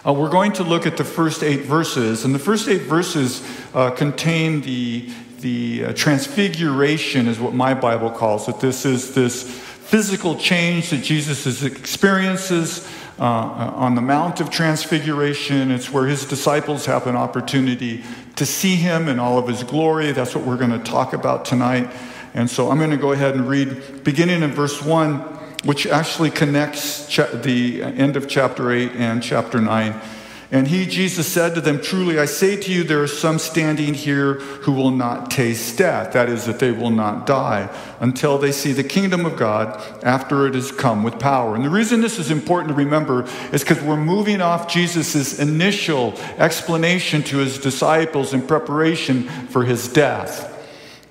Uh, 0.06 0.12
we're 0.12 0.30
going 0.30 0.52
to 0.52 0.62
look 0.62 0.86
at 0.86 0.96
the 0.96 1.02
first 1.02 1.42
eight 1.42 1.62
verses, 1.62 2.24
and 2.24 2.32
the 2.32 2.38
first 2.38 2.68
eight 2.68 2.82
verses 2.82 3.42
uh, 3.74 3.90
contain 3.90 4.60
the, 4.60 5.10
the 5.40 5.86
uh, 5.86 5.92
transfiguration, 5.94 7.26
is 7.26 7.40
what 7.40 7.52
my 7.52 7.74
Bible 7.74 8.12
calls 8.12 8.48
it. 8.48 8.60
This 8.60 8.86
is 8.86 9.12
this 9.12 9.42
physical 9.42 10.36
change 10.36 10.90
that 10.90 11.02
Jesus 11.02 11.62
experiences 11.62 12.88
uh, 13.18 13.22
on 13.22 13.94
the 13.94 14.00
Mount 14.00 14.40
of 14.40 14.50
Transfiguration. 14.50 15.70
It's 15.70 15.90
where 15.90 16.06
his 16.06 16.24
disciples 16.24 16.86
have 16.86 17.06
an 17.06 17.16
opportunity 17.16 18.04
to 18.36 18.46
see 18.46 18.76
him 18.76 19.08
in 19.08 19.18
all 19.18 19.38
of 19.38 19.46
his 19.46 19.62
glory. 19.62 20.12
That's 20.12 20.34
what 20.34 20.44
we're 20.44 20.56
going 20.56 20.72
to 20.72 20.78
talk 20.78 21.12
about 21.12 21.44
tonight. 21.44 21.90
And 22.34 22.50
so 22.50 22.70
I'm 22.70 22.78
going 22.78 22.90
to 22.90 22.96
go 22.96 23.12
ahead 23.12 23.34
and 23.34 23.48
read, 23.48 24.02
beginning 24.02 24.42
in 24.42 24.50
verse 24.50 24.82
1, 24.82 25.18
which 25.64 25.86
actually 25.86 26.30
connects 26.30 27.08
cha- 27.08 27.26
the 27.26 27.82
end 27.82 28.16
of 28.16 28.28
chapter 28.28 28.72
8 28.72 28.92
and 28.92 29.22
chapter 29.22 29.60
9. 29.60 30.00
And 30.50 30.68
he, 30.68 30.86
Jesus, 30.86 31.26
said 31.26 31.54
to 31.54 31.60
them, 31.60 31.80
Truly 31.80 32.18
I 32.18 32.26
say 32.26 32.56
to 32.56 32.72
you, 32.72 32.84
there 32.84 33.02
are 33.02 33.08
some 33.08 33.38
standing 33.38 33.94
here 33.94 34.34
who 34.34 34.72
will 34.72 34.90
not 34.90 35.30
taste 35.30 35.78
death. 35.78 36.12
That 36.12 36.28
is, 36.28 36.46
that 36.46 36.58
they 36.58 36.70
will 36.70 36.90
not 36.90 37.26
die 37.26 37.74
until 38.00 38.38
they 38.38 38.52
see 38.52 38.72
the 38.72 38.84
kingdom 38.84 39.26
of 39.26 39.36
God 39.36 39.80
after 40.04 40.46
it 40.46 40.54
has 40.54 40.70
come 40.70 41.02
with 41.02 41.18
power. 41.18 41.54
And 41.54 41.64
the 41.64 41.70
reason 41.70 42.00
this 42.00 42.18
is 42.18 42.30
important 42.30 42.68
to 42.68 42.74
remember 42.74 43.26
is 43.52 43.62
because 43.62 43.82
we're 43.82 43.96
moving 43.96 44.40
off 44.40 44.68
Jesus' 44.68 45.38
initial 45.38 46.14
explanation 46.36 47.22
to 47.24 47.38
his 47.38 47.58
disciples 47.58 48.32
in 48.32 48.46
preparation 48.46 49.24
for 49.48 49.64
his 49.64 49.88
death. 49.88 50.53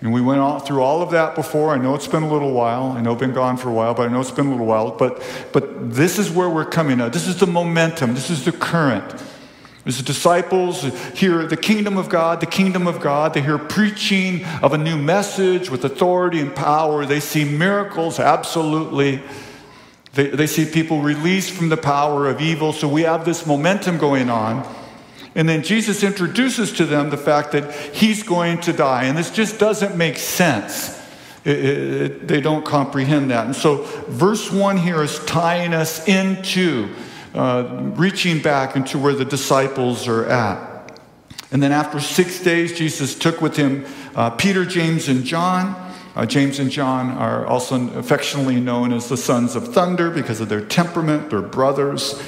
And 0.04 0.12
we 0.12 0.20
went 0.20 0.42
all, 0.42 0.60
through 0.60 0.82
all 0.82 1.02
of 1.02 1.12
that 1.12 1.34
before. 1.34 1.74
I 1.74 1.78
know 1.78 1.96
it's 1.96 2.10
been 2.10 2.24
a 2.24 2.30
little 2.30 2.52
while. 2.52 2.92
I 2.92 3.00
know 3.00 3.14
I've 3.14 3.20
been 3.20 3.32
gone 3.32 3.56
for 3.56 3.70
a 3.70 3.74
while, 3.74 3.94
but 3.94 4.10
I 4.10 4.12
know 4.12 4.20
it's 4.20 4.32
been 4.32 4.48
a 4.48 4.52
little 4.52 4.66
while. 4.66 4.92
But, 4.92 5.24
but 5.54 5.94
this 5.96 6.20
is 6.20 6.30
where 6.30 6.50
we're 6.50 6.66
coming 6.66 6.98
now. 6.98 7.08
This 7.08 7.26
is 7.26 7.40
the 7.40 7.48
momentum. 7.48 8.14
This 8.14 8.30
is 8.30 8.44
the 8.44 8.52
current. 8.52 9.24
As 9.86 9.98
the 9.98 10.04
disciples 10.04 10.84
hear 11.18 11.48
the 11.48 11.56
kingdom 11.56 11.98
of 11.98 12.10
God, 12.10 12.42
the 12.42 12.46
kingdom 12.46 12.86
of 12.86 13.00
God, 13.00 13.34
they 13.34 13.42
hear 13.42 13.58
preaching 13.58 14.44
of 14.62 14.74
a 14.74 14.78
new 14.78 14.98
message 14.98 15.70
with 15.70 15.86
authority 15.86 16.42
and 16.42 16.54
power. 16.54 17.06
They 17.06 17.22
see 17.22 17.46
miracles, 17.46 18.20
absolutely. 18.20 19.22
They, 20.16 20.28
they 20.28 20.48
see 20.48 20.66
people 20.66 21.02
released 21.02 21.52
from 21.52 21.70
the 21.70 21.78
power 21.78 22.28
of 22.28 22.42
evil. 22.42 22.74
So 22.74 22.90
we 22.90 23.04
have 23.04 23.24
this 23.24 23.48
momentum 23.48 24.00
going 24.00 24.30
on. 24.30 24.68
And 25.36 25.50
then 25.50 25.64
Jesus 25.64 26.04
introduces 26.04 26.72
to 26.74 26.86
them 26.86 27.10
the 27.10 27.18
fact 27.18 27.54
that 27.54 27.74
he's 27.96 28.24
going 28.24 28.62
to 28.62 28.74
die. 28.74 29.06
And 29.06 29.18
this 29.18 29.32
just 29.32 29.60
doesn't 29.60 29.98
make 29.98 30.18
sense. 30.18 31.02
It, 31.44 31.66
it, 31.66 32.28
they 32.28 32.40
don't 32.40 32.64
comprehend 32.64 33.32
that. 33.32 33.46
And 33.46 33.56
so, 33.56 33.84
verse 34.08 34.52
1 34.52 34.78
here 34.78 35.02
is 35.04 35.20
tying 35.26 35.74
us 35.74 36.08
into 36.08 36.90
uh, 37.34 37.92
reaching 37.96 38.42
back 38.42 38.76
into 38.76 39.00
where 39.00 39.16
the 39.16 39.26
disciples 39.26 40.08
are 40.08 40.26
at. 40.28 41.00
And 41.52 41.62
then 41.62 41.72
after 41.72 42.00
six 42.00 42.40
days, 42.42 42.78
Jesus 42.78 43.16
took 43.16 43.42
with 43.42 43.56
him 43.56 43.86
uh, 44.16 44.30
Peter, 44.32 44.66
James, 44.66 45.08
and 45.08 45.24
John. 45.24 45.80
Uh, 46.16 46.28
James 46.28 46.60
and 46.60 46.70
John 46.70 47.10
are 47.12 47.46
also 47.48 47.90
affectionately 47.98 48.60
known 48.60 48.94
as 48.94 49.10
the 49.10 49.18
sons 49.18 49.56
of 49.56 49.74
thunder 49.74 50.12
because 50.12 50.40
of 50.42 50.50
their 50.50 50.62
temperament, 50.64 51.32
they're 51.32 51.42
brothers, 51.42 52.22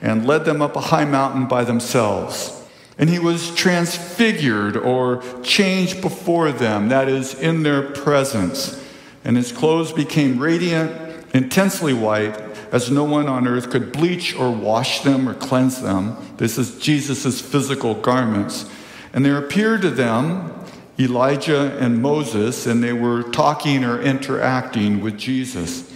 and 0.00 0.26
led 0.26 0.44
them 0.44 0.62
up 0.62 0.76
a 0.76 0.80
high 0.80 1.04
mountain 1.04 1.46
by 1.46 1.64
themselves. 1.64 2.54
And 2.98 3.08
he 3.08 3.18
was 3.18 3.54
transfigured 3.54 4.76
or 4.76 5.22
changed 5.42 6.00
before 6.00 6.50
them, 6.50 6.88
that 6.88 7.08
is, 7.08 7.34
in 7.34 7.62
their 7.62 7.82
presence. 7.82 8.84
And 9.24 9.36
his 9.36 9.52
clothes 9.52 9.92
became 9.92 10.38
radiant, 10.38 10.90
intensely 11.32 11.94
white 11.94 12.36
as 12.72 12.90
no 12.90 13.04
one 13.04 13.28
on 13.28 13.46
earth 13.46 13.70
could 13.70 13.92
bleach 13.92 14.34
or 14.34 14.50
wash 14.50 15.00
them 15.00 15.28
or 15.28 15.34
cleanse 15.34 15.80
them. 15.80 16.16
This 16.36 16.58
is 16.58 16.78
Jesus' 16.78 17.40
physical 17.40 17.94
garments. 17.94 18.68
And 19.12 19.24
there 19.24 19.38
appeared 19.38 19.82
to 19.82 19.90
them 19.90 20.54
Elijah 20.98 21.78
and 21.78 22.02
Moses, 22.02 22.66
and 22.66 22.82
they 22.82 22.92
were 22.92 23.22
talking 23.22 23.84
or 23.84 24.00
interacting 24.02 25.00
with 25.00 25.16
Jesus. 25.16 25.87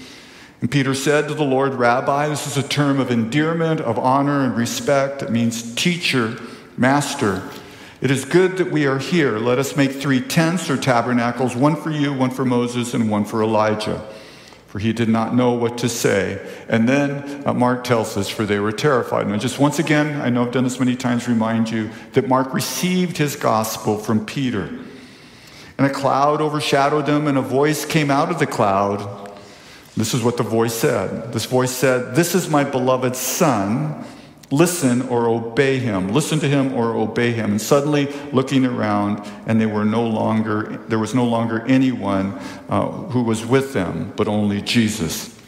And 0.62 0.70
Peter 0.70 0.94
said 0.94 1.28
to 1.28 1.34
the 1.34 1.44
Lord, 1.44 1.74
Rabbi, 1.74 2.28
this 2.28 2.46
is 2.46 2.56
a 2.56 2.66
term 2.66 2.98
of 2.98 3.10
endearment, 3.10 3.82
of 3.82 3.98
honor, 3.98 4.42
and 4.42 4.56
respect. 4.56 5.22
It 5.22 5.30
means 5.30 5.74
teacher, 5.74 6.40
master. 6.78 7.42
It 8.00 8.10
is 8.10 8.24
good 8.24 8.56
that 8.56 8.72
we 8.72 8.86
are 8.86 8.98
here. 8.98 9.38
Let 9.38 9.58
us 9.58 9.76
make 9.76 9.92
three 9.92 10.22
tents 10.22 10.70
or 10.70 10.78
tabernacles 10.78 11.54
one 11.54 11.76
for 11.76 11.90
you, 11.90 12.14
one 12.14 12.30
for 12.30 12.46
Moses, 12.46 12.94
and 12.94 13.10
one 13.10 13.26
for 13.26 13.42
Elijah 13.42 14.02
for 14.72 14.78
he 14.78 14.94
did 14.94 15.10
not 15.10 15.34
know 15.34 15.52
what 15.52 15.76
to 15.76 15.86
say. 15.86 16.40
And 16.66 16.88
then 16.88 17.42
uh, 17.44 17.52
Mark 17.52 17.84
tells 17.84 18.16
us, 18.16 18.30
for 18.30 18.46
they 18.46 18.58
were 18.58 18.72
terrified. 18.72 19.26
And 19.26 19.38
just 19.38 19.58
once 19.58 19.78
again, 19.78 20.18
I 20.22 20.30
know 20.30 20.46
I've 20.46 20.50
done 20.50 20.64
this 20.64 20.80
many 20.80 20.96
times, 20.96 21.28
remind 21.28 21.68
you 21.68 21.90
that 22.14 22.26
Mark 22.26 22.54
received 22.54 23.18
his 23.18 23.36
gospel 23.36 23.98
from 23.98 24.24
Peter. 24.24 24.70
And 25.76 25.86
a 25.86 25.90
cloud 25.90 26.40
overshadowed 26.40 27.04
them, 27.04 27.26
and 27.26 27.36
a 27.36 27.42
voice 27.42 27.84
came 27.84 28.10
out 28.10 28.30
of 28.30 28.38
the 28.38 28.46
cloud. 28.46 29.21
This 29.96 30.14
is 30.14 30.22
what 30.22 30.36
the 30.36 30.42
voice 30.42 30.74
said. 30.74 31.32
This 31.32 31.44
voice 31.44 31.70
said, 31.70 32.14
This 32.14 32.34
is 32.34 32.48
my 32.48 32.64
beloved 32.64 33.14
Son. 33.14 34.04
Listen 34.50 35.02
or 35.08 35.28
obey 35.28 35.78
him. 35.78 36.08
Listen 36.08 36.38
to 36.40 36.48
him 36.48 36.74
or 36.74 36.94
obey 36.94 37.32
him. 37.32 37.52
And 37.52 37.60
suddenly 37.60 38.06
looking 38.32 38.66
around 38.66 39.26
and 39.46 39.58
they 39.58 39.66
were 39.66 39.84
no 39.84 40.06
longer 40.06 40.78
there 40.88 40.98
was 40.98 41.14
no 41.14 41.24
longer 41.24 41.64
anyone 41.66 42.38
uh, 42.68 42.86
who 42.86 43.22
was 43.22 43.46
with 43.46 43.72
them 43.72 44.12
but 44.14 44.28
only 44.28 44.60
jesus. 44.60 45.38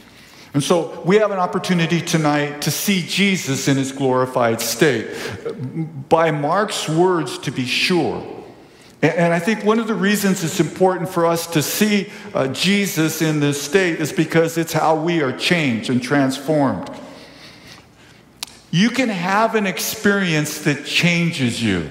And 0.55 0.63
so 0.63 1.03
we 1.05 1.17
have 1.17 1.33
an 1.33 1.39
opportunity 1.39 2.01
tonight 2.01 2.63
to 2.63 2.71
see 2.71 3.03
jesus 3.03 3.69
in 3.69 3.77
his 3.77 3.93
glorified 3.93 4.63
state. 4.63 5.15
By 6.09 6.31
mark's 6.31 6.89
words 6.89 7.39
to 7.41 7.51
be 7.51 7.67
sure 7.67 8.44
and 9.11 9.35
I 9.35 9.39
think 9.39 9.65
one 9.65 9.79
of 9.79 9.87
the 9.87 9.95
reasons 9.95 10.43
it's 10.45 10.61
important 10.61 11.09
for 11.09 11.27
us 11.27 11.47
to 11.49 11.63
see 11.63 12.11
uh, 12.33 12.49
Jesus 12.49 13.21
in 13.21 13.41
this 13.41 13.61
state 13.61 14.01
is 14.01 14.13
because 14.13 14.57
it's 14.57 14.73
how 14.73 14.97
we 14.97 15.21
are 15.21 15.33
changed 15.33 15.91
and 15.91 16.03
transformed. 16.03 16.91
You 18.71 18.91
can 18.91 19.09
have 19.09 19.55
an 19.55 19.67
experience 19.67 20.61
that 20.61 20.87
changes 20.87 21.63
you. 21.63 21.91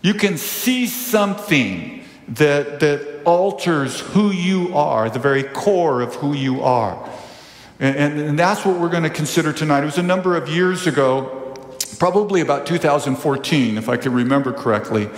You 0.00 0.14
can 0.14 0.38
see 0.38 0.86
something 0.86 2.04
that, 2.28 2.80
that 2.80 3.22
alters 3.24 4.00
who 4.00 4.30
you 4.30 4.76
are, 4.76 5.10
the 5.10 5.18
very 5.18 5.42
core 5.42 6.00
of 6.00 6.14
who 6.14 6.34
you 6.34 6.62
are. 6.62 7.10
And, 7.78 7.96
and, 7.96 8.20
and 8.20 8.38
that's 8.38 8.64
what 8.64 8.78
we're 8.78 8.88
going 8.88 9.02
to 9.02 9.10
consider 9.10 9.52
tonight. 9.52 9.82
It 9.82 9.86
was 9.86 9.98
a 9.98 10.02
number 10.02 10.36
of 10.36 10.48
years 10.48 10.86
ago, 10.86 11.54
probably 11.98 12.40
about 12.40 12.66
2014, 12.66 13.76
if 13.76 13.88
I 13.88 13.96
can 13.96 14.12
remember 14.12 14.52
correctly. 14.52 15.10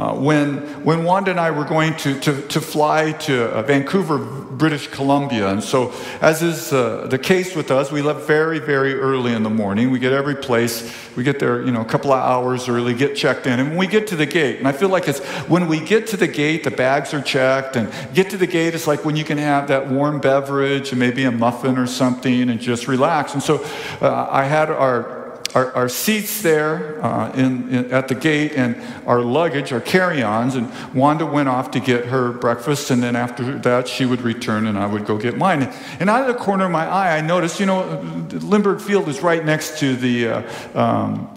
Uh, 0.00 0.14
when, 0.14 0.56
when 0.82 1.04
Wanda 1.04 1.30
and 1.30 1.38
I 1.38 1.50
were 1.50 1.66
going 1.66 1.94
to, 1.98 2.18
to, 2.20 2.40
to 2.48 2.58
fly 2.58 3.12
to 3.12 3.50
uh, 3.50 3.60
Vancouver, 3.60 4.16
British 4.16 4.86
Columbia. 4.86 5.50
And 5.50 5.62
so, 5.62 5.92
as 6.22 6.42
is 6.42 6.72
uh, 6.72 7.06
the 7.06 7.18
case 7.18 7.54
with 7.54 7.70
us, 7.70 7.92
we 7.92 8.00
left 8.00 8.26
very, 8.26 8.60
very 8.60 8.94
early 8.94 9.34
in 9.34 9.42
the 9.42 9.50
morning. 9.50 9.90
We 9.90 9.98
get 9.98 10.14
every 10.14 10.36
place, 10.36 10.90
we 11.16 11.22
get 11.22 11.38
there, 11.38 11.62
you 11.62 11.70
know, 11.70 11.82
a 11.82 11.84
couple 11.84 12.12
of 12.12 12.18
hours 12.18 12.66
early, 12.66 12.94
get 12.94 13.14
checked 13.14 13.46
in. 13.46 13.60
And 13.60 13.76
we 13.76 13.86
get 13.86 14.06
to 14.06 14.16
the 14.16 14.24
gate, 14.24 14.58
and 14.58 14.66
I 14.66 14.72
feel 14.72 14.88
like 14.88 15.06
it's 15.06 15.20
when 15.50 15.68
we 15.68 15.80
get 15.80 16.06
to 16.08 16.16
the 16.16 16.28
gate, 16.28 16.64
the 16.64 16.70
bags 16.70 17.12
are 17.12 17.20
checked, 17.20 17.76
and 17.76 17.92
get 18.14 18.30
to 18.30 18.38
the 18.38 18.46
gate, 18.46 18.74
it's 18.74 18.86
like 18.86 19.04
when 19.04 19.16
you 19.16 19.24
can 19.24 19.36
have 19.36 19.68
that 19.68 19.90
warm 19.90 20.18
beverage 20.18 20.92
and 20.92 20.98
maybe 20.98 21.24
a 21.24 21.30
muffin 21.30 21.76
or 21.76 21.86
something 21.86 22.48
and 22.48 22.58
just 22.58 22.88
relax. 22.88 23.34
And 23.34 23.42
so, 23.42 23.62
uh, 24.00 24.28
I 24.30 24.44
had 24.44 24.70
our 24.70 25.19
our, 25.54 25.72
our 25.74 25.88
seats 25.88 26.42
there 26.42 27.04
uh, 27.04 27.32
in, 27.32 27.68
in, 27.68 27.92
at 27.92 28.08
the 28.08 28.14
gate 28.14 28.52
and 28.52 28.80
our 29.06 29.20
luggage, 29.20 29.72
our 29.72 29.80
carry 29.80 30.22
ons. 30.22 30.54
And 30.54 30.70
Wanda 30.94 31.26
went 31.26 31.48
off 31.48 31.70
to 31.72 31.80
get 31.80 32.06
her 32.06 32.32
breakfast. 32.32 32.90
And 32.90 33.02
then 33.02 33.16
after 33.16 33.58
that, 33.58 33.88
she 33.88 34.06
would 34.06 34.22
return 34.22 34.66
and 34.66 34.78
I 34.78 34.86
would 34.86 35.06
go 35.06 35.18
get 35.18 35.36
mine. 35.36 35.62
And 35.98 36.08
out 36.08 36.28
of 36.28 36.34
the 36.34 36.42
corner 36.42 36.66
of 36.66 36.70
my 36.70 36.86
eye, 36.86 37.16
I 37.16 37.20
noticed, 37.20 37.60
you 37.60 37.66
know, 37.66 38.00
Lindbergh 38.30 38.80
Field 38.80 39.08
is 39.08 39.22
right 39.22 39.44
next 39.44 39.78
to 39.80 39.96
the. 39.96 40.28
Uh, 40.28 40.78
um, 40.78 41.34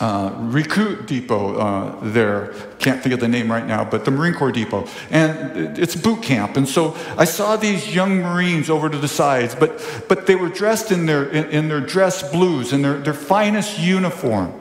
uh, 0.00 0.34
recruit 0.38 1.06
depot 1.06 1.56
uh, 1.56 1.98
there. 2.02 2.54
Can't 2.78 3.02
think 3.02 3.14
of 3.14 3.20
the 3.20 3.28
name 3.28 3.50
right 3.50 3.66
now, 3.66 3.84
but 3.84 4.04
the 4.04 4.10
Marine 4.10 4.34
Corps 4.34 4.52
depot. 4.52 4.86
And 5.10 5.78
it's 5.78 5.96
boot 5.96 6.22
camp. 6.22 6.56
And 6.56 6.68
so 6.68 6.96
I 7.16 7.24
saw 7.24 7.56
these 7.56 7.94
young 7.94 8.20
Marines 8.20 8.68
over 8.68 8.88
to 8.88 8.98
the 8.98 9.08
sides, 9.08 9.54
but, 9.54 10.04
but 10.08 10.26
they 10.26 10.34
were 10.34 10.48
dressed 10.48 10.92
in 10.92 11.06
their, 11.06 11.28
in, 11.28 11.50
in 11.50 11.68
their 11.68 11.80
dress 11.80 12.30
blues, 12.30 12.72
in 12.72 12.82
their, 12.82 12.98
their 12.98 13.14
finest 13.14 13.78
uniform. 13.78 14.52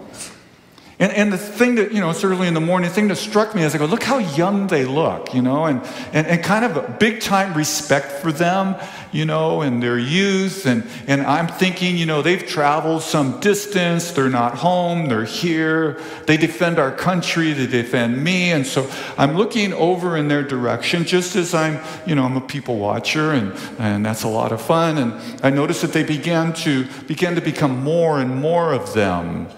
And, 0.97 1.11
and 1.11 1.33
the 1.33 1.37
thing 1.37 1.75
that, 1.75 1.91
you 1.91 1.99
know, 1.99 2.11
it's 2.11 2.23
early 2.23 2.47
in 2.47 2.53
the 2.53 2.61
morning, 2.61 2.87
the 2.87 2.95
thing 2.95 3.09
that 3.09 3.17
struck 3.17 3.53
me 3.53 3.63
is 3.63 3.75
I 3.75 3.79
go, 3.79 3.85
look 3.85 4.03
how 4.03 4.19
young 4.19 4.67
they 4.67 4.85
look, 4.85 5.33
you 5.33 5.41
know, 5.41 5.65
and, 5.65 5.81
and, 6.13 6.25
and 6.25 6.41
kind 6.41 6.63
of 6.63 6.77
a 6.77 6.89
big 6.89 7.19
time 7.19 7.53
respect 7.53 8.13
for 8.21 8.31
them, 8.31 8.77
you 9.11 9.25
know, 9.25 9.61
and 9.61 9.83
their 9.83 9.99
youth. 9.99 10.65
And, 10.65 10.87
and 11.05 11.21
I'm 11.23 11.47
thinking, 11.47 11.97
you 11.97 12.05
know, 12.05 12.21
they've 12.21 12.45
traveled 12.45 13.01
some 13.01 13.41
distance, 13.41 14.11
they're 14.11 14.29
not 14.29 14.55
home, 14.55 15.09
they're 15.09 15.25
here, 15.25 15.99
they 16.27 16.37
defend 16.37 16.79
our 16.79 16.93
country, 16.93 17.51
they 17.51 17.67
defend 17.67 18.23
me. 18.23 18.53
And 18.53 18.65
so 18.65 18.89
I'm 19.17 19.35
looking 19.35 19.73
over 19.73 20.15
in 20.15 20.29
their 20.29 20.43
direction 20.43 21.03
just 21.03 21.35
as 21.35 21.53
I'm, 21.53 21.77
you 22.07 22.15
know, 22.15 22.23
I'm 22.23 22.37
a 22.37 22.41
people 22.41 22.77
watcher 22.77 23.31
and, 23.31 23.51
and 23.79 24.05
that's 24.05 24.23
a 24.23 24.29
lot 24.29 24.53
of 24.53 24.61
fun. 24.61 24.97
And 24.97 25.43
I 25.43 25.49
noticed 25.49 25.81
that 25.81 25.91
they 25.91 26.03
began 26.03 26.53
to, 26.53 26.85
began 27.05 27.35
to 27.35 27.41
become 27.41 27.83
more 27.83 28.21
and 28.21 28.39
more 28.39 28.71
of 28.71 28.93
them. 28.93 29.49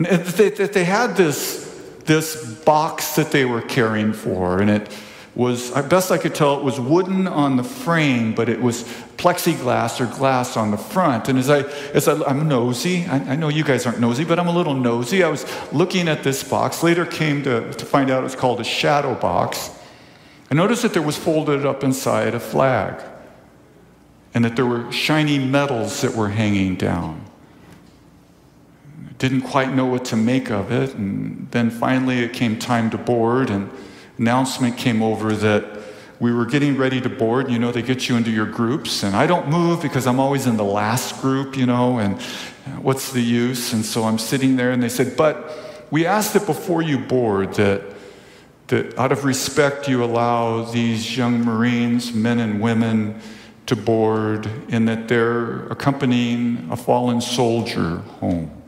They, 0.36 0.48
they 0.48 0.84
had 0.84 1.14
this, 1.14 1.66
this 2.06 2.54
box 2.64 3.16
that 3.16 3.32
they 3.32 3.44
were 3.44 3.60
caring 3.60 4.14
for, 4.14 4.60
and 4.60 4.70
it 4.70 4.88
was, 5.34 5.70
best 5.70 6.10
I 6.10 6.16
could 6.16 6.34
tell, 6.34 6.58
it 6.58 6.64
was 6.64 6.80
wooden 6.80 7.28
on 7.28 7.56
the 7.56 7.62
frame, 7.62 8.34
but 8.34 8.48
it 8.48 8.62
was 8.62 8.84
plexiglass 9.18 10.00
or 10.00 10.06
glass 10.06 10.56
on 10.56 10.70
the 10.70 10.78
front. 10.78 11.28
And 11.28 11.38
as 11.38 11.50
I, 11.50 11.60
as 11.92 12.08
I 12.08 12.14
I'm 12.24 12.48
nosy, 12.48 13.04
I, 13.04 13.32
I, 13.32 13.36
know 13.36 13.48
you 13.48 13.62
guys 13.62 13.84
aren't 13.84 14.00
nosy, 14.00 14.24
but 14.24 14.38
I'm 14.38 14.48
a 14.48 14.52
little 14.52 14.72
nosy. 14.74 15.22
I 15.22 15.28
was 15.28 15.44
looking 15.70 16.08
at 16.08 16.22
this 16.22 16.42
box. 16.42 16.82
Later 16.82 17.04
came 17.04 17.42
to, 17.42 17.70
to 17.70 17.84
find 17.84 18.10
out 18.10 18.20
it 18.20 18.24
was 18.24 18.34
called 18.34 18.60
a 18.60 18.64
shadow 18.64 19.14
box. 19.14 19.70
I 20.50 20.54
noticed 20.54 20.82
that 20.82 20.94
there 20.94 21.02
was 21.02 21.18
folded 21.18 21.66
up 21.66 21.84
inside 21.84 22.34
a 22.34 22.40
flag, 22.40 23.02
and 24.32 24.44
that 24.46 24.56
there 24.56 24.66
were 24.66 24.90
shiny 24.90 25.38
medals 25.38 26.00
that 26.00 26.14
were 26.14 26.30
hanging 26.30 26.76
down 26.76 27.29
didn't 29.20 29.42
quite 29.42 29.74
know 29.74 29.84
what 29.84 30.06
to 30.06 30.16
make 30.16 30.50
of 30.50 30.72
it. 30.72 30.94
And 30.94 31.46
then 31.50 31.70
finally 31.70 32.20
it 32.20 32.32
came 32.32 32.58
time 32.58 32.90
to 32.90 32.98
board, 32.98 33.50
and 33.50 33.70
announcement 34.18 34.76
came 34.78 35.02
over 35.02 35.34
that 35.34 35.78
we 36.18 36.32
were 36.32 36.46
getting 36.46 36.76
ready 36.76 37.00
to 37.02 37.08
board. 37.08 37.50
You 37.50 37.58
know, 37.58 37.70
they 37.70 37.82
get 37.82 38.08
you 38.08 38.16
into 38.16 38.30
your 38.30 38.46
groups, 38.46 39.02
and 39.02 39.14
I 39.14 39.26
don't 39.26 39.48
move 39.48 39.82
because 39.82 40.06
I'm 40.06 40.18
always 40.18 40.46
in 40.46 40.56
the 40.56 40.64
last 40.64 41.20
group, 41.20 41.56
you 41.56 41.66
know, 41.66 41.98
and 41.98 42.20
what's 42.82 43.12
the 43.12 43.20
use? 43.20 43.74
And 43.74 43.84
so 43.84 44.04
I'm 44.04 44.18
sitting 44.18 44.56
there, 44.56 44.72
and 44.72 44.82
they 44.82 44.88
said, 44.88 45.16
But 45.16 45.86
we 45.90 46.06
asked 46.06 46.32
that 46.32 46.46
before 46.46 46.82
you 46.82 46.98
board 46.98 47.54
that. 47.54 47.82
That 48.68 48.96
out 48.96 49.10
of 49.10 49.24
respect, 49.24 49.88
you 49.88 50.04
allow 50.04 50.62
these 50.62 51.16
young 51.16 51.44
Marines, 51.44 52.12
men 52.12 52.38
and 52.38 52.60
women, 52.60 53.20
to 53.66 53.74
board, 53.74 54.48
and 54.68 54.86
that 54.86 55.08
they're 55.08 55.66
accompanying 55.66 56.68
a 56.70 56.76
fallen 56.76 57.20
soldier 57.20 57.96
home. 58.20 58.59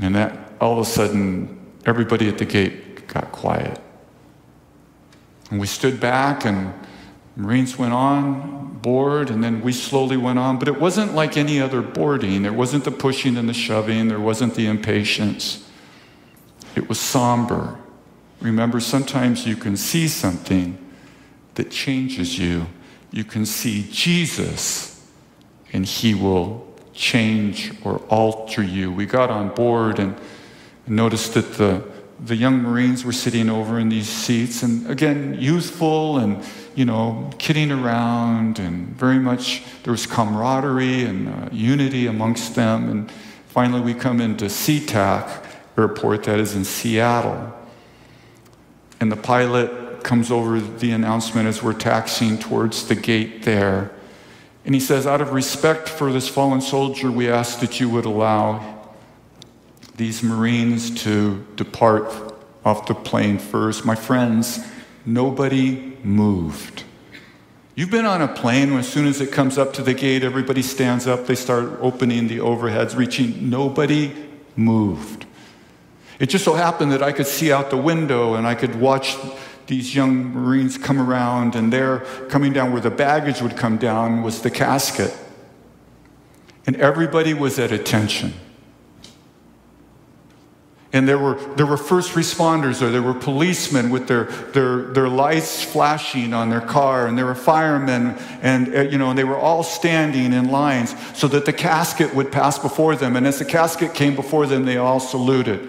And 0.00 0.14
that 0.14 0.52
all 0.60 0.72
of 0.72 0.78
a 0.78 0.84
sudden, 0.84 1.60
everybody 1.86 2.28
at 2.28 2.38
the 2.38 2.44
gate 2.44 3.06
got 3.08 3.32
quiet. 3.32 3.80
And 5.50 5.60
we 5.60 5.66
stood 5.66 6.00
back, 6.00 6.44
and 6.44 6.72
Marines 7.36 7.78
went 7.78 7.92
on 7.92 8.78
board, 8.78 9.30
and 9.30 9.42
then 9.42 9.60
we 9.60 9.72
slowly 9.72 10.16
went 10.16 10.38
on. 10.38 10.58
But 10.58 10.68
it 10.68 10.80
wasn't 10.80 11.14
like 11.14 11.36
any 11.36 11.60
other 11.60 11.82
boarding. 11.82 12.42
There 12.42 12.52
wasn't 12.52 12.84
the 12.84 12.90
pushing 12.90 13.36
and 13.36 13.48
the 13.48 13.54
shoving, 13.54 14.08
there 14.08 14.20
wasn't 14.20 14.54
the 14.54 14.66
impatience. 14.66 15.68
It 16.74 16.88
was 16.88 16.98
somber. 16.98 17.78
Remember, 18.40 18.80
sometimes 18.80 19.46
you 19.46 19.56
can 19.56 19.76
see 19.76 20.08
something 20.08 20.78
that 21.54 21.70
changes 21.70 22.38
you. 22.38 22.66
You 23.10 23.24
can 23.24 23.46
see 23.46 23.88
Jesus, 23.90 25.08
and 25.72 25.86
He 25.86 26.14
will 26.14 26.73
change 26.94 27.72
or 27.84 27.98
alter 28.08 28.62
you. 28.62 28.90
We 28.92 29.06
got 29.06 29.30
on 29.30 29.54
board 29.54 29.98
and 29.98 30.16
noticed 30.86 31.34
that 31.34 31.54
the, 31.54 31.82
the 32.24 32.36
young 32.36 32.62
Marines 32.62 33.04
were 33.04 33.12
sitting 33.12 33.50
over 33.50 33.78
in 33.78 33.88
these 33.88 34.08
seats, 34.08 34.62
and 34.62 34.88
again, 34.90 35.36
youthful 35.38 36.18
and 36.18 36.42
you 36.74 36.84
know, 36.84 37.30
kidding 37.38 37.70
around, 37.70 38.58
and 38.58 38.88
very 38.96 39.18
much 39.18 39.62
there 39.84 39.92
was 39.92 40.06
camaraderie 40.06 41.04
and 41.04 41.28
uh, 41.28 41.48
unity 41.52 42.06
amongst 42.06 42.54
them. 42.54 42.88
And 42.88 43.10
finally, 43.48 43.80
we 43.80 43.94
come 43.94 44.20
into 44.20 44.46
SeaTac 44.46 45.44
Airport, 45.78 46.24
that 46.24 46.40
is 46.40 46.54
in 46.54 46.64
Seattle. 46.64 47.52
And 49.00 49.10
the 49.10 49.16
pilot 49.16 50.02
comes 50.02 50.30
over 50.30 50.60
the 50.60 50.90
announcement 50.90 51.48
as 51.48 51.62
we're 51.62 51.72
taxiing 51.74 52.38
towards 52.38 52.88
the 52.88 52.94
gate 52.94 53.42
there. 53.42 53.90
And 54.64 54.74
he 54.74 54.80
says, 54.80 55.06
out 55.06 55.20
of 55.20 55.32
respect 55.32 55.88
for 55.88 56.12
this 56.12 56.28
fallen 56.28 56.60
soldier, 56.60 57.10
we 57.10 57.28
ask 57.28 57.60
that 57.60 57.80
you 57.80 57.88
would 57.90 58.06
allow 58.06 58.82
these 59.96 60.22
Marines 60.22 61.02
to 61.02 61.46
depart 61.56 62.34
off 62.64 62.86
the 62.86 62.94
plane 62.94 63.38
first. 63.38 63.84
My 63.84 63.94
friends, 63.94 64.66
nobody 65.04 65.96
moved. 66.02 66.84
You've 67.74 67.90
been 67.90 68.06
on 68.06 68.22
a 68.22 68.28
plane 68.28 68.72
as 68.74 68.88
soon 68.88 69.06
as 69.06 69.20
it 69.20 69.32
comes 69.32 69.58
up 69.58 69.72
to 69.74 69.82
the 69.82 69.94
gate, 69.94 70.22
everybody 70.22 70.62
stands 70.62 71.06
up, 71.06 71.26
they 71.26 71.34
start 71.34 71.70
opening 71.80 72.28
the 72.28 72.38
overheads, 72.38 72.96
reaching. 72.96 73.50
Nobody 73.50 74.14
moved. 74.56 75.26
It 76.20 76.26
just 76.26 76.44
so 76.44 76.54
happened 76.54 76.92
that 76.92 77.02
I 77.02 77.10
could 77.10 77.26
see 77.26 77.52
out 77.52 77.70
the 77.70 77.76
window 77.76 78.34
and 78.34 78.46
I 78.46 78.54
could 78.54 78.76
watch 78.76 79.16
these 79.66 79.94
young 79.94 80.32
Marines 80.32 80.76
come 80.76 81.00
around, 81.00 81.54
and 81.54 81.72
there, 81.72 82.00
coming 82.28 82.52
down 82.52 82.72
where 82.72 82.80
the 82.80 82.90
baggage 82.90 83.40
would 83.40 83.56
come 83.56 83.78
down, 83.78 84.22
was 84.22 84.42
the 84.42 84.50
casket. 84.50 85.16
And 86.66 86.76
everybody 86.76 87.34
was 87.34 87.58
at 87.58 87.72
attention. 87.72 88.34
And 90.92 91.08
there 91.08 91.18
were, 91.18 91.34
there 91.56 91.66
were 91.66 91.76
first 91.76 92.12
responders, 92.12 92.80
or 92.80 92.88
there 92.90 93.02
were 93.02 93.14
policemen 93.14 93.90
with 93.90 94.06
their, 94.06 94.24
their, 94.52 94.82
their 94.92 95.08
lights 95.08 95.64
flashing 95.64 96.32
on 96.32 96.50
their 96.50 96.60
car, 96.60 97.08
and 97.08 97.18
there 97.18 97.26
were 97.26 97.34
firemen, 97.34 98.16
and, 98.42 98.72
uh, 98.72 98.82
you 98.82 98.96
know, 98.96 99.10
and 99.10 99.18
they 99.18 99.24
were 99.24 99.36
all 99.36 99.64
standing 99.64 100.32
in 100.32 100.52
lines 100.52 100.94
so 101.18 101.26
that 101.26 101.46
the 101.46 101.52
casket 101.52 102.14
would 102.14 102.30
pass 102.30 102.60
before 102.60 102.94
them. 102.94 103.16
And 103.16 103.26
as 103.26 103.40
the 103.40 103.44
casket 103.44 103.92
came 103.92 104.14
before 104.14 104.46
them, 104.46 104.66
they 104.66 104.76
all 104.76 105.00
saluted. 105.00 105.68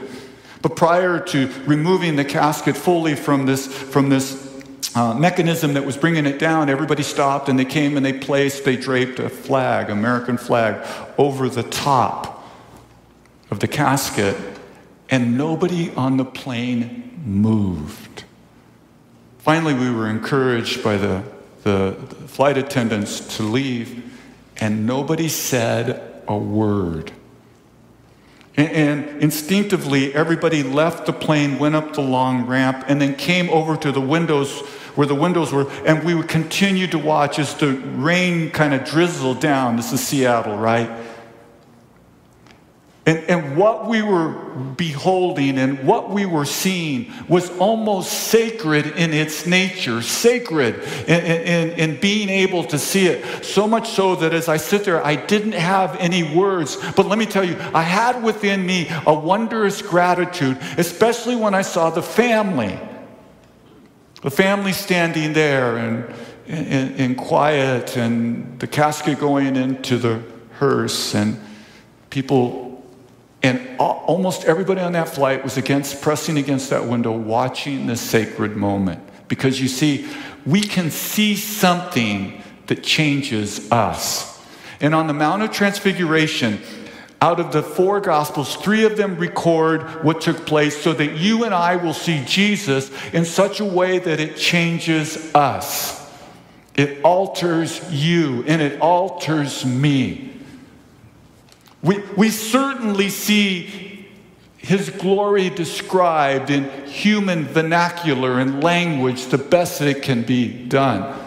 But 0.65 0.75
prior 0.75 1.19
to 1.19 1.47
removing 1.67 2.15
the 2.15 2.25
casket 2.25 2.75
fully 2.75 3.13
from 3.13 3.45
this, 3.45 3.67
from 3.67 4.09
this 4.09 4.63
uh, 4.95 5.13
mechanism 5.13 5.75
that 5.75 5.85
was 5.85 5.95
bringing 5.95 6.25
it 6.25 6.39
down, 6.39 6.71
everybody 6.71 7.03
stopped 7.03 7.49
and 7.49 7.59
they 7.59 7.65
came 7.65 7.97
and 7.97 8.03
they 8.03 8.13
placed, 8.13 8.65
they 8.65 8.75
draped 8.75 9.19
a 9.19 9.29
flag, 9.29 9.91
American 9.91 10.37
flag, 10.37 10.83
over 11.19 11.49
the 11.49 11.61
top 11.61 12.49
of 13.51 13.59
the 13.59 13.67
casket, 13.67 14.35
and 15.07 15.37
nobody 15.37 15.93
on 15.93 16.17
the 16.17 16.25
plane 16.25 17.21
moved. 17.23 18.23
Finally, 19.37 19.75
we 19.75 19.91
were 19.91 20.09
encouraged 20.09 20.83
by 20.83 20.97
the, 20.97 21.21
the, 21.61 21.95
the 22.09 22.27
flight 22.27 22.57
attendants 22.57 23.37
to 23.37 23.43
leave, 23.43 24.19
and 24.57 24.87
nobody 24.87 25.27
said 25.29 26.23
a 26.27 26.35
word. 26.35 27.11
And 28.57 29.21
instinctively, 29.21 30.15
everybody 30.15 30.63
left 30.63 31.05
the 31.05 31.13
plane, 31.13 31.59
went 31.59 31.75
up 31.75 31.93
the 31.93 32.01
long 32.01 32.45
ramp, 32.45 32.85
and 32.87 33.01
then 33.01 33.15
came 33.15 33.49
over 33.49 33.75
to 33.77 33.91
the 33.91 34.01
windows 34.01 34.61
where 34.95 35.05
the 35.05 35.15
windows 35.15 35.51
were. 35.51 35.69
And 35.85 36.03
we 36.03 36.15
would 36.15 36.29
continue 36.29 36.87
to 36.87 36.97
watch 36.97 37.37
as 37.37 37.53
the 37.55 37.73
rain 37.73 38.51
kind 38.51 38.73
of 38.73 38.85
drizzled 38.85 39.41
down. 39.41 39.75
This 39.75 39.91
is 39.91 40.05
Seattle, 40.05 40.57
right? 40.57 40.89
And, 43.07 43.19
and 43.29 43.55
what 43.55 43.87
we 43.87 44.01
were 44.01 44.29
beholding 44.77 45.59
and 45.59 45.85
what 45.85 46.09
we 46.09 46.25
were 46.25 46.45
seeing 46.45 47.11
was 47.27 47.55
almost 47.59 48.11
sacred 48.11 48.87
in 48.87 49.13
its 49.13 49.45
nature, 49.45 50.01
sacred 50.01 50.79
in, 51.07 51.23
in, 51.23 51.69
in, 51.71 51.99
being 51.99 52.29
able 52.29 52.63
to 52.63 52.79
see 52.79 53.05
it. 53.05 53.45
So 53.45 53.67
much 53.67 53.89
so 53.89 54.15
that 54.15 54.33
as 54.33 54.49
I 54.49 54.57
sit 54.57 54.85
there, 54.85 55.05
I 55.05 55.15
didn't 55.15 55.51
have 55.51 55.95
any 55.97 56.35
words. 56.35 56.77
But 56.95 57.05
let 57.05 57.19
me 57.19 57.27
tell 57.27 57.43
you, 57.43 57.55
I 57.75 57.83
had 57.83 58.23
within 58.23 58.65
me 58.65 58.87
a 59.05 59.13
wondrous 59.13 59.83
gratitude, 59.83 60.57
especially 60.79 61.35
when 61.35 61.53
I 61.53 61.61
saw 61.61 61.91
the 61.91 62.01
family. 62.01 62.79
The 64.23 64.31
family 64.31 64.71
standing 64.71 65.33
there 65.33 65.77
and 65.77 66.11
in, 66.47 66.95
in 66.95 67.15
quiet, 67.15 67.97
and 67.97 68.59
the 68.59 68.67
casket 68.67 69.19
going 69.19 69.55
into 69.55 69.97
the 69.97 70.23
hearse, 70.53 71.15
and 71.15 71.39
people 72.09 72.64
and 73.45 73.77
almost 73.77 74.45
everybody 74.45 74.81
on 74.81 74.93
that 74.93 75.07
flight 75.07 75.43
was 75.43 75.55
against 75.55 76.01
pressing 76.01 76.39
against 76.39 76.71
that 76.71 76.85
window, 76.85 77.11
watching 77.11 77.85
this 77.85 78.01
sacred 78.01 78.55
moment. 78.55 78.99
Because 79.27 79.61
you 79.61 79.67
see, 79.67 80.09
we 80.47 80.61
can 80.61 80.89
see 80.89 81.35
something 81.35 82.41
that 82.65 82.81
changes 82.81 83.71
us. 83.71 84.43
And 84.81 84.95
on 84.95 85.05
the 85.05 85.13
Mount 85.13 85.43
of 85.43 85.51
Transfiguration, 85.51 86.59
out 87.21 87.39
of 87.39 87.51
the 87.51 87.61
four 87.61 88.01
Gospels, 88.01 88.55
three 88.55 88.83
of 88.83 88.97
them 88.97 89.15
record 89.17 90.03
what 90.03 90.21
took 90.21 90.47
place 90.47 90.81
so 90.81 90.93
that 90.93 91.15
you 91.15 91.43
and 91.43 91.53
I 91.53 91.75
will 91.75 91.93
see 91.93 92.23
Jesus 92.25 92.91
in 93.13 93.25
such 93.25 93.59
a 93.59 93.65
way 93.65 93.99
that 93.99 94.19
it 94.19 94.37
changes 94.37 95.33
us. 95.35 96.11
It 96.73 97.03
alters 97.03 97.93
you 97.93 98.43
and 98.47 98.59
it 98.59 98.81
alters 98.81 99.63
me. 99.63 100.34
We, 101.85 101.99
we 102.17 102.31
certainly 102.31 103.09
see 103.09 104.07
his 104.57 104.89
glory 104.89 105.51
described 105.51 106.49
in 106.49 106.63
human 106.87 107.45
vernacular 107.45 108.39
and 108.39 108.63
language 108.63 109.27
the 109.27 109.37
best 109.37 109.77
that 109.77 109.87
it 109.87 110.01
can 110.01 110.23
be 110.23 110.51
done. 110.51 111.21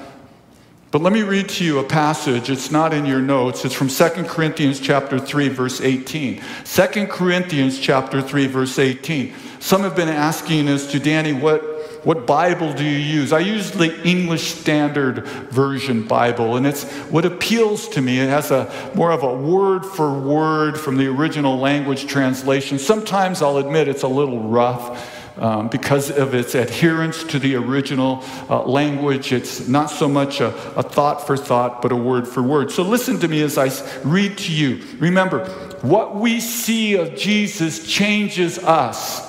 But 0.90 1.02
let 1.02 1.12
me 1.12 1.22
read 1.22 1.48
to 1.50 1.64
you 1.64 1.78
a 1.78 1.84
passage. 1.84 2.50
It's 2.50 2.72
not 2.72 2.92
in 2.92 3.06
your 3.06 3.20
notes. 3.20 3.64
It's 3.64 3.74
from 3.74 3.86
2 3.88 4.24
Corinthians 4.24 4.80
chapter 4.80 5.20
3 5.20 5.48
verse 5.48 5.80
18. 5.80 6.42
2 6.64 7.06
Corinthians 7.06 7.78
chapter 7.78 8.20
3 8.20 8.48
verse 8.48 8.80
18. 8.80 9.32
Some 9.60 9.82
have 9.82 9.94
been 9.94 10.08
asking 10.08 10.68
us 10.68 10.90
to 10.90 10.98
Danny 10.98 11.32
what 11.32 11.77
what 12.08 12.26
Bible 12.26 12.72
do 12.72 12.84
you 12.84 12.96
use? 12.96 13.34
I 13.34 13.40
use 13.40 13.70
the 13.70 14.02
English 14.02 14.54
Standard 14.54 15.26
Version 15.50 16.04
Bible, 16.04 16.56
and 16.56 16.66
it's 16.66 16.84
what 17.10 17.26
appeals 17.26 17.86
to 17.90 18.00
me. 18.00 18.18
It 18.18 18.30
has 18.30 18.50
a 18.50 18.72
more 18.94 19.10
of 19.10 19.22
a 19.24 19.34
word 19.34 19.84
for 19.84 20.18
word 20.18 20.80
from 20.80 20.96
the 20.96 21.06
original 21.06 21.58
language 21.58 22.06
translation. 22.06 22.78
Sometimes 22.78 23.42
I'll 23.42 23.58
admit 23.58 23.88
it's 23.88 24.04
a 24.04 24.08
little 24.08 24.40
rough. 24.40 25.16
Um, 25.36 25.68
because 25.68 26.10
of 26.10 26.34
its 26.34 26.56
adherence 26.56 27.22
to 27.22 27.38
the 27.38 27.54
original 27.54 28.24
uh, 28.50 28.64
language. 28.64 29.30
It's 29.32 29.68
not 29.68 29.88
so 29.88 30.08
much 30.08 30.40
a, 30.40 30.48
a 30.76 30.82
thought 30.82 31.24
for 31.24 31.36
thought, 31.36 31.80
but 31.80 31.92
a 31.92 31.96
word 31.96 32.26
for 32.26 32.42
word. 32.42 32.72
So 32.72 32.82
listen 32.82 33.20
to 33.20 33.28
me 33.28 33.42
as 33.42 33.56
I 33.56 33.70
read 34.02 34.36
to 34.38 34.52
you. 34.52 34.82
Remember, 34.98 35.44
what 35.82 36.16
we 36.16 36.40
see 36.40 36.96
of 36.96 37.14
Jesus 37.14 37.86
changes 37.86 38.58
us. 38.58 39.27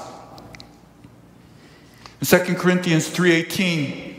In 2.22 2.28
2 2.28 2.56
Corinthians 2.56 3.08
3:18, 3.08 4.16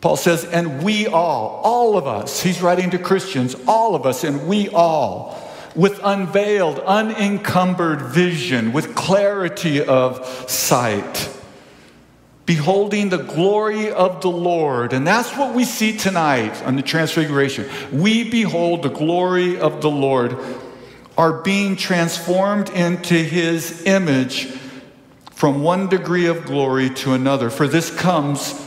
Paul 0.00 0.16
says, 0.16 0.44
"And 0.44 0.82
we 0.82 1.06
all, 1.06 1.60
all 1.64 1.96
of 1.96 2.06
us, 2.06 2.42
he's 2.42 2.62
writing 2.62 2.90
to 2.90 2.98
Christians, 2.98 3.56
all 3.66 3.94
of 3.94 4.06
us, 4.06 4.22
and 4.22 4.46
we 4.46 4.68
all, 4.68 5.36
with 5.74 5.98
unveiled, 6.04 6.78
unencumbered 6.86 8.02
vision, 8.02 8.72
with 8.72 8.94
clarity 8.94 9.82
of 9.82 10.24
sight, 10.46 11.28
beholding 12.44 13.08
the 13.08 13.18
glory 13.18 13.90
of 13.90 14.20
the 14.20 14.30
Lord. 14.30 14.92
And 14.92 15.04
that's 15.04 15.36
what 15.36 15.52
we 15.52 15.64
see 15.64 15.96
tonight 15.96 16.62
on 16.64 16.76
the 16.76 16.82
Transfiguration. 16.82 17.66
We 17.90 18.22
behold 18.30 18.84
the 18.84 18.90
glory 18.90 19.58
of 19.58 19.80
the 19.80 19.90
Lord, 19.90 20.38
are 21.18 21.32
being 21.32 21.74
transformed 21.74 22.68
into 22.70 23.14
his 23.14 23.82
image 23.84 24.48
from 25.36 25.62
one 25.62 25.86
degree 25.86 26.24
of 26.28 26.46
glory 26.46 26.88
to 26.88 27.12
another, 27.12 27.50
for 27.50 27.68
this 27.68 27.90
comes 27.90 28.58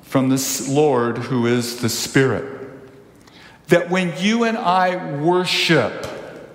from 0.00 0.30
this 0.30 0.70
Lord 0.70 1.18
who 1.18 1.46
is 1.46 1.82
the 1.82 1.90
Spirit. 1.90 2.62
That 3.68 3.90
when 3.90 4.10
you 4.16 4.44
and 4.44 4.56
I 4.56 5.20
worship, 5.20 6.06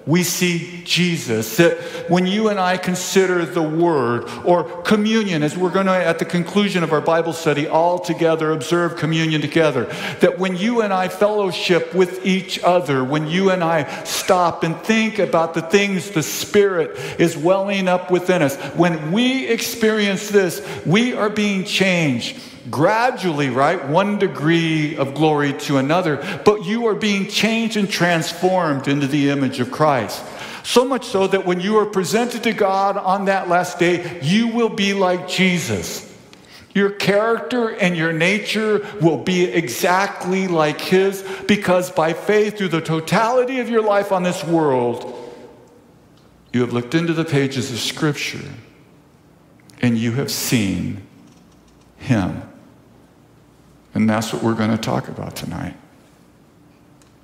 we 0.09 0.23
see 0.23 0.81
Jesus. 0.85 1.57
That 1.57 1.77
when 2.09 2.25
you 2.25 2.49
and 2.49 2.59
I 2.59 2.77
consider 2.77 3.45
the 3.45 3.61
Word 3.61 4.27
or 4.43 4.63
communion, 4.81 5.43
as 5.43 5.55
we're 5.55 5.69
going 5.69 5.85
to, 5.85 5.93
at 5.93 6.17
the 6.17 6.25
conclusion 6.25 6.83
of 6.83 6.91
our 6.91 6.99
Bible 6.99 7.31
study, 7.31 7.67
all 7.67 7.99
together 7.99 8.51
observe 8.51 8.97
communion 8.97 9.39
together, 9.39 9.85
that 10.21 10.39
when 10.39 10.57
you 10.57 10.81
and 10.81 10.91
I 10.91 11.09
fellowship 11.09 11.93
with 11.93 12.25
each 12.25 12.59
other, 12.63 13.03
when 13.03 13.27
you 13.27 13.51
and 13.51 13.63
I 13.63 14.03
stop 14.03 14.63
and 14.63 14.75
think 14.77 15.19
about 15.19 15.53
the 15.53 15.61
things 15.61 16.09
the 16.09 16.23
Spirit 16.23 16.97
is 17.19 17.37
welling 17.37 17.87
up 17.87 18.09
within 18.09 18.41
us, 18.41 18.57
when 18.75 19.11
we 19.11 19.47
experience 19.47 20.29
this, 20.29 20.67
we 20.87 21.13
are 21.13 21.29
being 21.29 21.63
changed 21.65 22.39
gradually, 22.69 23.49
right? 23.49 23.87
One 23.87 24.19
degree 24.19 24.95
of 24.95 25.13
glory 25.13 25.53
to 25.53 25.77
another, 25.77 26.41
but 26.45 26.65
you 26.65 26.87
are 26.87 26.95
being 26.95 27.27
changed 27.27 27.77
and 27.77 27.89
transformed 27.89 28.87
into 28.87 29.07
the 29.07 29.29
image 29.29 29.59
of 29.59 29.71
Christ. 29.71 30.23
So 30.63 30.85
much 30.85 31.05
so 31.05 31.27
that 31.27 31.45
when 31.45 31.59
you 31.59 31.77
are 31.77 31.85
presented 31.85 32.43
to 32.43 32.53
God 32.53 32.97
on 32.97 33.25
that 33.25 33.47
last 33.49 33.79
day, 33.79 34.19
you 34.21 34.49
will 34.49 34.69
be 34.69 34.93
like 34.93 35.27
Jesus. 35.27 36.05
Your 36.75 36.91
character 36.91 37.69
and 37.69 37.97
your 37.97 38.13
nature 38.13 38.87
will 39.01 39.17
be 39.17 39.45
exactly 39.45 40.47
like 40.47 40.79
His 40.79 41.23
because 41.47 41.91
by 41.91 42.13
faith, 42.13 42.57
through 42.57 42.67
the 42.69 42.81
totality 42.81 43.59
of 43.59 43.69
your 43.69 43.81
life 43.81 44.11
on 44.11 44.23
this 44.23 44.43
world, 44.43 45.15
you 46.53 46.61
have 46.61 46.73
looked 46.73 46.93
into 46.93 47.13
the 47.13 47.25
pages 47.25 47.71
of 47.71 47.79
Scripture 47.79 48.47
and 49.81 49.97
you 49.97 50.13
have 50.13 50.31
seen 50.31 51.01
Him. 51.97 52.48
And 53.99 54.09
that's 54.09 54.31
what 54.31 54.41
we're 54.41 54.53
going 54.53 54.71
to 54.71 54.77
talk 54.77 55.09
about 55.09 55.35
tonight. 55.35 55.75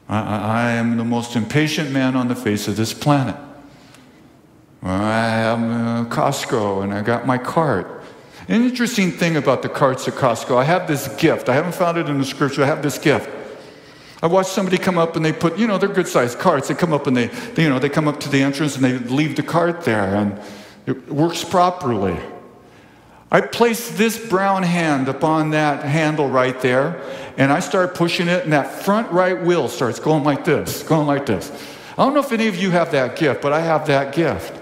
I, 0.10 0.20
I, 0.20 0.72
am 0.74 0.98
the 0.98 1.05
most 1.05 1.38
impatient 1.38 1.91
man 1.91 2.17
on 2.17 2.27
the 2.27 2.36
face 2.36 2.67
of 2.67 2.75
this 2.75 2.94
planet. 2.94 3.38
I 4.84 5.38
am 5.38 5.72
uh, 5.72 6.10
Costco 6.10 6.84
and 6.84 6.94
I 6.94 7.01
got 7.01 7.25
my 7.25 7.38
cart. 7.38 8.03
An 8.50 8.62
interesting 8.62 9.10
thing 9.13 9.38
about 9.38 9.62
the 9.62 9.70
carts 9.70 10.05
at 10.10 10.15
Costco, 10.15 10.58
I 10.58 10.65
have 10.65 10.86
this 10.86 11.08
gift. 11.15 11.48
I 11.48 11.53
haven't 11.53 11.75
found 11.75 11.98
it 11.98 12.10
in 12.10 12.17
the 12.17 12.25
scripture. 12.25 12.63
I 12.63 12.67
have 12.67 12.84
this 12.84 12.98
gift. 12.98 13.29
I 14.22 14.27
watched 14.27 14.50
somebody 14.50 14.77
come 14.77 14.98
up 14.98 15.15
and 15.15 15.24
they 15.24 15.32
put, 15.32 15.58
you 15.58 15.67
know, 15.67 15.77
they're 15.77 15.88
good 15.88 16.10
sized 16.10 16.39
carts. 16.39 16.67
They 16.67 16.75
come 16.75 16.91
up 16.91 17.08
and 17.08 17.15
they, 17.15 17.27
they, 17.27 17.63
you 17.63 17.70
know, 17.70 17.79
they 17.79 17.88
come 17.88 18.10
up 18.10 18.20
to 18.20 18.29
the 18.29 18.41
entrance 18.41 18.75
and 18.75 18.84
they 18.84 18.98
leave 18.98 19.38
the 19.38 19.44
cart 19.44 19.84
there 19.84 20.13
and 20.13 20.38
it 20.86 21.10
works 21.10 21.41
properly. 21.41 22.20
I 23.32 23.41
place 23.41 23.89
this 23.91 24.17
brown 24.29 24.63
hand 24.63 25.08
upon 25.08 25.51
that 25.51 25.84
handle 25.84 26.29
right 26.29 26.60
there, 26.62 27.01
and 27.38 27.51
I 27.51 27.60
start 27.60 27.96
pushing 27.96 28.27
it, 28.27 28.44
and 28.44 28.53
that 28.53 28.72
front 28.72 29.12
right 29.12 29.41
wheel 29.41 29.67
starts 29.67 30.00
going 30.00 30.24
like 30.24 30.46
this, 30.46 30.84
going 30.84 31.08
like 31.08 31.25
this. 31.25 31.51
I 31.98 32.03
don't 32.03 32.13
know 32.13 32.20
if 32.20 32.32
any 32.32 32.48
of 32.48 32.55
you 32.55 32.72
have 32.72 32.91
that 32.91 33.15
gift, 33.15 33.41
but 33.41 33.51
I 33.51 33.62
have 33.62 33.88
that 33.88 34.13
gift. 34.13 34.62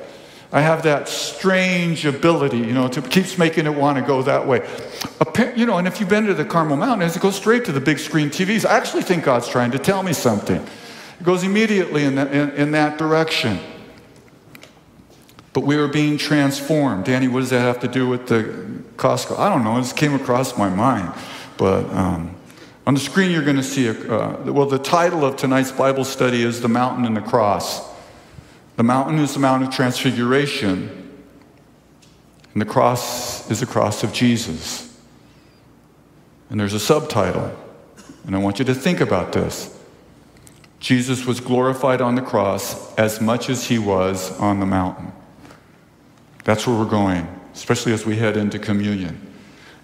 I 0.51 0.61
have 0.61 0.83
that 0.83 1.09
strange 1.09 2.05
ability, 2.05 2.59
you 2.59 2.73
know, 2.73 2.87
to 2.87 3.01
keeps 3.01 3.39
making 3.39 3.65
it 3.65 3.73
want 3.73 3.97
to 3.97 4.03
go 4.03 4.21
that 4.21 4.47
way. 4.47 4.67
You 5.55 5.65
know, 5.65 5.79
and 5.79 5.87
if 5.87 5.99
you've 5.99 6.09
been 6.09 6.27
to 6.27 6.35
the 6.35 6.45
Carmel 6.45 6.77
Mountains, 6.77 7.15
it 7.15 7.21
goes 7.21 7.35
straight 7.35 7.65
to 7.65 7.71
the 7.71 7.81
big 7.81 7.97
screen 7.97 8.29
TVs. 8.29 8.63
I 8.63 8.77
actually 8.77 9.01
think 9.01 9.23
God's 9.23 9.47
trying 9.47 9.71
to 9.71 9.79
tell 9.79 10.03
me 10.03 10.13
something. 10.13 10.57
It 11.19 11.23
goes 11.23 11.43
immediately 11.43 12.03
in 12.03 12.19
in, 12.19 12.51
in 12.51 12.71
that 12.71 12.99
direction. 12.99 13.59
But 15.53 15.61
we 15.61 15.75
are 15.75 15.87
being 15.87 16.17
transformed. 16.17 17.05
Danny, 17.05 17.27
what 17.27 17.41
does 17.41 17.51
that 17.51 17.61
have 17.61 17.79
to 17.81 17.87
do 17.87 18.07
with 18.07 18.27
the 18.27 18.43
Costco? 18.97 19.37
I 19.37 19.49
don't 19.49 19.63
know. 19.63 19.77
It 19.77 19.81
just 19.81 19.95
came 19.95 20.13
across 20.13 20.57
my 20.57 20.69
mind. 20.69 21.13
But 21.57 21.85
um, 21.91 22.35
on 22.85 22.95
the 22.95 22.99
screen, 22.99 23.31
you're 23.31 23.43
going 23.43 23.57
to 23.57 23.63
see, 23.63 23.87
a, 23.87 23.91
uh, 23.91 24.51
well, 24.51 24.65
the 24.65 24.79
title 24.79 25.23
of 25.23 25.37
tonight's 25.37 25.71
Bible 25.71 26.03
study 26.03 26.41
is 26.41 26.61
The 26.61 26.67
Mountain 26.67 27.05
and 27.05 27.15
the 27.15 27.21
Cross. 27.21 27.93
The 28.75 28.83
mountain 28.83 29.19
is 29.19 29.33
the 29.33 29.39
Mount 29.39 29.63
of 29.63 29.69
Transfiguration, 29.69 30.89
and 32.53 32.61
the 32.61 32.65
cross 32.65 33.49
is 33.51 33.59
the 33.59 33.67
cross 33.67 34.03
of 34.03 34.11
Jesus. 34.13 34.99
And 36.49 36.59
there's 36.59 36.73
a 36.73 36.79
subtitle, 36.79 37.55
and 38.25 38.35
I 38.35 38.39
want 38.39 38.57
you 38.57 38.65
to 38.65 38.73
think 38.73 38.99
about 38.99 39.31
this. 39.31 39.79
Jesus 40.79 41.25
was 41.25 41.39
glorified 41.39 42.01
on 42.01 42.15
the 42.15 42.21
cross 42.21 42.93
as 42.95 43.21
much 43.21 43.49
as 43.49 43.67
he 43.67 43.77
was 43.77 44.37
on 44.39 44.59
the 44.59 44.65
mountain. 44.65 45.13
That's 46.43 46.67
where 46.67 46.77
we're 46.77 46.85
going, 46.85 47.27
especially 47.53 47.93
as 47.93 48.05
we 48.05 48.17
head 48.17 48.37
into 48.37 48.59
communion. 48.59 49.19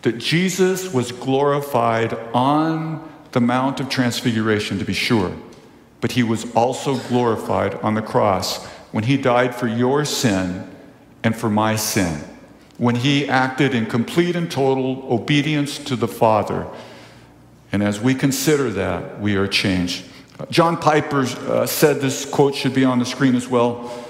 That 0.02 0.18
Jesus 0.18 0.94
was 0.94 1.12
glorified 1.12 2.14
on 2.34 3.08
the 3.32 3.42
Mount 3.42 3.80
of 3.80 3.90
Transfiguration, 3.90 4.80
to 4.80 4.86
be 4.86 4.94
sure, 4.94 5.36
but 6.02 6.14
he 6.14 6.24
was 6.24 6.54
also 6.56 6.98
glorified 7.08 7.76
on 7.76 7.94
the 7.94 8.02
cross 8.02 8.66
when 8.92 9.04
he 9.04 9.18
died 9.18 9.56
for 9.56 9.68
your 9.68 10.06
sin 10.06 10.70
and 11.24 11.36
for 11.36 11.50
my 11.50 11.76
sin, 11.76 12.24
when 12.78 12.96
he 12.96 13.28
acted 13.28 13.76
in 13.76 13.86
complete 13.86 14.36
and 14.36 14.50
total 14.50 15.06
obedience 15.12 15.78
to 15.78 15.96
the 15.96 16.08
Father. 16.08 16.66
And 17.72 17.84
as 17.84 18.00
we 18.00 18.16
consider 18.16 18.70
that, 18.72 19.20
we 19.20 19.36
are 19.36 19.48
changed. 19.48 20.06
John 20.50 20.78
Piper 20.78 21.22
uh, 21.22 21.66
said 21.66 22.00
this 22.00 22.26
quote 22.26 22.56
should 22.56 22.74
be 22.74 22.86
on 22.86 23.00
the 23.00 23.06
screen 23.06 23.36
as 23.36 23.48
well. 23.48 24.09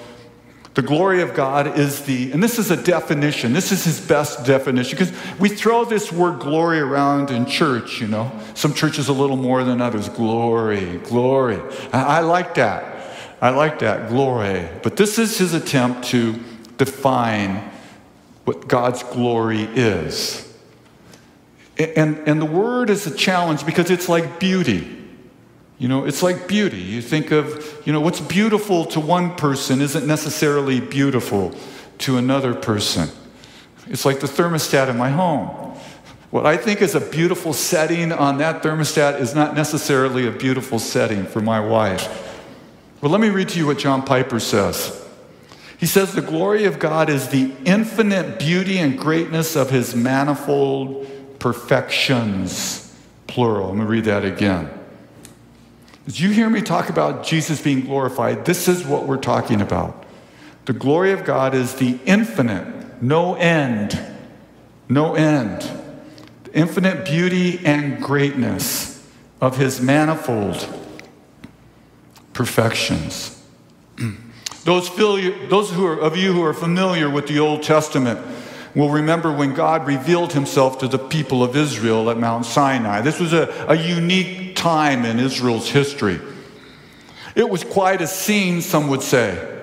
The 0.80 0.88
glory 0.88 1.22
of 1.22 1.34
God 1.34 1.78
is 1.78 2.04
the, 2.04 2.32
and 2.32 2.42
this 2.42 2.58
is 2.58 2.72
a 2.72 2.82
definition, 2.82 3.52
this 3.52 3.74
is 3.74 3.84
his 3.84 4.00
best 4.00 4.46
definition, 4.46 4.98
because 4.98 5.14
we 5.38 5.50
throw 5.50 5.84
this 5.84 6.10
word 6.10 6.40
glory 6.40 6.80
around 6.80 7.32
in 7.32 7.46
church, 7.46 8.00
you 8.00 8.08
know. 8.08 8.32
Some 8.54 8.74
churches 8.74 9.10
a 9.10 9.12
little 9.12 9.36
more 9.36 9.66
than 9.66 9.82
others. 9.82 10.08
Glory, 10.08 11.00
glory. 11.00 11.60
I, 11.92 12.04
I 12.04 12.20
like 12.22 12.56
that. 12.56 13.12
I 13.42 13.50
like 13.50 13.80
that, 13.80 14.08
glory. 14.08 14.70
But 14.82 14.96
this 14.96 15.20
is 15.20 15.38
his 15.38 15.54
attempt 15.54 16.06
to 16.12 16.40
define 16.78 17.58
what 18.46 18.70
God's 18.70 19.04
glory 19.04 19.64
is. 19.64 20.50
And, 21.78 22.20
and 22.20 22.42
the 22.42 22.46
word 22.46 22.90
is 22.90 23.06
a 23.06 23.14
challenge 23.14 23.66
because 23.66 23.92
it's 23.92 24.08
like 24.08 24.40
beauty. 24.40 24.99
You 25.80 25.88
know, 25.88 26.06
it's 26.06 26.22
like 26.22 26.48
beauty. 26.48 26.78
You 26.78 27.02
think 27.02 27.32
of, 27.32 27.82
you 27.86 27.94
know, 27.94 28.02
what's 28.02 28.20
beautiful 28.20 28.86
to 28.88 29.00
one 29.00 29.36
person 29.36 29.82
isn't 29.82 30.06
necessarily 30.06 30.82
beautiful 30.82 31.56
to 32.00 32.18
another 32.18 32.54
person. 32.54 33.10
It's 33.88 34.04
like 34.04 34.20
the 34.20 34.28
thermostat 34.28 34.90
in 34.90 34.98
my 34.98 35.10
home. 35.10 35.48
What 36.32 36.46
I 36.46 36.58
think 36.58 36.82
is 36.82 36.96
a 36.96 37.00
beautiful 37.00 37.54
setting 37.54 38.12
on 38.12 38.38
that 38.38 38.62
thermostat 38.62 39.20
is 39.22 39.34
not 39.34 39.56
necessarily 39.56 40.28
a 40.28 40.32
beautiful 40.32 40.80
setting 40.80 41.26
for 41.26 41.42
my 41.42 41.60
wife. 41.60 42.08
But 43.02 43.10
let 43.10 43.22
me 43.22 43.30
read 43.30 43.50
to 43.50 43.58
you 43.58 43.66
what 43.66 43.80
John 43.80 44.04
Piper 44.04 44.40
says. 44.40 45.08
He 45.80 45.86
says 45.86 46.14
the 46.14 46.22
glory 46.22 46.66
of 46.66 46.78
God 46.78 47.10
is 47.10 47.30
the 47.30 47.54
infinite 47.64 48.38
beauty 48.38 48.80
and 48.80 49.00
greatness 49.00 49.56
of 49.56 49.70
his 49.70 49.96
manifold 49.96 51.08
perfections, 51.40 52.94
plural. 53.28 53.70
Let 53.70 53.78
me 53.78 53.86
read 53.86 54.04
that 54.04 54.26
again. 54.26 54.79
As 56.10 56.20
you 56.20 56.32
hear 56.32 56.50
me 56.50 56.64
talk 56.64 56.90
about 56.90 57.24
Jesus 57.24 57.62
being 57.62 57.82
glorified, 57.82 58.44
this 58.44 58.68
is 58.68 58.84
what 58.84 59.06
we're 59.06 59.18
talking 59.18 59.62
about. 59.62 60.06
The 60.66 60.74
glory 60.74 61.12
of 61.12 61.24
God 61.24 61.54
is 61.54 61.76
the 61.76 62.00
infinite, 62.04 63.00
no 63.00 63.36
end, 63.36 64.02
no 64.90 65.14
end, 65.14 65.70
infinite 66.52 67.06
beauty 67.06 67.64
and 67.64 68.02
greatness 68.02 69.08
of 69.40 69.58
his 69.58 69.82
manifold 69.82 70.68
perfections. 72.34 73.40
Those, 74.64 74.94
those 74.98 75.72
who 75.72 75.86
are, 75.86 76.00
of 76.00 76.18
you 76.18 76.34
who 76.34 76.44
are 76.44 76.54
familiar 76.54 77.10
with 77.10 77.28
the 77.28 77.40
Old 77.40 77.64
Testament 77.64 78.20
will 78.76 78.90
remember 78.90 79.32
when 79.32 79.54
God 79.54 79.88
revealed 79.88 80.34
himself 80.34 80.80
to 80.80 80.88
the 80.88 81.00
people 81.00 81.44
of 81.44 81.56
Israel 81.56 82.10
at 82.10 82.18
Mount 82.18 82.46
Sinai. 82.46 83.02
This 83.02 83.20
was 83.20 83.34
a, 83.34 83.66
a 83.68 83.76
unique 83.76 84.49
time 84.60 85.06
in 85.06 85.20
Israel's 85.20 85.70
history. 85.70 86.20
It 87.34 87.50
was 87.50 87.64
quite 87.64 88.02
a 88.02 88.08
scene, 88.08 88.62
some 88.62 88.90
would 88.90 89.02
say. 89.02 89.58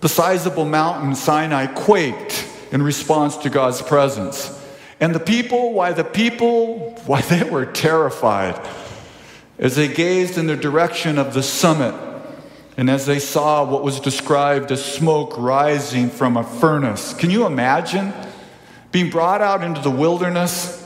The 0.00 0.08
sizable 0.08 0.64
mountain 0.64 1.14
Sinai 1.14 1.66
quaked 1.66 2.48
in 2.72 2.82
response 2.82 3.36
to 3.38 3.50
God's 3.50 3.82
presence. 3.82 4.58
And 4.98 5.14
the 5.14 5.20
people, 5.20 5.74
why 5.74 5.92
the 5.92 6.04
people, 6.04 6.98
why 7.06 7.20
they 7.20 7.42
were 7.42 7.66
terrified 7.66 8.66
as 9.58 9.76
they 9.76 9.88
gazed 9.88 10.38
in 10.38 10.46
the 10.46 10.56
direction 10.56 11.18
of 11.18 11.34
the 11.34 11.42
summit 11.42 11.94
and 12.78 12.88
as 12.88 13.04
they 13.04 13.18
saw 13.18 13.62
what 13.62 13.82
was 13.82 14.00
described 14.00 14.72
as 14.72 14.82
smoke 14.82 15.36
rising 15.36 16.08
from 16.08 16.38
a 16.38 16.44
furnace. 16.44 17.12
Can 17.12 17.30
you 17.30 17.44
imagine 17.44 18.14
being 18.90 19.10
brought 19.10 19.42
out 19.42 19.62
into 19.62 19.82
the 19.82 19.90
wilderness, 19.90 20.79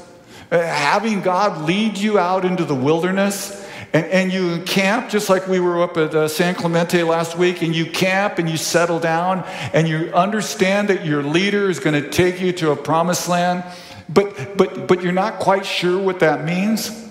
having 0.51 1.21
God 1.21 1.63
lead 1.63 1.99
you 1.99 2.19
out 2.19 2.45
into 2.45 2.65
the 2.65 2.75
wilderness? 2.75 3.63
And, 3.93 4.07
and, 4.07 4.33
you 4.33 4.61
camp 4.63 5.09
just 5.09 5.29
like 5.29 5.47
we 5.47 5.61
were 5.61 5.81
up 5.81 5.97
at 5.97 6.13
uh, 6.17 6.27
San 6.27 6.57
Clemente 6.57 7.05
last 7.05 7.39
week, 7.39 7.63
and 7.63 7.73
you 7.73 7.87
camp 7.87 8.41
and 8.41 8.51
you 8.51 8.57
settle 8.57 8.99
down 8.99 9.45
and 9.73 9.87
you 9.87 10.11
understand 10.13 10.89
that 10.89 11.07
your 11.07 11.23
leader 11.23 11.71
is 11.71 11.79
going 11.79 12.03
to 12.03 12.11
take 12.11 12.41
you 12.41 12.51
to 12.55 12.73
a 12.73 12.77
promised 12.77 13.29
land, 13.29 13.63
but, 14.09 14.57
but, 14.57 14.89
but 14.89 15.01
you're 15.01 15.13
not 15.13 15.39
quite 15.39 15.65
sure 15.65 16.03
what 16.03 16.19
that 16.21 16.45
means. 16.45 17.05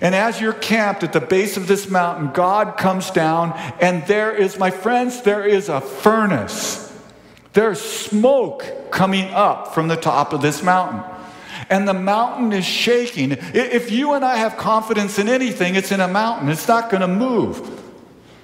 And 0.00 0.12
as 0.14 0.40
you're 0.40 0.52
camped 0.52 1.04
at 1.04 1.12
the 1.12 1.20
base 1.20 1.56
of 1.56 1.68
this 1.68 1.88
mountain, 1.88 2.32
God 2.32 2.76
comes 2.78 3.10
down, 3.10 3.52
and 3.80 4.04
there 4.06 4.34
is, 4.34 4.58
my 4.58 4.70
friends, 4.70 5.22
there 5.22 5.46
is 5.46 5.68
a 5.68 5.80
furnace. 5.80 6.92
There's 7.52 7.80
smoke 7.80 8.90
coming 8.90 9.26
up 9.26 9.72
from 9.72 9.86
the 9.86 9.96
top 9.96 10.32
of 10.32 10.42
this 10.42 10.62
mountain. 10.62 11.13
And 11.70 11.88
the 11.88 11.94
mountain 11.94 12.52
is 12.52 12.64
shaking. 12.64 13.32
If 13.32 13.90
you 13.90 14.12
and 14.14 14.24
I 14.24 14.36
have 14.36 14.56
confidence 14.56 15.18
in 15.18 15.28
anything, 15.28 15.74
it's 15.74 15.92
in 15.92 16.00
a 16.00 16.08
mountain. 16.08 16.48
It's 16.48 16.68
not 16.68 16.90
going 16.90 17.00
to 17.00 17.08
move. 17.08 17.82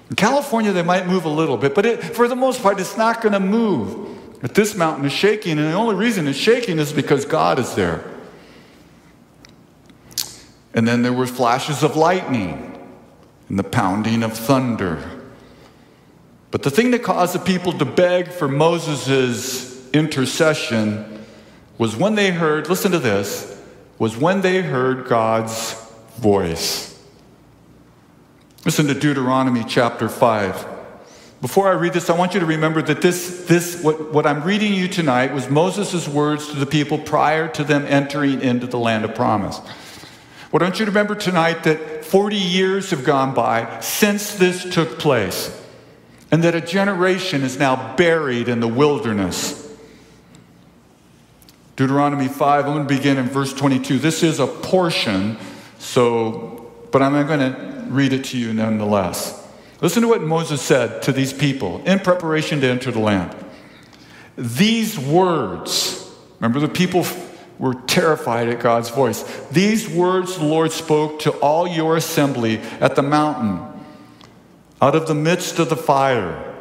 In 0.08 0.16
California, 0.16 0.72
they 0.72 0.82
might 0.82 1.06
move 1.06 1.24
a 1.24 1.30
little 1.30 1.56
bit, 1.56 1.74
but 1.74 1.86
it, 1.86 2.02
for 2.02 2.26
the 2.26 2.36
most 2.36 2.62
part, 2.62 2.80
it's 2.80 2.96
not 2.96 3.20
going 3.20 3.32
to 3.32 3.40
move. 3.40 4.18
But 4.40 4.54
this 4.54 4.74
mountain 4.74 5.04
is 5.04 5.12
shaking, 5.12 5.58
and 5.58 5.68
the 5.68 5.74
only 5.74 5.94
reason 5.94 6.26
it's 6.26 6.38
shaking 6.38 6.78
is 6.78 6.92
because 6.92 7.24
God 7.24 7.58
is 7.58 7.74
there. 7.74 8.04
And 10.72 10.86
then 10.86 11.02
there 11.02 11.12
were 11.12 11.26
flashes 11.26 11.82
of 11.82 11.96
lightning 11.96 12.66
and 13.48 13.58
the 13.58 13.64
pounding 13.64 14.22
of 14.22 14.32
thunder. 14.32 14.98
But 16.50 16.62
the 16.62 16.70
thing 16.70 16.90
that 16.92 17.02
caused 17.02 17.34
the 17.34 17.38
people 17.38 17.72
to 17.74 17.84
beg 17.84 18.28
for 18.28 18.48
Moses' 18.48 19.90
intercession 19.92 21.10
was 21.80 21.96
when 21.96 22.14
they 22.14 22.30
heard, 22.30 22.68
listen 22.68 22.92
to 22.92 22.99
this, 22.99 23.58
was 23.99 24.14
when 24.14 24.42
they 24.42 24.60
heard 24.60 25.08
God's 25.08 25.72
voice. 26.18 27.02
Listen 28.66 28.87
to 28.88 28.92
Deuteronomy 28.92 29.64
chapter 29.66 30.06
5. 30.06 30.66
Before 31.40 31.68
I 31.68 31.72
read 31.72 31.94
this, 31.94 32.10
I 32.10 32.18
want 32.18 32.34
you 32.34 32.40
to 32.40 32.44
remember 32.44 32.82
that 32.82 33.00
this, 33.00 33.46
this 33.46 33.82
what, 33.82 34.12
what 34.12 34.26
I'm 34.26 34.42
reading 34.42 34.75
you 34.75 34.88
tonight 34.88 35.32
was 35.32 35.49
Moses' 35.49 36.07
words 36.07 36.48
to 36.48 36.57
the 36.57 36.66
people 36.66 36.98
prior 36.98 37.48
to 37.48 37.64
them 37.64 37.87
entering 37.87 38.42
into 38.42 38.66
the 38.66 38.78
land 38.78 39.07
of 39.07 39.14
promise. 39.14 39.59
Well, 40.52 40.59
don't 40.59 40.78
you 40.78 40.85
remember 40.85 41.14
tonight 41.14 41.62
that 41.62 42.05
40 42.05 42.37
years 42.37 42.90
have 42.90 43.05
gone 43.05 43.33
by 43.33 43.81
since 43.81 44.35
this 44.35 44.70
took 44.70 44.98
place, 44.98 45.59
and 46.31 46.44
that 46.44 46.55
a 46.55 46.61
generation 46.61 47.40
is 47.40 47.59
now 47.59 47.96
buried 47.96 48.50
in 48.50 48.61
the 48.61 48.68
wilderness? 48.68 49.60
Deuteronomy 51.81 52.29
5, 52.29 52.66
I'm 52.66 52.75
going 52.75 52.87
to 52.87 52.95
begin 52.95 53.16
in 53.16 53.27
verse 53.31 53.55
22. 53.55 54.01
This 54.01 54.23
is 54.23 54.38
a 54.38 54.47
portion, 54.47 55.38
so, 55.79 56.71
but 56.90 57.01
I'm 57.01 57.27
going 57.27 57.40
to 57.40 57.87
read 57.88 58.12
it 58.12 58.27
to 58.27 58.38
you 58.38 58.53
nonetheless. 58.53 59.49
Listen 59.81 60.03
to 60.03 60.09
what 60.09 60.21
Moses 60.21 60.61
said 60.61 61.01
to 61.05 61.11
these 61.11 61.33
people 61.33 61.83
in 61.87 61.99
preparation 61.99 62.61
to 62.61 62.69
enter 62.69 62.90
the 62.90 62.99
land. 62.99 63.35
These 64.37 64.99
words, 64.99 66.14
remember 66.38 66.61
the 66.61 66.69
people 66.69 67.07
were 67.59 67.73
terrified 67.73 68.51
at 68.51 68.61
God's 68.61 68.90
voice. 68.90 69.23
These 69.51 69.88
words 69.88 70.37
the 70.37 70.45
Lord 70.45 70.73
spoke 70.73 71.21
to 71.21 71.31
all 71.38 71.66
your 71.66 71.97
assembly 71.97 72.59
at 72.83 72.95
the 72.95 73.03
mountain, 73.03 73.66
out 74.83 74.95
of 74.95 75.09
the 75.09 75.14
midst 75.14 75.59
of 75.59 75.71
the 75.71 75.79
fire, 75.79 76.55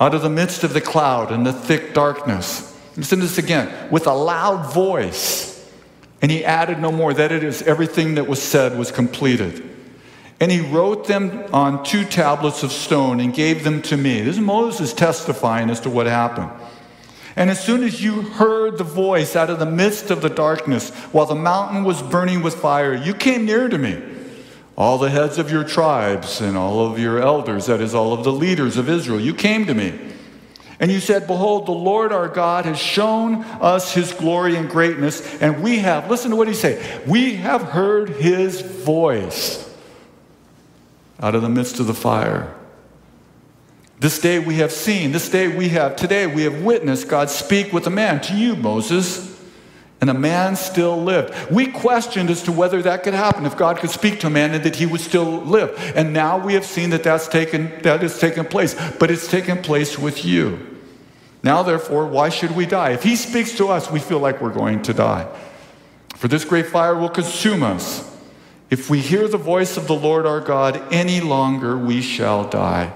out 0.00 0.14
of 0.14 0.22
the 0.22 0.30
midst 0.30 0.64
of 0.64 0.72
the 0.72 0.80
cloud 0.80 1.30
and 1.30 1.44
the 1.44 1.52
thick 1.52 1.92
darkness. 1.92 2.71
Listen 2.96 3.20
to 3.20 3.26
this 3.26 3.38
again 3.38 3.90
with 3.90 4.06
a 4.06 4.12
loud 4.12 4.72
voice. 4.72 5.50
And 6.20 6.30
he 6.30 6.44
added 6.44 6.78
no 6.78 6.92
more. 6.92 7.12
That 7.12 7.32
it 7.32 7.42
is 7.42 7.62
everything 7.62 8.14
that 8.14 8.26
was 8.28 8.40
said 8.40 8.78
was 8.78 8.92
completed. 8.92 9.68
And 10.40 10.50
he 10.50 10.60
wrote 10.60 11.06
them 11.06 11.44
on 11.52 11.84
two 11.84 12.04
tablets 12.04 12.62
of 12.62 12.72
stone 12.72 13.20
and 13.20 13.32
gave 13.32 13.64
them 13.64 13.80
to 13.82 13.96
me. 13.96 14.22
This 14.22 14.36
is 14.36 14.42
Moses 14.42 14.92
testifying 14.92 15.70
as 15.70 15.80
to 15.80 15.90
what 15.90 16.06
happened. 16.06 16.50
And 17.36 17.48
as 17.48 17.64
soon 17.64 17.82
as 17.82 18.02
you 18.02 18.22
heard 18.22 18.76
the 18.76 18.84
voice 18.84 19.36
out 19.36 19.50
of 19.50 19.58
the 19.58 19.66
midst 19.66 20.10
of 20.10 20.20
the 20.20 20.28
darkness, 20.28 20.90
while 21.12 21.26
the 21.26 21.34
mountain 21.34 21.84
was 21.84 22.02
burning 22.02 22.42
with 22.42 22.54
fire, 22.56 22.94
you 22.94 23.14
came 23.14 23.46
near 23.46 23.68
to 23.68 23.78
me. 23.78 24.02
All 24.76 24.98
the 24.98 25.10
heads 25.10 25.38
of 25.38 25.50
your 25.50 25.64
tribes 25.64 26.40
and 26.40 26.56
all 26.56 26.86
of 26.90 26.98
your 26.98 27.20
elders, 27.20 27.66
that 27.66 27.80
is, 27.80 27.94
all 27.94 28.12
of 28.12 28.24
the 28.24 28.32
leaders 28.32 28.76
of 28.76 28.88
Israel, 28.88 29.20
you 29.20 29.34
came 29.34 29.64
to 29.66 29.74
me. 29.74 30.11
And 30.82 30.90
you 30.90 30.98
said, 30.98 31.28
Behold, 31.28 31.66
the 31.66 31.70
Lord 31.70 32.10
our 32.10 32.26
God 32.26 32.64
has 32.64 32.76
shown 32.76 33.44
us 33.60 33.94
his 33.94 34.12
glory 34.12 34.56
and 34.56 34.68
greatness, 34.68 35.40
and 35.40 35.62
we 35.62 35.78
have, 35.78 36.10
listen 36.10 36.32
to 36.32 36.36
what 36.36 36.48
he 36.48 36.54
said, 36.54 37.06
we 37.06 37.36
have 37.36 37.62
heard 37.62 38.08
his 38.10 38.60
voice 38.60 39.72
out 41.20 41.36
of 41.36 41.42
the 41.42 41.48
midst 41.48 41.78
of 41.78 41.86
the 41.86 41.94
fire. 41.94 42.52
This 44.00 44.18
day 44.18 44.40
we 44.40 44.56
have 44.56 44.72
seen, 44.72 45.12
this 45.12 45.28
day 45.28 45.46
we 45.46 45.68
have, 45.68 45.94
today 45.94 46.26
we 46.26 46.42
have 46.42 46.64
witnessed 46.64 47.06
God 47.06 47.30
speak 47.30 47.72
with 47.72 47.86
a 47.86 47.90
man, 47.90 48.20
to 48.22 48.36
you, 48.36 48.56
Moses. 48.56 49.30
And 50.00 50.10
a 50.10 50.14
man 50.14 50.56
still 50.56 51.00
lived. 51.00 51.32
We 51.48 51.68
questioned 51.68 52.28
as 52.28 52.42
to 52.42 52.50
whether 52.50 52.82
that 52.82 53.04
could 53.04 53.14
happen, 53.14 53.46
if 53.46 53.56
God 53.56 53.76
could 53.76 53.90
speak 53.90 54.18
to 54.18 54.26
a 54.26 54.30
man 54.30 54.52
and 54.52 54.64
that 54.64 54.74
he 54.74 54.84
would 54.84 55.00
still 55.00 55.42
live. 55.42 55.78
And 55.94 56.12
now 56.12 56.44
we 56.44 56.54
have 56.54 56.66
seen 56.66 56.90
that 56.90 57.04
that's 57.04 57.28
taken, 57.28 57.70
that 57.82 58.02
has 58.02 58.18
taken 58.18 58.44
place. 58.44 58.74
But 58.98 59.12
it's 59.12 59.28
taken 59.28 59.62
place 59.62 59.96
with 59.96 60.24
you. 60.24 60.71
Now, 61.42 61.62
therefore, 61.62 62.06
why 62.06 62.28
should 62.28 62.54
we 62.54 62.66
die? 62.66 62.90
If 62.90 63.02
he 63.02 63.16
speaks 63.16 63.56
to 63.56 63.68
us, 63.68 63.90
we 63.90 63.98
feel 63.98 64.20
like 64.20 64.40
we're 64.40 64.52
going 64.52 64.82
to 64.82 64.94
die. 64.94 65.28
For 66.14 66.28
this 66.28 66.44
great 66.44 66.66
fire 66.66 66.94
will 66.94 67.08
consume 67.08 67.62
us. 67.62 68.08
If 68.70 68.88
we 68.88 69.00
hear 69.00 69.26
the 69.26 69.38
voice 69.38 69.76
of 69.76 69.86
the 69.86 69.96
Lord 69.96 70.24
our 70.24 70.40
God 70.40 70.80
any 70.92 71.20
longer, 71.20 71.76
we 71.76 72.00
shall 72.00 72.48
die. 72.48 72.94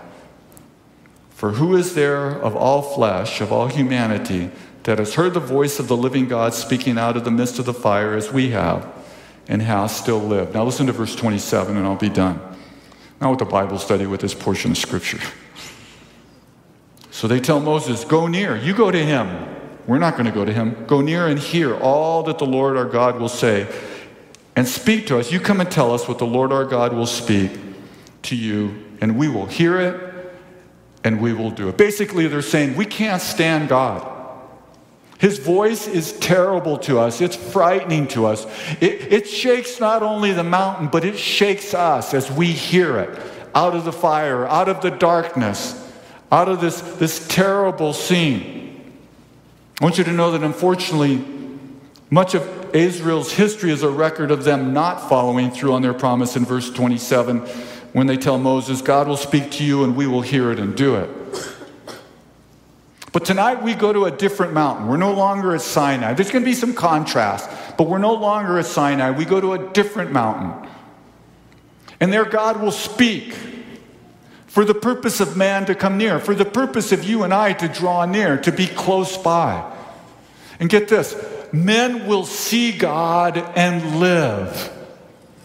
For 1.30 1.52
who 1.52 1.76
is 1.76 1.94
there 1.94 2.30
of 2.30 2.56
all 2.56 2.80
flesh, 2.80 3.40
of 3.40 3.52
all 3.52 3.66
humanity, 3.66 4.50
that 4.84 4.98
has 4.98 5.14
heard 5.14 5.34
the 5.34 5.40
voice 5.40 5.78
of 5.78 5.88
the 5.88 5.96
living 5.96 6.28
God 6.28 6.54
speaking 6.54 6.96
out 6.96 7.16
of 7.16 7.24
the 7.24 7.30
midst 7.30 7.58
of 7.58 7.66
the 7.66 7.74
fire 7.74 8.14
as 8.14 8.32
we 8.32 8.50
have, 8.50 8.90
and 9.48 9.60
has 9.60 9.94
still 9.94 10.20
lived? 10.20 10.54
Now 10.54 10.64
listen 10.64 10.86
to 10.86 10.92
verse 10.92 11.14
27, 11.16 11.76
and 11.76 11.84
I'll 11.84 11.96
be 11.96 12.08
done. 12.08 12.40
Now 13.20 13.30
with 13.30 13.40
the 13.40 13.44
Bible 13.44 13.78
study 13.78 14.06
with 14.06 14.20
this 14.20 14.34
portion 14.34 14.70
of 14.70 14.78
Scripture. 14.78 15.20
So 17.16 17.26
they 17.26 17.40
tell 17.40 17.60
Moses, 17.60 18.04
Go 18.04 18.26
near, 18.26 18.58
you 18.58 18.74
go 18.74 18.90
to 18.90 19.02
him. 19.02 19.48
We're 19.86 19.96
not 19.96 20.18
going 20.18 20.26
to 20.26 20.32
go 20.32 20.44
to 20.44 20.52
him. 20.52 20.84
Go 20.86 21.00
near 21.00 21.28
and 21.28 21.38
hear 21.38 21.74
all 21.74 22.22
that 22.24 22.36
the 22.36 22.44
Lord 22.44 22.76
our 22.76 22.84
God 22.84 23.18
will 23.18 23.30
say, 23.30 23.66
and 24.54 24.68
speak 24.68 25.06
to 25.06 25.18
us. 25.18 25.32
You 25.32 25.40
come 25.40 25.62
and 25.62 25.70
tell 25.70 25.94
us 25.94 26.06
what 26.06 26.18
the 26.18 26.26
Lord 26.26 26.52
our 26.52 26.66
God 26.66 26.92
will 26.92 27.06
speak 27.06 27.52
to 28.24 28.36
you, 28.36 28.84
and 29.00 29.16
we 29.16 29.28
will 29.28 29.46
hear 29.46 29.80
it 29.80 30.34
and 31.04 31.18
we 31.18 31.32
will 31.32 31.50
do 31.50 31.70
it. 31.70 31.78
Basically, 31.78 32.26
they're 32.26 32.42
saying 32.42 32.76
we 32.76 32.84
can't 32.84 33.22
stand 33.22 33.70
God. 33.70 34.06
His 35.16 35.38
voice 35.38 35.88
is 35.88 36.12
terrible 36.18 36.76
to 36.80 36.98
us. 36.98 37.22
It's 37.22 37.34
frightening 37.34 38.08
to 38.08 38.26
us. 38.26 38.44
It, 38.82 39.10
it, 39.10 39.26
shakes 39.26 39.80
not 39.80 40.02
only 40.02 40.32
the 40.32 40.44
mountain, 40.44 40.88
but 40.88 41.02
it 41.02 41.16
shakes 41.16 41.72
us 41.72 42.12
as 42.12 42.30
we 42.30 42.48
hear 42.52 42.98
it 42.98 43.18
out 43.54 43.74
of 43.74 43.86
the 43.86 43.92
fire, 43.92 44.46
out 44.46 44.68
of 44.68 44.82
the 44.82 44.90
darkness, 44.90 45.85
out 46.36 46.50
of 46.50 46.60
this, 46.60 46.82
this 46.98 47.26
terrible 47.28 47.94
scene. 47.94 48.92
I 49.80 49.84
want 49.84 49.96
you 49.96 50.04
to 50.04 50.12
know 50.12 50.32
that 50.32 50.42
unfortunately, 50.42 51.24
much 52.10 52.34
of 52.34 52.74
Israel's 52.74 53.32
history 53.32 53.70
is 53.70 53.82
a 53.82 53.88
record 53.88 54.30
of 54.30 54.44
them 54.44 54.74
not 54.74 55.08
following 55.08 55.50
through 55.50 55.72
on 55.72 55.80
their 55.80 55.94
promise 55.94 56.36
in 56.36 56.44
verse 56.44 56.70
27 56.70 57.38
when 57.94 58.06
they 58.06 58.18
tell 58.18 58.36
Moses, 58.36 58.82
God 58.82 59.08
will 59.08 59.16
speak 59.16 59.50
to 59.52 59.64
you 59.64 59.82
and 59.82 59.96
we 59.96 60.06
will 60.06 60.20
hear 60.20 60.52
it 60.52 60.58
and 60.58 60.76
do 60.76 60.96
it. 60.96 61.08
But 63.12 63.24
tonight 63.24 63.62
we 63.62 63.72
go 63.72 63.94
to 63.94 64.04
a 64.04 64.10
different 64.10 64.52
mountain. 64.52 64.88
We're 64.88 64.98
no 64.98 65.14
longer 65.14 65.54
at 65.54 65.62
Sinai. 65.62 66.12
There's 66.12 66.30
going 66.30 66.44
to 66.44 66.50
be 66.50 66.54
some 66.54 66.74
contrast, 66.74 67.48
but 67.78 67.88
we're 67.88 67.96
no 67.96 68.12
longer 68.12 68.58
at 68.58 68.66
Sinai. 68.66 69.10
We 69.10 69.24
go 69.24 69.40
to 69.40 69.54
a 69.54 69.72
different 69.72 70.12
mountain. 70.12 70.68
And 71.98 72.12
there 72.12 72.26
God 72.26 72.60
will 72.60 72.72
speak 72.72 73.34
for 74.56 74.64
the 74.64 74.72
purpose 74.72 75.20
of 75.20 75.36
man 75.36 75.66
to 75.66 75.74
come 75.74 75.98
near, 75.98 76.18
for 76.18 76.34
the 76.34 76.42
purpose 76.42 76.90
of 76.90 77.04
you 77.04 77.24
and 77.24 77.34
I 77.34 77.52
to 77.52 77.68
draw 77.68 78.06
near, 78.06 78.38
to 78.38 78.50
be 78.50 78.66
close 78.66 79.18
by. 79.18 79.70
And 80.58 80.70
get 80.70 80.88
this 80.88 81.14
men 81.52 82.06
will 82.06 82.24
see 82.24 82.72
God 82.72 83.36
and 83.36 84.00
live. 84.00 84.72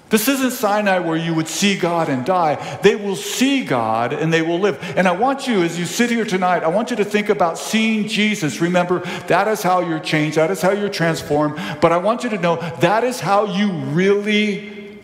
This 0.08 0.30
isn't 0.30 0.52
Sinai 0.52 1.00
where 1.00 1.18
you 1.18 1.34
would 1.34 1.50
see 1.50 1.78
God 1.78 2.08
and 2.08 2.26
die. 2.26 2.56
They 2.84 2.96
will 2.96 3.18
see 3.18 3.66
God 3.66 4.14
and 4.14 4.32
they 4.32 4.42
will 4.42 4.62
live. 4.62 4.82
And 4.96 5.10
I 5.10 5.12
want 5.12 5.46
you, 5.46 5.62
as 5.62 5.78
you 5.78 5.84
sit 5.84 6.10
here 6.10 6.24
tonight, 6.24 6.64
I 6.64 6.70
want 6.70 6.90
you 6.90 6.96
to 6.96 7.04
think 7.04 7.28
about 7.28 7.58
seeing 7.58 8.08
Jesus. 8.08 8.62
Remember, 8.62 9.00
that 9.28 9.50
is 9.50 9.62
how 9.62 9.82
you're 9.82 10.00
changed, 10.00 10.38
that 10.38 10.52
is 10.52 10.62
how 10.62 10.72
you're 10.72 10.88
transformed. 10.88 11.58
But 11.82 11.92
I 11.92 11.98
want 11.98 12.24
you 12.24 12.30
to 12.30 12.38
know 12.38 12.56
that 12.80 13.04
is 13.04 13.20
how 13.20 13.44
you 13.58 13.74
really 13.74 15.02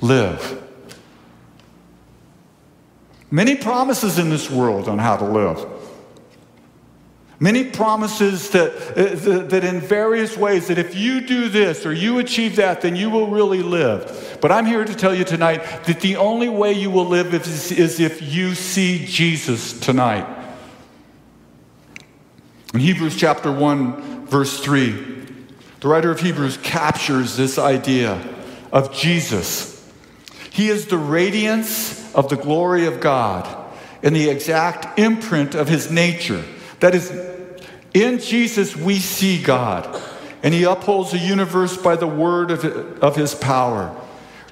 live. 0.00 0.63
Many 3.34 3.56
promises 3.56 4.16
in 4.20 4.30
this 4.30 4.48
world 4.48 4.88
on 4.88 5.00
how 5.00 5.16
to 5.16 5.24
live. 5.24 5.66
Many 7.40 7.64
promises 7.64 8.50
that, 8.50 8.70
uh, 8.96 9.40
that 9.48 9.64
in 9.64 9.80
various 9.80 10.36
ways 10.36 10.68
that 10.68 10.78
if 10.78 10.94
you 10.94 11.20
do 11.20 11.48
this 11.48 11.84
or 11.84 11.92
you 11.92 12.20
achieve 12.20 12.54
that, 12.54 12.82
then 12.82 12.94
you 12.94 13.10
will 13.10 13.26
really 13.26 13.60
live. 13.60 14.38
But 14.40 14.52
I'm 14.52 14.66
here 14.66 14.84
to 14.84 14.94
tell 14.94 15.12
you 15.12 15.24
tonight 15.24 15.64
that 15.86 16.00
the 16.00 16.14
only 16.14 16.48
way 16.48 16.74
you 16.74 16.90
will 16.90 17.06
live 17.06 17.34
is, 17.34 17.72
is 17.72 17.98
if 17.98 18.22
you 18.22 18.54
see 18.54 19.04
Jesus 19.04 19.80
tonight. 19.80 20.28
In 22.72 22.78
Hebrews 22.78 23.16
chapter 23.16 23.50
1, 23.50 24.26
verse 24.26 24.60
3, 24.60 24.92
the 25.80 25.88
writer 25.88 26.12
of 26.12 26.20
Hebrews 26.20 26.58
captures 26.58 27.36
this 27.36 27.58
idea 27.58 28.12
of 28.70 28.94
Jesus. 28.94 29.92
He 30.52 30.68
is 30.68 30.86
the 30.86 30.98
radiance 30.98 32.03
of 32.14 32.28
the 32.28 32.36
glory 32.36 32.86
of 32.86 33.00
God 33.00 33.46
and 34.02 34.14
the 34.14 34.28
exact 34.28 34.98
imprint 34.98 35.54
of 35.54 35.68
his 35.68 35.90
nature. 35.90 36.44
That 36.80 36.94
is, 36.94 37.10
in 37.92 38.18
Jesus 38.18 38.76
we 38.76 38.98
see 38.98 39.42
God, 39.42 40.00
and 40.42 40.52
he 40.52 40.64
upholds 40.64 41.12
the 41.12 41.18
universe 41.18 41.76
by 41.76 41.96
the 41.96 42.06
word 42.06 42.50
of, 42.50 42.64
of 43.02 43.16
his 43.16 43.34
power. 43.34 43.94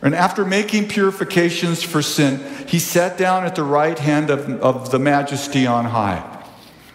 And 0.00 0.14
after 0.14 0.44
making 0.44 0.88
purifications 0.88 1.82
for 1.82 2.02
sin, 2.02 2.66
he 2.66 2.78
sat 2.78 3.16
down 3.18 3.44
at 3.44 3.54
the 3.54 3.62
right 3.62 3.98
hand 3.98 4.30
of, 4.30 4.48
of 4.60 4.90
the 4.90 4.98
majesty 4.98 5.66
on 5.66 5.84
high. 5.84 6.31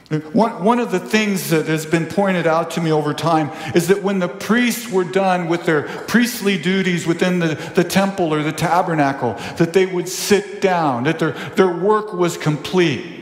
One, 0.10 0.64
one 0.64 0.80
of 0.80 0.92
the 0.92 1.02
things 1.02 1.50
that 1.50 1.66
has 1.66 1.86
been 1.86 2.06
pointed 2.06 2.48
out 2.48 2.72
to 2.72 2.82
me 2.82 2.94
over 2.94 3.14
time 3.14 3.52
is 3.76 3.90
that 3.90 4.04
when 4.04 4.20
the 4.20 4.30
priests 4.30 4.90
were 4.90 5.04
done 5.04 5.50
with 5.50 5.66
their 5.66 5.84
priestly 5.84 6.58
duties 6.58 7.06
within 7.06 7.40
the, 7.40 7.56
the 7.76 7.84
temple 7.84 8.34
or 8.34 8.42
the 8.42 8.54
tabernacle, 8.54 9.34
that 9.58 9.74
they 9.74 9.86
would 9.86 10.08
sit 10.08 10.62
down, 10.62 11.04
that 11.04 11.20
their, 11.20 11.32
their 11.32 11.76
work 11.76 12.14
was 12.14 12.38
complete. 12.38 13.16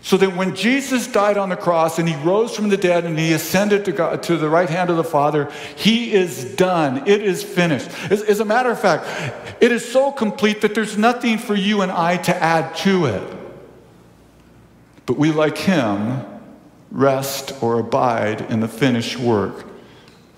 So 0.00 0.16
that 0.16 0.34
when 0.34 0.56
Jesus 0.56 1.06
died 1.06 1.36
on 1.36 1.50
the 1.50 1.56
cross 1.56 1.98
and 1.98 2.08
he 2.08 2.16
rose 2.24 2.56
from 2.56 2.70
the 2.70 2.78
dead 2.78 3.04
and 3.04 3.16
he 3.16 3.34
ascended 3.34 3.84
to, 3.84 3.92
God, 3.92 4.22
to 4.24 4.38
the 4.38 4.48
right 4.48 4.70
hand 4.70 4.88
of 4.88 4.96
the 4.96 5.04
Father, 5.04 5.52
he 5.76 6.12
is 6.14 6.56
done. 6.56 7.06
It 7.06 7.22
is 7.22 7.44
finished. 7.44 7.90
As, 8.10 8.22
as 8.22 8.40
a 8.40 8.44
matter 8.44 8.70
of 8.70 8.80
fact, 8.80 9.06
it 9.62 9.70
is 9.70 9.86
so 9.90 10.10
complete 10.10 10.62
that 10.62 10.74
there's 10.74 10.96
nothing 10.96 11.36
for 11.36 11.54
you 11.54 11.82
and 11.82 11.92
I 11.92 12.16
to 12.16 12.34
add 12.34 12.74
to 12.78 13.04
it. 13.04 13.41
But 15.12 15.18
we, 15.18 15.30
like 15.30 15.58
him, 15.58 16.24
rest 16.90 17.52
or 17.62 17.78
abide 17.78 18.50
in 18.50 18.60
the 18.60 18.66
finished 18.66 19.18
work 19.18 19.66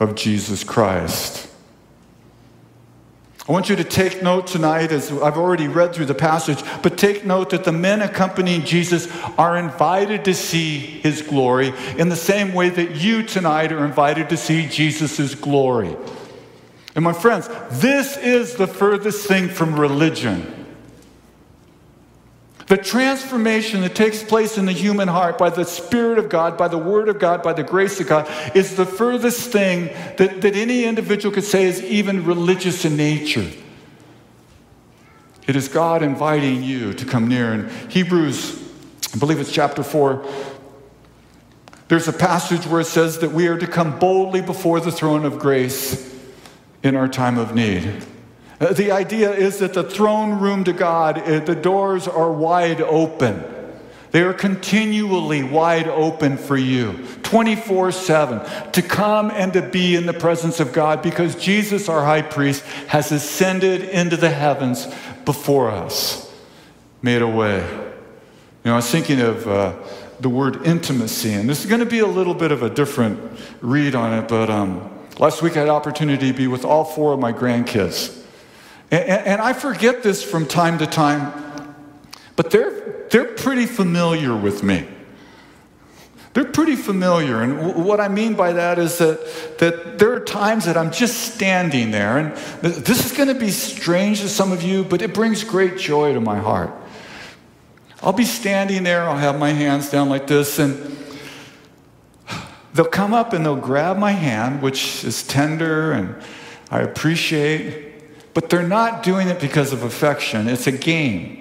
of 0.00 0.16
Jesus 0.16 0.64
Christ. 0.64 1.48
I 3.48 3.52
want 3.52 3.68
you 3.68 3.76
to 3.76 3.84
take 3.84 4.20
note 4.20 4.48
tonight, 4.48 4.90
as 4.90 5.12
I've 5.12 5.36
already 5.36 5.68
read 5.68 5.94
through 5.94 6.06
the 6.06 6.14
passage, 6.14 6.58
but 6.82 6.98
take 6.98 7.24
note 7.24 7.50
that 7.50 7.62
the 7.62 7.70
men 7.70 8.02
accompanying 8.02 8.64
Jesus 8.64 9.06
are 9.38 9.56
invited 9.56 10.24
to 10.24 10.34
see 10.34 10.78
his 10.78 11.22
glory 11.22 11.72
in 11.96 12.08
the 12.08 12.16
same 12.16 12.52
way 12.52 12.68
that 12.68 12.96
you 12.96 13.22
tonight 13.22 13.70
are 13.70 13.84
invited 13.84 14.28
to 14.30 14.36
see 14.36 14.66
Jesus' 14.66 15.36
glory. 15.36 15.96
And 16.96 17.04
my 17.04 17.12
friends, 17.12 17.48
this 17.70 18.16
is 18.16 18.56
the 18.56 18.66
furthest 18.66 19.28
thing 19.28 19.50
from 19.50 19.78
religion. 19.78 20.63
The 22.66 22.78
transformation 22.78 23.82
that 23.82 23.94
takes 23.94 24.22
place 24.22 24.56
in 24.56 24.64
the 24.64 24.72
human 24.72 25.08
heart 25.08 25.36
by 25.36 25.50
the 25.50 25.64
Spirit 25.64 26.18
of 26.18 26.30
God, 26.30 26.56
by 26.56 26.68
the 26.68 26.78
Word 26.78 27.08
of 27.08 27.18
God, 27.18 27.42
by 27.42 27.52
the 27.52 27.62
grace 27.62 28.00
of 28.00 28.08
God, 28.08 28.28
is 28.56 28.74
the 28.74 28.86
furthest 28.86 29.50
thing 29.50 29.86
that, 30.16 30.40
that 30.40 30.54
any 30.56 30.84
individual 30.84 31.34
could 31.34 31.44
say 31.44 31.64
is 31.64 31.82
even 31.82 32.24
religious 32.24 32.84
in 32.84 32.96
nature. 32.96 33.50
It 35.46 35.56
is 35.56 35.68
God 35.68 36.02
inviting 36.02 36.62
you 36.62 36.94
to 36.94 37.04
come 37.04 37.28
near. 37.28 37.52
In 37.52 37.68
Hebrews, 37.90 38.62
I 39.14 39.18
believe 39.18 39.40
it's 39.40 39.52
chapter 39.52 39.82
4, 39.82 40.26
there's 41.88 42.08
a 42.08 42.14
passage 42.14 42.66
where 42.66 42.80
it 42.80 42.86
says 42.86 43.18
that 43.18 43.32
we 43.32 43.46
are 43.46 43.58
to 43.58 43.66
come 43.66 43.98
boldly 43.98 44.40
before 44.40 44.80
the 44.80 44.90
throne 44.90 45.26
of 45.26 45.38
grace 45.38 46.18
in 46.82 46.96
our 46.96 47.08
time 47.08 47.36
of 47.36 47.54
need. 47.54 48.04
Uh, 48.60 48.72
the 48.72 48.92
idea 48.92 49.32
is 49.32 49.58
that 49.58 49.74
the 49.74 49.82
throne 49.82 50.38
room 50.38 50.64
to 50.64 50.72
God, 50.72 51.18
uh, 51.18 51.40
the 51.40 51.54
doors 51.54 52.06
are 52.06 52.32
wide 52.32 52.80
open. 52.80 53.42
They 54.12 54.22
are 54.22 54.32
continually 54.32 55.42
wide 55.42 55.88
open 55.88 56.36
for 56.36 56.56
you, 56.56 57.04
24 57.24 57.90
7, 57.90 58.70
to 58.70 58.80
come 58.80 59.32
and 59.32 59.52
to 59.54 59.60
be 59.60 59.96
in 59.96 60.06
the 60.06 60.12
presence 60.12 60.60
of 60.60 60.72
God 60.72 61.02
because 61.02 61.34
Jesus, 61.34 61.88
our 61.88 62.04
high 62.04 62.22
priest, 62.22 62.62
has 62.86 63.10
ascended 63.10 63.82
into 63.82 64.16
the 64.16 64.30
heavens 64.30 64.86
before 65.24 65.68
us, 65.68 66.32
made 67.02 67.22
a 67.22 67.26
way. 67.26 67.58
You 67.68 68.70
know, 68.70 68.74
I 68.74 68.76
was 68.76 68.88
thinking 68.88 69.20
of 69.20 69.48
uh, 69.48 69.74
the 70.20 70.28
word 70.28 70.64
intimacy, 70.64 71.32
and 71.32 71.48
this 71.48 71.64
is 71.64 71.66
going 71.66 71.80
to 71.80 71.84
be 71.84 71.98
a 71.98 72.06
little 72.06 72.34
bit 72.34 72.52
of 72.52 72.62
a 72.62 72.70
different 72.70 73.18
read 73.62 73.96
on 73.96 74.16
it, 74.16 74.28
but 74.28 74.48
um, 74.48 74.96
last 75.18 75.42
week 75.42 75.56
I 75.56 75.60
had 75.60 75.68
opportunity 75.68 76.30
to 76.30 76.38
be 76.38 76.46
with 76.46 76.64
all 76.64 76.84
four 76.84 77.14
of 77.14 77.18
my 77.18 77.32
grandkids. 77.32 78.23
And, 78.90 79.08
and 79.08 79.40
I 79.40 79.52
forget 79.52 80.02
this 80.02 80.22
from 80.22 80.46
time 80.46 80.78
to 80.78 80.86
time, 80.86 81.74
but 82.36 82.50
they're, 82.50 83.06
they're 83.10 83.24
pretty 83.24 83.66
familiar 83.66 84.36
with 84.36 84.62
me. 84.62 84.86
They're 86.34 86.44
pretty 86.44 86.74
familiar. 86.74 87.42
And 87.42 87.84
what 87.84 88.00
I 88.00 88.08
mean 88.08 88.34
by 88.34 88.54
that 88.54 88.76
is 88.80 88.98
that, 88.98 89.58
that 89.58 89.98
there 89.98 90.12
are 90.12 90.20
times 90.20 90.64
that 90.64 90.76
I'm 90.76 90.90
just 90.90 91.34
standing 91.34 91.92
there. 91.92 92.18
And 92.18 92.36
this 92.60 93.06
is 93.06 93.16
going 93.16 93.28
to 93.28 93.36
be 93.36 93.50
strange 93.50 94.20
to 94.20 94.28
some 94.28 94.50
of 94.50 94.60
you, 94.62 94.82
but 94.82 95.00
it 95.00 95.14
brings 95.14 95.44
great 95.44 95.78
joy 95.78 96.12
to 96.12 96.20
my 96.20 96.38
heart. 96.38 96.72
I'll 98.02 98.12
be 98.12 98.24
standing 98.24 98.82
there, 98.82 99.04
I'll 99.04 99.16
have 99.16 99.38
my 99.38 99.50
hands 99.50 99.90
down 99.90 100.08
like 100.08 100.26
this, 100.26 100.58
and 100.58 100.94
they'll 102.74 102.84
come 102.84 103.14
up 103.14 103.32
and 103.32 103.46
they'll 103.46 103.54
grab 103.56 103.96
my 103.96 104.10
hand, 104.10 104.60
which 104.60 105.04
is 105.04 105.22
tender 105.22 105.92
and 105.92 106.20
I 106.70 106.80
appreciate. 106.80 107.93
But 108.34 108.50
they're 108.50 108.66
not 108.66 109.02
doing 109.04 109.28
it 109.28 109.40
because 109.40 109.72
of 109.72 109.84
affection, 109.84 110.48
it's 110.48 110.66
a 110.66 110.72
game. 110.72 111.40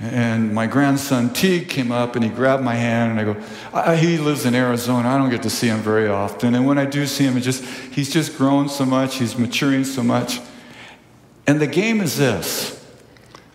And 0.00 0.54
my 0.54 0.68
grandson 0.68 1.32
Teague 1.32 1.68
came 1.68 1.90
up 1.90 2.14
and 2.14 2.24
he 2.24 2.30
grabbed 2.30 2.62
my 2.62 2.76
hand 2.76 3.10
and 3.10 3.20
I 3.20 3.24
go, 3.24 3.42
I, 3.72 3.96
he 3.96 4.16
lives 4.16 4.46
in 4.46 4.54
Arizona. 4.54 5.08
I 5.08 5.18
don't 5.18 5.28
get 5.28 5.42
to 5.42 5.50
see 5.50 5.66
him 5.66 5.80
very 5.80 6.06
often. 6.06 6.54
And 6.54 6.66
when 6.66 6.78
I 6.78 6.84
do 6.84 7.04
see 7.04 7.24
him, 7.24 7.36
it 7.36 7.40
just 7.40 7.64
he's 7.64 8.12
just 8.12 8.38
grown 8.38 8.68
so 8.68 8.86
much, 8.86 9.16
he's 9.16 9.36
maturing 9.36 9.82
so 9.84 10.04
much. 10.04 10.40
And 11.48 11.60
the 11.60 11.66
game 11.66 12.00
is 12.00 12.16
this. 12.16 12.74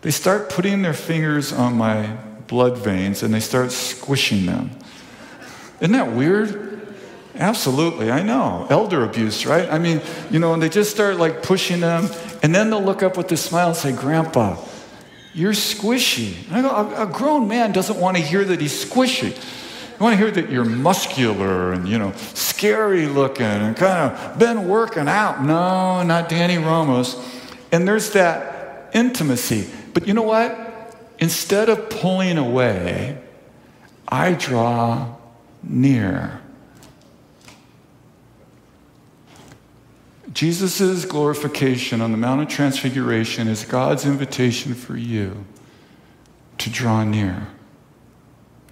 They 0.01 0.11
start 0.11 0.49
putting 0.49 0.81
their 0.81 0.93
fingers 0.93 1.53
on 1.53 1.77
my 1.77 2.17
blood 2.47 2.77
veins 2.77 3.23
and 3.23 3.33
they 3.33 3.39
start 3.39 3.71
squishing 3.71 4.45
them. 4.45 4.71
Isn't 5.79 5.93
that 5.93 6.11
weird? 6.11 6.72
Absolutely, 7.35 8.11
I 8.11 8.21
know. 8.21 8.67
Elder 8.69 9.03
abuse, 9.03 9.45
right? 9.45 9.67
I 9.69 9.79
mean, 9.79 10.01
you 10.29 10.39
know, 10.39 10.53
and 10.53 10.61
they 10.61 10.69
just 10.69 10.91
start 10.91 11.17
like 11.17 11.41
pushing 11.41 11.79
them, 11.79 12.09
and 12.43 12.53
then 12.53 12.69
they'll 12.69 12.83
look 12.83 13.01
up 13.01 13.17
with 13.17 13.31
a 13.31 13.37
smile 13.37 13.69
and 13.69 13.75
say, 13.75 13.91
Grandpa, 13.91 14.57
you're 15.33 15.53
squishy. 15.53 16.35
I 16.51 16.61
go, 16.61 16.69
a, 16.69 17.03
a 17.03 17.05
grown 17.07 17.47
man 17.47 17.71
doesn't 17.71 17.99
want 17.99 18.17
to 18.17 18.23
hear 18.23 18.43
that 18.45 18.61
he's 18.61 18.85
squishy. 18.85 19.35
You 19.35 19.99
want 19.99 20.13
to 20.13 20.17
hear 20.17 20.31
that 20.31 20.51
you're 20.51 20.65
muscular 20.65 21.73
and, 21.73 21.87
you 21.87 21.97
know, 21.97 22.13
scary 22.33 23.07
looking 23.07 23.45
and 23.45 23.75
kind 23.75 24.11
of 24.11 24.37
been 24.37 24.67
working 24.67 25.07
out. 25.07 25.43
No, 25.43 26.03
not 26.03 26.29
Danny 26.29 26.57
Ramos. 26.57 27.15
And 27.71 27.87
there's 27.87 28.11
that 28.11 28.91
intimacy. 28.93 29.67
But 29.93 30.07
you 30.07 30.13
know 30.13 30.23
what? 30.23 30.95
Instead 31.17 31.69
of 31.69 31.89
pulling 31.89 32.37
away, 32.37 33.17
I 34.07 34.33
draw 34.33 35.15
near. 35.63 36.42
Jesus' 40.33 41.05
glorification 41.05 42.01
on 42.01 42.11
the 42.11 42.17
Mount 42.17 42.41
of 42.41 42.47
Transfiguration 42.47 43.47
is 43.47 43.65
God's 43.65 44.05
invitation 44.05 44.73
for 44.73 44.97
you 44.97 45.45
to 46.57 46.69
draw 46.71 47.03
near, 47.03 47.47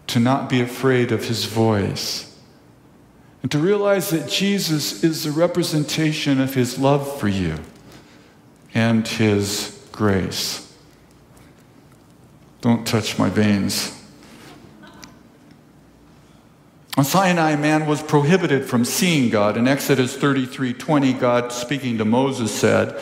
to 0.08 0.20
not 0.20 0.50
be 0.50 0.60
afraid 0.60 1.12
of 1.12 1.26
his 1.26 1.46
voice, 1.46 2.36
and 3.44 3.52
to 3.52 3.60
realize 3.60 4.10
that 4.10 4.28
Jesus 4.28 5.04
is 5.04 5.24
the 5.24 5.32
representation 5.32 6.42
of 6.42 6.56
his 6.56 6.80
love 6.80 7.20
for 7.20 7.28
you 7.28 7.58
and 8.74 9.08
his 9.08 9.88
grace. 9.92 10.76
Don't 12.62 12.88
touch 12.88 13.20
my 13.20 13.30
veins. 13.30 14.01
On 16.98 17.06
Sinai, 17.06 17.56
man 17.56 17.86
was 17.86 18.04
prohibited 18.04 18.66
from 18.66 18.84
seeing 18.84 19.30
God. 19.30 19.56
In 19.56 19.68
Exodus 19.68 20.16
33 20.16 20.74
20, 20.74 21.14
God 21.14 21.52
speaking 21.52 21.98
to 21.98 22.06
Moses 22.06 22.52
said, 22.54 23.02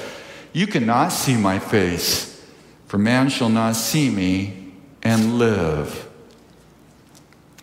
You 0.54 0.68
cannot 0.68 1.10
see 1.10 1.36
my 1.36 1.58
face, 1.58 2.46
for 2.86 3.00
man 3.00 3.30
shall 3.30 3.50
not 3.50 3.76
see 3.76 4.10
me 4.12 4.74
and 5.02 5.40
live. 5.40 6.08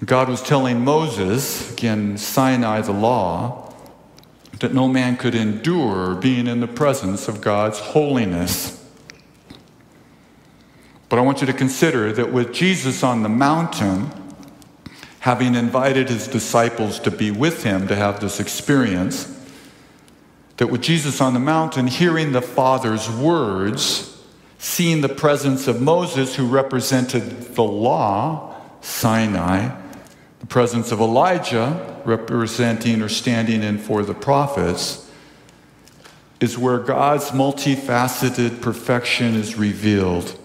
God 0.05 0.29
was 0.29 0.43
telling 0.43 0.85
Moses, 0.85 1.73
again, 1.73 2.19
Sinai, 2.19 2.81
the 2.83 2.93
law, 2.93 3.73
that 4.61 4.75
no 4.75 4.89
man 4.89 5.17
could 5.17 5.35
endure 5.35 6.15
being 6.17 6.47
in 6.47 6.61
the 6.61 6.67
presence 6.67 7.29
of 7.29 7.41
God's 7.41 7.79
holiness. 7.79 8.85
But 11.09 11.19
I 11.19 11.23
want 11.23 11.41
you 11.41 11.47
to 11.47 11.53
consider 11.53 12.13
that 12.13 12.33
with 12.33 12.53
Jesus 12.53 13.03
on 13.03 13.23
the 13.23 13.29
mountain, 13.29 14.11
having 15.27 15.57
invited 15.57 16.09
his 16.09 16.29
disciples 16.29 17.01
to 17.01 17.11
be 17.11 17.33
with 17.33 17.65
him 17.65 17.89
to 17.89 17.97
have 17.97 18.21
this 18.21 18.39
experience, 18.39 19.27
that 20.57 20.69
with 20.69 20.81
Jesus 20.81 21.21
on 21.21 21.35
the 21.35 21.41
mountain, 21.41 21.89
hearing 21.89 22.31
the 22.31 22.41
Father's 22.41 23.11
words, 23.11 24.23
seeing 24.61 25.01
the 25.01 25.09
presence 25.09 25.67
of 25.67 25.83
Moses, 25.83 26.37
who 26.37 26.47
represented 26.47 27.57
the 27.57 27.65
law, 27.65 28.55
Sinai, 28.83 29.77
the 30.39 30.47
presence 30.47 30.93
of 30.93 31.01
Elijah, 31.01 32.01
representing 32.05 33.03
or 33.03 33.09
standing 33.09 33.65
in 33.65 33.79
for 33.79 34.05
the 34.05 34.15
prophets, 34.15 35.11
is 36.39 36.57
where 36.57 36.79
God's 36.79 37.31
multifaceted 37.31 38.61
perfection 38.61 39.35
is 39.35 39.57
revealed, 39.57 40.39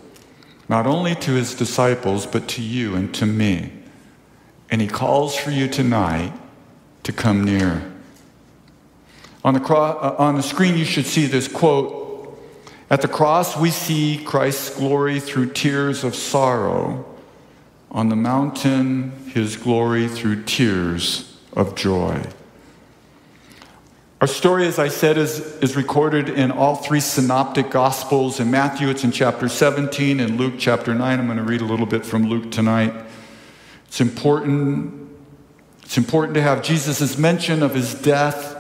not 0.67 0.87
only 0.87 1.13
to 1.13 1.33
his 1.33 1.53
disciples, 1.53 2.25
but 2.25 2.47
to 2.47 2.63
you 2.63 2.95
and 2.95 3.13
to 3.13 3.27
me. 3.27 3.73
And 4.71 4.81
he 4.81 4.87
calls 4.87 5.35
for 5.35 5.51
you 5.51 5.67
tonight 5.67 6.33
to 7.03 7.11
come 7.11 7.43
near. 7.43 7.91
On 9.43 9.53
the, 9.53 9.59
cro- 9.59 9.77
uh, 9.77 10.15
on 10.17 10.35
the 10.35 10.43
screen, 10.43 10.77
you 10.77 10.85
should 10.85 11.05
see 11.05 11.25
this 11.25 11.47
quote 11.47 12.39
At 12.89 13.01
the 13.01 13.07
cross, 13.07 13.57
we 13.57 13.69
see 13.69 14.23
Christ's 14.23 14.75
glory 14.77 15.19
through 15.19 15.51
tears 15.51 16.03
of 16.03 16.15
sorrow. 16.15 17.05
On 17.91 18.07
the 18.07 18.15
mountain, 18.15 19.11
his 19.33 19.57
glory 19.57 20.07
through 20.07 20.43
tears 20.43 21.37
of 21.53 21.75
joy. 21.75 22.23
Our 24.21 24.27
story, 24.27 24.67
as 24.67 24.77
I 24.77 24.87
said, 24.87 25.17
is, 25.17 25.39
is 25.57 25.75
recorded 25.75 26.29
in 26.29 26.51
all 26.51 26.75
three 26.75 26.99
synoptic 26.99 27.71
gospels. 27.71 28.39
In 28.39 28.51
Matthew, 28.51 28.87
it's 28.87 29.03
in 29.03 29.11
chapter 29.11 29.49
17, 29.49 30.19
and 30.19 30.37
Luke, 30.37 30.53
chapter 30.59 30.93
9. 30.93 31.19
I'm 31.19 31.25
going 31.25 31.37
to 31.37 31.43
read 31.43 31.61
a 31.61 31.65
little 31.65 31.87
bit 31.87 32.05
from 32.05 32.29
Luke 32.29 32.51
tonight. 32.51 32.93
It's 33.91 33.99
important, 33.99 35.09
it's 35.83 35.97
important 35.97 36.35
to 36.35 36.41
have 36.41 36.63
Jesus' 36.63 37.17
mention 37.17 37.61
of 37.61 37.75
his 37.75 37.93
death, 37.93 38.55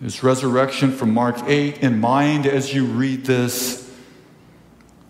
his 0.00 0.22
resurrection 0.22 0.92
from 0.92 1.12
Mark 1.12 1.42
8 1.44 1.78
in 1.78 1.98
mind 1.98 2.46
as 2.46 2.72
you 2.72 2.84
read 2.84 3.24
this. 3.24 3.92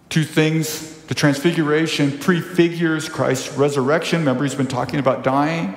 Two 0.08 0.24
things 0.24 0.96
the 1.08 1.14
transfiguration 1.14 2.18
prefigures 2.18 3.10
Christ's 3.10 3.52
resurrection. 3.52 4.20
Remember, 4.20 4.44
he's 4.44 4.54
been 4.54 4.66
talking 4.66 4.98
about 4.98 5.24
dying. 5.24 5.76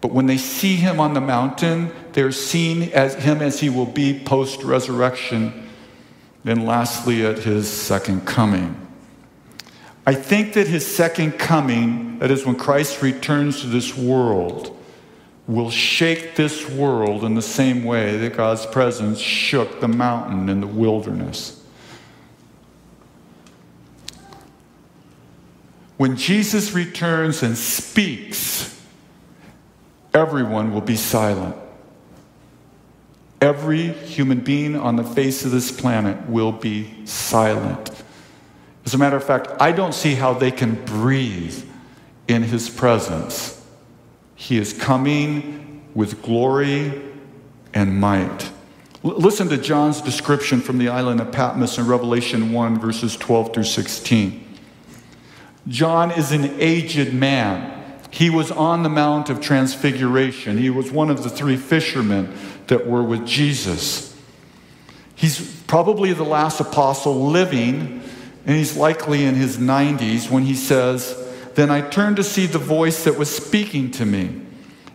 But 0.00 0.12
when 0.12 0.24
they 0.24 0.38
see 0.38 0.76
him 0.76 0.98
on 0.98 1.12
the 1.12 1.20
mountain, 1.20 1.92
they're 2.14 2.32
seen 2.32 2.84
as 2.94 3.16
him 3.16 3.42
as 3.42 3.60
he 3.60 3.68
will 3.68 3.84
be 3.84 4.18
post 4.18 4.62
resurrection. 4.62 5.68
Then, 6.42 6.64
lastly, 6.64 7.26
at 7.26 7.40
his 7.40 7.68
second 7.68 8.24
coming. 8.24 8.89
I 10.06 10.14
think 10.14 10.54
that 10.54 10.66
his 10.66 10.86
second 10.86 11.32
coming, 11.32 12.18
that 12.20 12.30
is 12.30 12.46
when 12.46 12.56
Christ 12.56 13.02
returns 13.02 13.60
to 13.60 13.66
this 13.66 13.96
world, 13.96 14.76
will 15.46 15.70
shake 15.70 16.36
this 16.36 16.68
world 16.68 17.24
in 17.24 17.34
the 17.34 17.42
same 17.42 17.84
way 17.84 18.16
that 18.16 18.36
God's 18.36 18.66
presence 18.66 19.18
shook 19.18 19.80
the 19.80 19.88
mountain 19.88 20.48
in 20.48 20.60
the 20.60 20.66
wilderness. 20.66 21.62
When 25.96 26.16
Jesus 26.16 26.72
returns 26.72 27.42
and 27.42 27.58
speaks, 27.58 28.80
everyone 30.14 30.72
will 30.72 30.80
be 30.80 30.96
silent. 30.96 31.56
Every 33.40 33.88
human 33.88 34.40
being 34.40 34.76
on 34.76 34.96
the 34.96 35.04
face 35.04 35.44
of 35.44 35.50
this 35.50 35.70
planet 35.70 36.28
will 36.28 36.52
be 36.52 37.04
silent. 37.06 37.99
As 38.84 38.94
a 38.94 38.98
matter 38.98 39.16
of 39.16 39.24
fact, 39.24 39.48
I 39.60 39.72
don't 39.72 39.94
see 39.94 40.14
how 40.14 40.32
they 40.32 40.50
can 40.50 40.74
breathe 40.84 41.64
in 42.28 42.42
his 42.42 42.70
presence. 42.70 43.64
He 44.34 44.56
is 44.56 44.72
coming 44.72 45.82
with 45.94 46.22
glory 46.22 47.02
and 47.74 48.00
might. 48.00 48.50
L- 49.04 49.16
listen 49.16 49.48
to 49.48 49.58
John's 49.58 50.00
description 50.00 50.60
from 50.60 50.78
the 50.78 50.88
island 50.88 51.20
of 51.20 51.32
Patmos 51.32 51.78
in 51.78 51.86
Revelation 51.86 52.52
1, 52.52 52.80
verses 52.80 53.16
12 53.16 53.54
through 53.54 53.64
16. 53.64 54.46
John 55.68 56.10
is 56.12 56.32
an 56.32 56.58
aged 56.58 57.12
man. 57.12 57.76
He 58.10 58.30
was 58.30 58.50
on 58.50 58.82
the 58.82 58.88
Mount 58.88 59.30
of 59.30 59.40
Transfiguration. 59.40 60.58
He 60.58 60.70
was 60.70 60.90
one 60.90 61.10
of 61.10 61.22
the 61.22 61.30
three 61.30 61.56
fishermen 61.56 62.34
that 62.66 62.86
were 62.86 63.02
with 63.02 63.26
Jesus. 63.26 64.16
He's 65.14 65.62
probably 65.66 66.12
the 66.12 66.24
last 66.24 66.60
apostle 66.60 67.28
living 67.30 68.02
and 68.46 68.56
he's 68.56 68.76
likely 68.76 69.24
in 69.24 69.34
his 69.34 69.58
90s 69.58 70.30
when 70.30 70.44
he 70.44 70.54
says, 70.54 71.16
Then 71.54 71.70
I 71.70 71.82
turned 71.82 72.16
to 72.16 72.24
see 72.24 72.46
the 72.46 72.58
voice 72.58 73.04
that 73.04 73.18
was 73.18 73.34
speaking 73.34 73.90
to 73.92 74.06
me. 74.06 74.42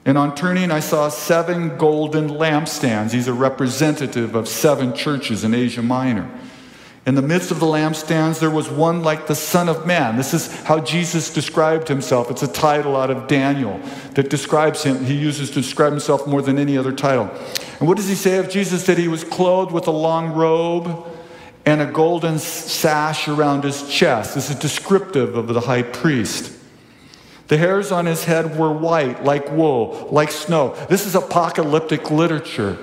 And 0.06 0.18
on 0.18 0.36
turning, 0.36 0.72
I 0.72 0.82
saw 0.82 1.10
seven 1.10 1.78
golden 1.78 2.30
lampstands. 2.30 3.12
He's 3.12 3.28
a 3.28 3.34
representative 3.34 4.36
of 4.36 4.48
seven 4.48 4.94
churches 4.94 5.44
in 5.44 5.54
Asia 5.54 5.82
Minor. 5.82 6.30
In 7.08 7.14
the 7.14 7.22
midst 7.22 7.52
of 7.52 7.60
the 7.60 7.68
lampstands, 7.68 8.40
there 8.40 8.50
was 8.50 8.68
one 8.68 9.04
like 9.04 9.28
the 9.28 9.36
Son 9.36 9.70
of 9.70 9.86
Man. 9.86 10.16
This 10.18 10.34
is 10.34 10.64
how 10.64 10.80
Jesus 10.80 11.32
described 11.32 11.88
himself. 11.88 12.32
It's 12.32 12.42
a 12.42 12.48
title 12.48 12.96
out 12.96 13.12
of 13.12 13.28
Daniel 13.28 13.80
that 14.14 14.32
describes 14.32 14.84
him. 14.84 15.06
He 15.06 15.14
uses 15.14 15.50
to 15.50 15.62
describe 15.62 15.92
himself 15.92 16.26
more 16.26 16.42
than 16.42 16.58
any 16.58 16.78
other 16.78 16.92
title. 16.92 17.30
And 17.80 17.88
what 17.88 17.98
does 17.98 18.08
he 18.08 18.16
say 18.16 18.38
of 18.38 18.50
Jesus? 18.50 18.88
That 18.88 18.98
he 18.98 19.08
was 19.08 19.24
clothed 19.24 19.72
with 19.72 19.86
a 19.86 19.92
long 19.92 20.34
robe 20.34 21.06
and 21.66 21.82
a 21.82 21.86
golden 21.86 22.38
sash 22.40 23.28
around 23.28 23.64
his 23.64 23.90
chest. 23.90 24.36
This 24.36 24.50
is 24.50 24.56
descriptive 24.58 25.36
of 25.36 25.48
the 25.48 25.62
high 25.62 25.82
priest. 25.82 26.52
The 27.48 27.58
hairs 27.58 27.92
on 27.92 28.06
his 28.06 28.24
head 28.26 28.58
were 28.58 28.72
white, 28.72 29.24
like 29.24 29.52
wool, 29.52 30.08
like 30.12 30.32
snow. 30.32 30.76
This 30.90 31.06
is 31.06 31.16
apocalyptic 31.16 32.10
literature. 32.10 32.78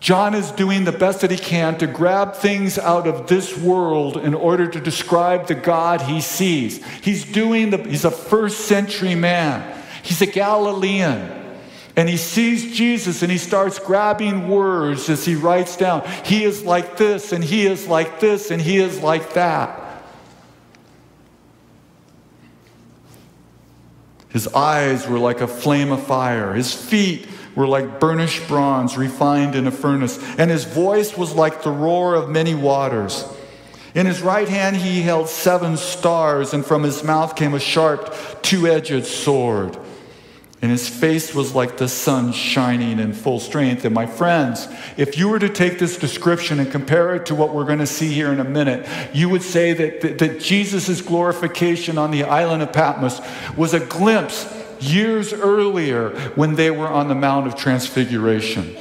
John 0.00 0.34
is 0.34 0.52
doing 0.52 0.84
the 0.84 0.92
best 0.92 1.22
that 1.22 1.30
he 1.30 1.36
can 1.36 1.76
to 1.78 1.86
grab 1.86 2.34
things 2.34 2.78
out 2.78 3.08
of 3.08 3.26
this 3.26 3.56
world 3.58 4.16
in 4.16 4.32
order 4.32 4.68
to 4.68 4.80
describe 4.80 5.48
the 5.48 5.56
God 5.56 6.02
he 6.02 6.20
sees. 6.20 6.84
He's 7.02 7.24
doing 7.24 7.70
the, 7.70 7.78
he's 7.78 8.04
a 8.04 8.10
first 8.10 8.66
century 8.66 9.16
man. 9.16 9.76
He's 10.02 10.22
a 10.22 10.26
Galilean. 10.26 11.37
And 11.98 12.08
he 12.08 12.16
sees 12.16 12.76
Jesus 12.76 13.22
and 13.22 13.32
he 13.32 13.38
starts 13.38 13.80
grabbing 13.80 14.46
words 14.46 15.10
as 15.10 15.24
he 15.24 15.34
writes 15.34 15.76
down. 15.76 16.08
He 16.24 16.44
is 16.44 16.62
like 16.62 16.96
this, 16.96 17.32
and 17.32 17.42
he 17.42 17.66
is 17.66 17.88
like 17.88 18.20
this, 18.20 18.52
and 18.52 18.62
he 18.62 18.78
is 18.78 19.02
like 19.02 19.34
that. 19.34 20.04
His 24.28 24.46
eyes 24.46 25.08
were 25.08 25.18
like 25.18 25.40
a 25.40 25.48
flame 25.48 25.90
of 25.90 26.00
fire. 26.06 26.54
His 26.54 26.72
feet 26.72 27.26
were 27.56 27.66
like 27.66 27.98
burnished 27.98 28.46
bronze 28.46 28.96
refined 28.96 29.56
in 29.56 29.66
a 29.66 29.72
furnace. 29.72 30.22
And 30.38 30.52
his 30.52 30.62
voice 30.66 31.16
was 31.16 31.34
like 31.34 31.64
the 31.64 31.72
roar 31.72 32.14
of 32.14 32.30
many 32.30 32.54
waters. 32.54 33.24
In 33.96 34.06
his 34.06 34.22
right 34.22 34.48
hand 34.48 34.76
he 34.76 35.02
held 35.02 35.28
seven 35.28 35.76
stars, 35.76 36.54
and 36.54 36.64
from 36.64 36.84
his 36.84 37.02
mouth 37.02 37.34
came 37.34 37.54
a 37.54 37.58
sharp, 37.58 38.14
two 38.42 38.68
edged 38.68 39.04
sword. 39.04 39.76
And 40.60 40.72
his 40.72 40.88
face 40.88 41.34
was 41.34 41.54
like 41.54 41.76
the 41.76 41.88
sun 41.88 42.32
shining 42.32 42.98
in 42.98 43.12
full 43.12 43.38
strength. 43.38 43.84
And 43.84 43.94
my 43.94 44.06
friends, 44.06 44.66
if 44.96 45.16
you 45.16 45.28
were 45.28 45.38
to 45.38 45.48
take 45.48 45.78
this 45.78 45.96
description 45.96 46.58
and 46.58 46.70
compare 46.70 47.14
it 47.14 47.26
to 47.26 47.34
what 47.36 47.54
we're 47.54 47.64
going 47.64 47.78
to 47.78 47.86
see 47.86 48.12
here 48.12 48.32
in 48.32 48.40
a 48.40 48.44
minute, 48.44 48.88
you 49.14 49.28
would 49.28 49.42
say 49.42 49.72
that, 49.72 50.00
that, 50.00 50.18
that 50.18 50.40
Jesus' 50.40 51.00
glorification 51.00 51.96
on 51.96 52.10
the 52.10 52.24
island 52.24 52.62
of 52.62 52.72
Patmos 52.72 53.20
was 53.56 53.72
a 53.72 53.80
glimpse 53.80 54.52
years 54.80 55.32
earlier 55.32 56.10
when 56.30 56.56
they 56.56 56.72
were 56.72 56.88
on 56.88 57.06
the 57.06 57.14
Mount 57.14 57.46
of 57.46 57.54
Transfiguration. 57.54 58.76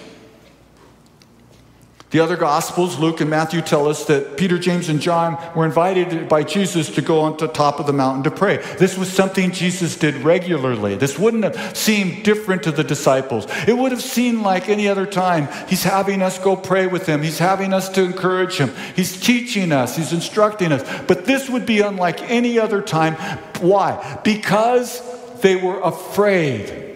The 2.17 2.23
other 2.23 2.35
Gospels, 2.35 2.97
Luke 2.97 3.21
and 3.21 3.29
Matthew, 3.29 3.61
tell 3.61 3.87
us 3.87 4.05
that 4.05 4.37
Peter, 4.37 4.57
James, 4.57 4.89
and 4.89 4.99
John 4.99 5.37
were 5.55 5.67
invited 5.67 6.27
by 6.27 6.41
Jesus 6.41 6.89
to 6.95 7.03
go 7.03 7.19
on 7.19 7.37
the 7.37 7.47
top 7.47 7.79
of 7.79 7.85
the 7.85 7.93
mountain 7.93 8.23
to 8.23 8.31
pray. 8.31 8.57
This 8.79 8.97
was 8.97 9.13
something 9.13 9.51
Jesus 9.51 9.95
did 9.95 10.15
regularly. 10.15 10.95
This 10.95 11.19
wouldn't 11.19 11.43
have 11.43 11.77
seemed 11.77 12.23
different 12.23 12.63
to 12.63 12.71
the 12.71 12.83
disciples. 12.83 13.45
It 13.67 13.77
would 13.77 13.91
have 13.91 14.01
seemed 14.01 14.41
like 14.41 14.67
any 14.67 14.87
other 14.87 15.05
time. 15.05 15.47
He's 15.67 15.83
having 15.83 16.23
us 16.23 16.39
go 16.39 16.55
pray 16.55 16.87
with 16.87 17.05
him, 17.05 17.21
he's 17.21 17.37
having 17.37 17.71
us 17.71 17.87
to 17.89 18.03
encourage 18.03 18.57
him, 18.57 18.73
he's 18.95 19.21
teaching 19.21 19.71
us, 19.71 19.95
he's 19.95 20.11
instructing 20.11 20.71
us. 20.71 20.83
But 21.05 21.25
this 21.25 21.51
would 21.51 21.67
be 21.67 21.81
unlike 21.81 22.23
any 22.31 22.57
other 22.57 22.81
time. 22.81 23.13
Why? 23.61 24.19
Because 24.23 25.03
they 25.41 25.55
were 25.55 25.79
afraid. 25.81 26.86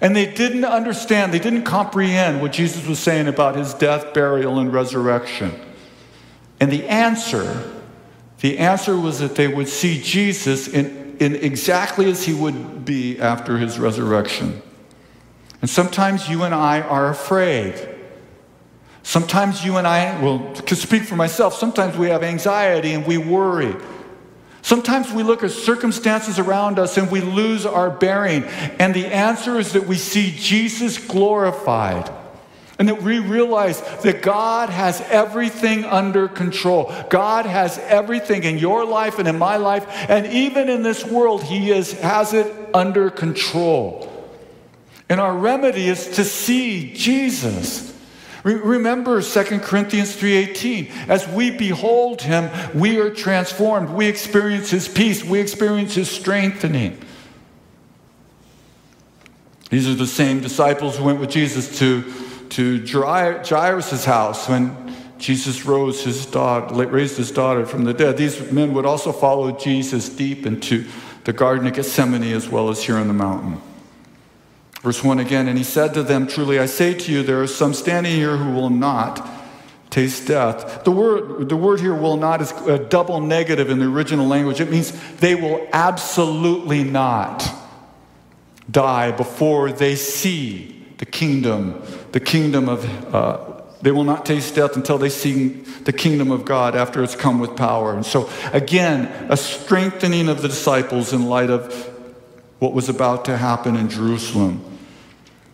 And 0.00 0.16
they 0.16 0.32
didn't 0.32 0.64
understand, 0.64 1.32
they 1.32 1.38
didn't 1.38 1.64
comprehend 1.64 2.40
what 2.40 2.52
Jesus 2.52 2.86
was 2.86 2.98
saying 2.98 3.28
about 3.28 3.54
his 3.54 3.74
death, 3.74 4.14
burial, 4.14 4.58
and 4.58 4.72
resurrection. 4.72 5.52
And 6.58 6.72
the 6.72 6.86
answer, 6.88 7.70
the 8.40 8.58
answer 8.58 8.96
was 8.96 9.18
that 9.18 9.34
they 9.34 9.48
would 9.48 9.68
see 9.68 10.00
Jesus 10.00 10.68
in, 10.68 11.16
in 11.20 11.36
exactly 11.36 12.10
as 12.10 12.24
he 12.24 12.32
would 12.32 12.84
be 12.84 13.18
after 13.20 13.58
his 13.58 13.78
resurrection. 13.78 14.62
And 15.60 15.68
sometimes 15.68 16.28
you 16.28 16.44
and 16.44 16.54
I 16.54 16.80
are 16.80 17.10
afraid. 17.10 17.88
Sometimes 19.02 19.64
you 19.64 19.76
and 19.76 19.86
I, 19.86 20.22
well, 20.22 20.54
to 20.54 20.76
speak 20.76 21.02
for 21.02 21.16
myself, 21.16 21.54
sometimes 21.54 21.96
we 21.96 22.08
have 22.08 22.22
anxiety 22.22 22.92
and 22.92 23.06
we 23.06 23.18
worry. 23.18 23.74
Sometimes 24.62 25.10
we 25.12 25.22
look 25.22 25.42
at 25.42 25.50
circumstances 25.50 26.38
around 26.38 26.78
us 26.78 26.96
and 26.96 27.10
we 27.10 27.20
lose 27.20 27.64
our 27.64 27.90
bearing. 27.90 28.44
And 28.78 28.94
the 28.94 29.06
answer 29.06 29.58
is 29.58 29.72
that 29.72 29.86
we 29.86 29.96
see 29.96 30.32
Jesus 30.36 30.98
glorified. 30.98 32.10
And 32.78 32.88
that 32.88 33.02
we 33.02 33.18
realize 33.18 33.80
that 34.02 34.22
God 34.22 34.70
has 34.70 35.02
everything 35.02 35.84
under 35.84 36.28
control. 36.28 36.90
God 37.10 37.44
has 37.44 37.78
everything 37.78 38.44
in 38.44 38.56
your 38.56 38.86
life 38.86 39.18
and 39.18 39.28
in 39.28 39.38
my 39.38 39.56
life. 39.56 39.86
And 40.08 40.26
even 40.26 40.70
in 40.70 40.82
this 40.82 41.04
world, 41.04 41.42
He 41.42 41.70
is, 41.70 41.92
has 42.00 42.32
it 42.32 42.50
under 42.72 43.10
control. 43.10 44.10
And 45.10 45.20
our 45.20 45.36
remedy 45.36 45.88
is 45.88 46.06
to 46.16 46.24
see 46.24 46.94
Jesus. 46.94 47.89
Remember 48.42 49.20
2 49.20 49.60
Corinthians 49.60 50.14
3:18. 50.14 50.90
As 51.08 51.28
we 51.28 51.50
behold 51.50 52.22
him, 52.22 52.50
we 52.74 52.98
are 52.98 53.10
transformed. 53.10 53.90
We 53.90 54.06
experience 54.06 54.70
his 54.70 54.88
peace, 54.88 55.24
we 55.24 55.40
experience 55.40 55.94
his 55.94 56.10
strengthening. 56.10 56.98
These 59.70 59.88
are 59.88 59.94
the 59.94 60.06
same 60.06 60.40
disciples 60.40 60.96
who 60.96 61.04
went 61.04 61.20
with 61.20 61.30
Jesus 61.30 61.78
to, 61.78 62.02
to 62.50 62.84
Jairus' 62.84 64.04
house 64.04 64.48
when 64.48 64.96
Jesus 65.18 65.64
rose 65.64 66.02
his 66.02 66.26
daughter, 66.26 66.74
raised 66.86 67.16
his 67.16 67.30
daughter 67.30 67.64
from 67.64 67.84
the 67.84 67.94
dead. 67.94 68.16
These 68.16 68.50
men 68.50 68.74
would 68.74 68.86
also 68.86 69.12
follow 69.12 69.52
Jesus 69.52 70.08
deep 70.08 70.44
into 70.44 70.86
the 71.24 71.32
Garden 71.32 71.68
of 71.68 71.74
Gethsemane 71.74 72.32
as 72.32 72.48
well 72.48 72.68
as 72.70 72.82
here 72.82 72.96
on 72.96 73.06
the 73.06 73.14
mountain. 73.14 73.60
Verse 74.80 75.04
1 75.04 75.18
again, 75.18 75.46
and 75.46 75.58
he 75.58 75.64
said 75.64 75.92
to 75.94 76.02
them, 76.02 76.26
Truly 76.26 76.58
I 76.58 76.66
say 76.66 76.94
to 76.94 77.12
you, 77.12 77.22
there 77.22 77.42
are 77.42 77.46
some 77.46 77.74
standing 77.74 78.14
here 78.14 78.36
who 78.36 78.52
will 78.52 78.70
not 78.70 79.28
taste 79.90 80.28
death. 80.28 80.84
The 80.84 80.90
word, 80.90 81.48
the 81.48 81.56
word 81.56 81.80
here 81.80 81.94
will 81.94 82.16
not 82.16 82.40
is 82.40 82.52
a 82.66 82.78
double 82.78 83.20
negative 83.20 83.68
in 83.68 83.78
the 83.78 83.86
original 83.86 84.26
language. 84.26 84.60
It 84.60 84.70
means 84.70 84.92
they 85.16 85.34
will 85.34 85.68
absolutely 85.72 86.84
not 86.84 87.46
die 88.70 89.10
before 89.10 89.72
they 89.72 89.96
see 89.96 90.86
the 90.98 91.06
kingdom, 91.06 91.82
the 92.12 92.20
kingdom 92.20 92.68
of, 92.68 93.14
uh, 93.14 93.62
they 93.82 93.90
will 93.90 94.04
not 94.04 94.24
taste 94.24 94.54
death 94.54 94.76
until 94.76 94.96
they 94.96 95.08
see 95.08 95.48
the 95.84 95.92
kingdom 95.92 96.30
of 96.30 96.44
God 96.44 96.76
after 96.76 97.02
it's 97.02 97.16
come 97.16 97.38
with 97.38 97.56
power. 97.56 97.94
And 97.94 98.04
so, 98.06 98.30
again, 98.52 99.06
a 99.30 99.36
strengthening 99.36 100.28
of 100.28 100.42
the 100.42 100.48
disciples 100.48 101.12
in 101.12 101.26
light 101.26 101.50
of 101.50 101.89
what 102.60 102.72
was 102.72 102.88
about 102.88 103.24
to 103.24 103.36
happen 103.36 103.74
in 103.74 103.88
Jerusalem 103.88 104.64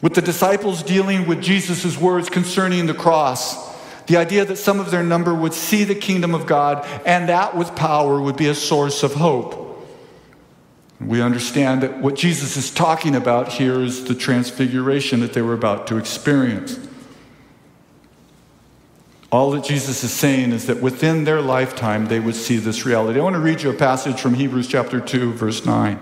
with 0.03 0.15
the 0.15 0.23
disciples 0.23 0.83
dealing 0.83 1.27
with 1.27 1.43
Jesus' 1.43 1.99
words 1.99 2.29
concerning 2.29 2.87
the 2.87 2.95
cross. 2.95 3.75
The 4.07 4.17
idea 4.17 4.45
that 4.45 4.57
some 4.57 4.79
of 4.79 4.91
their 4.91 5.03
number 5.03 5.35
would 5.35 5.55
see 5.55 5.85
the 5.85 5.95
kingdom 5.95 6.35
of 6.35 6.47
God 6.47 6.87
and 7.05 7.29
that 7.29 7.57
with 7.57 7.75
power 7.75 8.21
would 8.21 8.37
be 8.37 8.47
a 8.47 8.55
source 8.55 9.03
of 9.03 9.15
hope. 9.15 9.65
We 11.01 11.21
understand 11.21 11.83
that 11.83 11.99
what 11.99 12.15
Jesus 12.15 12.57
is 12.57 12.71
talking 12.71 13.17
about 13.17 13.49
here 13.49 13.81
is 13.83 14.05
the 14.05 14.15
transfiguration 14.15 15.21
that 15.21 15.33
they 15.33 15.43
were 15.43 15.55
about 15.55 15.87
to 15.89 15.97
experience. 15.97 16.79
All 19.33 19.51
that 19.51 19.65
Jesus 19.65 20.05
is 20.05 20.13
saying 20.13 20.53
is 20.53 20.67
that 20.67 20.81
within 20.81 21.25
their 21.25 21.43
lifetime 21.43 22.07
they 22.07 22.21
would 22.21 22.37
see 22.37 22.59
this 22.59 22.87
reality. 22.87 23.19
I 23.19 23.23
want 23.23 23.35
to 23.35 23.41
read 23.41 23.63
you 23.63 23.71
a 23.71 23.75
passage 23.75 24.21
from 24.21 24.35
Hebrews 24.35 24.69
chapter 24.69 25.01
2, 25.01 25.33
verse 25.33 25.67
9 25.67 26.01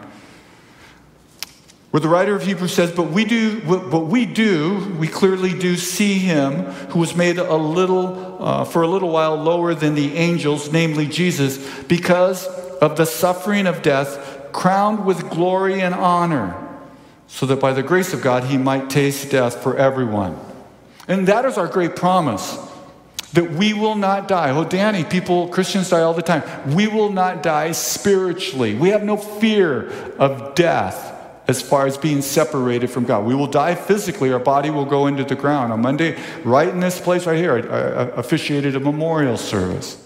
where 1.94 2.00
the 2.00 2.08
writer 2.08 2.34
of 2.34 2.42
Hebrews 2.42 2.74
says, 2.74 2.90
But 2.90 3.12
we 3.12 3.24
do, 3.24 3.60
but 3.60 4.06
we 4.06 4.26
do, 4.26 4.96
we 4.98 5.06
clearly 5.06 5.56
do 5.56 5.76
see 5.76 6.18
him 6.18 6.64
who 6.90 6.98
was 6.98 7.14
made 7.14 7.38
a 7.38 7.54
little, 7.54 8.42
uh, 8.42 8.64
for 8.64 8.82
a 8.82 8.88
little 8.88 9.10
while 9.10 9.36
lower 9.36 9.76
than 9.76 9.94
the 9.94 10.16
angels, 10.16 10.72
namely 10.72 11.06
Jesus, 11.06 11.56
because 11.84 12.48
of 12.48 12.96
the 12.96 13.04
suffering 13.04 13.68
of 13.68 13.80
death, 13.82 14.50
crowned 14.50 15.04
with 15.04 15.30
glory 15.30 15.82
and 15.82 15.94
honor, 15.94 16.56
so 17.28 17.46
that 17.46 17.60
by 17.60 17.72
the 17.72 17.84
grace 17.84 18.12
of 18.12 18.20
God 18.20 18.42
he 18.42 18.58
might 18.58 18.90
taste 18.90 19.30
death 19.30 19.62
for 19.62 19.76
everyone. 19.76 20.36
And 21.06 21.28
that 21.28 21.44
is 21.44 21.56
our 21.56 21.68
great 21.68 21.94
promise 21.94 22.58
that 23.34 23.52
we 23.52 23.72
will 23.72 23.94
not 23.94 24.26
die. 24.26 24.50
Oh, 24.50 24.64
Danny, 24.64 25.04
people, 25.04 25.46
Christians 25.46 25.90
die 25.90 26.00
all 26.00 26.12
the 26.12 26.22
time. 26.22 26.42
We 26.74 26.88
will 26.88 27.12
not 27.12 27.44
die 27.44 27.70
spiritually. 27.70 28.74
We 28.74 28.88
have 28.88 29.04
no 29.04 29.16
fear 29.16 29.90
of 30.18 30.56
death 30.56 31.12
as 31.46 31.60
far 31.60 31.86
as 31.86 31.98
being 31.98 32.22
separated 32.22 32.88
from 32.88 33.04
God. 33.04 33.24
We 33.24 33.34
will 33.34 33.46
die 33.46 33.74
physically, 33.74 34.32
our 34.32 34.38
body 34.38 34.70
will 34.70 34.86
go 34.86 35.06
into 35.06 35.24
the 35.24 35.34
ground. 35.34 35.72
On 35.72 35.80
Monday, 35.80 36.18
right 36.42 36.68
in 36.68 36.80
this 36.80 37.00
place 37.00 37.26
right 37.26 37.36
here, 37.36 37.54
I, 37.56 38.18
officiated 38.18 38.76
a 38.76 38.80
memorial 38.80 39.36
service. 39.36 40.00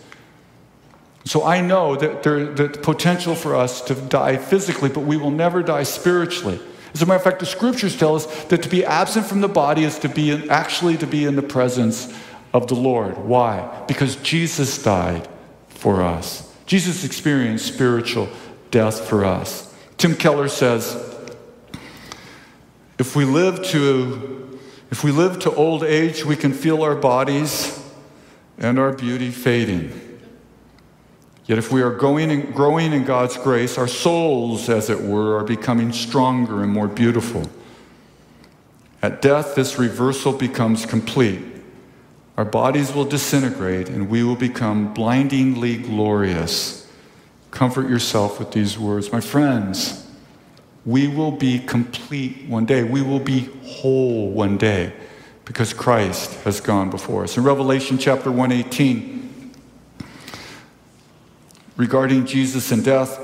So 1.25 1.45
I 1.45 1.61
know 1.61 1.95
that 1.97 2.23
there's 2.23 2.57
the 2.57 2.69
potential 2.69 3.35
for 3.35 3.55
us 3.55 3.83
to 3.83 3.95
die 3.95 4.37
physically, 4.37 4.89
but 4.89 5.01
we 5.01 5.17
will 5.17 5.31
never 5.31 5.63
die 5.63 5.83
spiritually. 5.83 6.59
As 6.95 7.03
a 7.03 7.07
matter 7.07 7.17
of 7.17 7.23
fact, 7.23 7.41
the 7.41 7.47
scriptures 7.47 7.97
tell 7.97 8.17
us 8.17 8.27
that 8.45 8.63
to 8.63 8.69
be 8.69 8.85
absent 8.85 9.27
from 9.27 9.43
the 9.43 9.49
body 9.49 9.85
is 9.85 9.99
to 10.01 10.09
be 10.09 10.31
in, 10.31 10.51
actually 10.51 10.97
to 10.97 11.07
be 11.07 11.25
in 11.25 11.37
the 11.37 11.43
presence 11.43 12.13
of 12.55 12.67
the 12.69 12.75
Lord. 12.75 13.19
Why? 13.19 13.85
Because 13.87 14.17
Jesus 14.17 14.83
died 14.83 15.29
for 15.69 16.03
us. 16.03 16.51
Jesus 16.65 17.05
experienced 17.05 17.67
spiritual 17.67 18.29
death 18.71 19.07
for 19.07 19.25
us. 19.25 19.75
Tim 19.99 20.15
Keller 20.15 20.49
says, 20.49 21.18
if 22.99 23.15
we 23.15 23.25
live 23.25 23.63
to, 23.67 24.59
if 24.91 25.05
we 25.05 25.13
live 25.13 25.39
to 25.41 25.55
old 25.55 25.85
age, 25.85 26.25
we 26.25 26.37
can 26.37 26.53
feel 26.53 26.83
our 26.83 26.97
bodies 26.97 27.83
and 28.59 28.79
our 28.79 28.93
beauty 28.93 29.31
fading. 29.31 29.93
Yet 31.47 31.59
if 31.59 31.73
we 31.73 31.81
are 31.81 31.95
going 31.95 32.31
and 32.31 32.55
growing 32.55 32.93
in 32.93 33.05
God's 33.05 33.37
grace, 33.37 33.79
our 33.79 33.89
souls, 33.89 34.69
as 34.69 34.91
it 34.91 35.01
were, 35.01 35.39
are 35.39 35.45
becoming 35.45 35.93
stronger 35.93 36.63
and 36.63 36.71
more 36.71 36.89
beautiful. 36.89 37.49
At 39.01 39.23
death, 39.23 39.55
this 39.55 39.79
reversal 39.79 40.33
becomes 40.33 40.85
complete. 40.85 41.41
Our 42.37 42.45
bodies 42.45 42.93
will 42.93 43.05
disintegrate 43.05 43.89
and 43.89 44.11
we 44.11 44.23
will 44.23 44.37
become 44.37 44.93
blindingly 44.93 45.77
glorious. 45.77 46.87
Comfort 47.51 47.89
yourself 47.89 48.39
with 48.39 48.53
these 48.53 48.79
words. 48.79 49.11
My 49.11 49.21
friends, 49.21 50.08
we 50.89 51.07
will 51.07 51.31
be 51.31 51.59
complete 51.59 52.47
one 52.47 52.65
day. 52.65 52.83
We 52.83 53.03
will 53.03 53.21
be 53.21 53.51
whole 53.63 54.31
one 54.31 54.57
day 54.57 54.95
because 55.45 55.75
Christ 55.75 56.33
has 56.45 56.63
gone 56.63 56.89
before 56.89 57.25
us. 57.25 57.37
In 57.37 57.45
Revelation 57.45 57.99
chapter 57.99 58.33
118, 58.33 59.53
regarding 61.77 62.25
Jesus 62.25 62.73
and 62.73 62.83
death, 62.83 63.21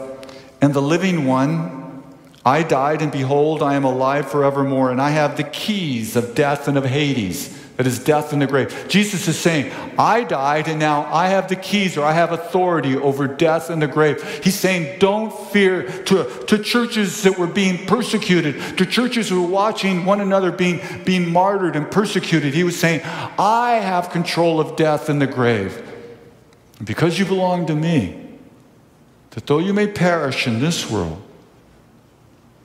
and 0.61 0.75
the 0.75 0.83
living 0.83 1.25
one, 1.25 2.03
I 2.45 2.65
died, 2.65 3.01
and 3.01 3.11
behold, 3.11 3.63
I 3.63 3.77
am 3.77 3.85
alive 3.85 4.31
forevermore, 4.31 4.91
and 4.91 5.01
I 5.01 5.09
have 5.09 5.39
the 5.39 5.45
keys 5.45 6.17
of 6.17 6.35
death 6.35 6.69
and 6.69 6.77
of 6.77 6.85
Hades. 6.85 7.64
That 7.77 7.89
is 7.89 7.99
death 7.99 8.33
in 8.33 8.39
the 8.39 8.47
grave. 8.47 8.87
Jesus 8.89 9.27
is 9.27 9.37
saying, 9.37 9.73
I 9.99 10.23
died 10.23 10.69
and 10.69 10.79
now 10.79 11.13
I 11.13 11.27
have 11.27 11.49
the 11.49 11.57
keys 11.57 11.99
or 11.99 12.05
I 12.05 12.13
have 12.13 12.31
authority 12.31 12.97
over 12.97 13.27
death 13.27 13.69
in 13.69 13.81
the 13.81 13.89
grave. 13.89 14.23
He's 14.45 14.57
saying, 14.57 15.01
don't 15.01 15.33
fear 15.51 15.83
to, 16.05 16.45
to 16.47 16.59
churches 16.59 17.25
that 17.25 17.37
were 17.37 17.49
being 17.49 17.85
persecuted, 17.87 18.79
to 18.79 18.87
churches 18.87 19.29
who 19.29 19.43
were 19.43 19.49
watching 19.49 20.05
one 20.05 20.21
another 20.21 20.53
being, 20.53 20.81
being 21.05 21.33
martyred 21.33 21.75
and 21.75 21.91
persecuted. 21.91 22.55
He 22.55 22.63
was 22.63 22.79
saying, 22.79 23.01
I 23.05 23.81
have 23.83 24.11
control 24.11 24.61
of 24.61 24.77
death 24.77 25.11
in 25.11 25.19
the 25.19 25.27
grave. 25.27 25.77
And 26.79 26.87
because 26.87 27.19
you 27.19 27.25
belong 27.25 27.67
to 27.67 27.75
me, 27.75 28.39
that 29.31 29.47
though 29.47 29.59
you 29.59 29.75
may 29.75 29.89
perish 29.89 30.47
in 30.47 30.61
this 30.61 30.89
world, 30.89 31.21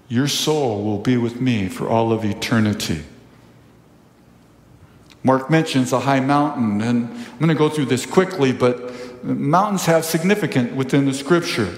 your 0.08 0.28
soul 0.28 0.84
will 0.84 1.00
be 1.00 1.18
with 1.18 1.42
me 1.42 1.68
for 1.68 1.90
all 1.90 2.12
of 2.12 2.24
eternity. 2.24 3.04
Mark 5.24 5.50
mentions 5.50 5.92
a 5.92 6.00
high 6.00 6.20
mountain, 6.20 6.82
and 6.82 7.08
I'm 7.10 7.38
going 7.38 7.50
to 7.50 7.56
go 7.56 7.70
through 7.70 7.86
this 7.86 8.06
quickly, 8.06 8.54
but 8.54 9.24
mountains 9.24 9.86
have 9.86 10.06
significance 10.06 10.74
within 10.74 11.06
the 11.06 11.14
scripture. 11.14 11.78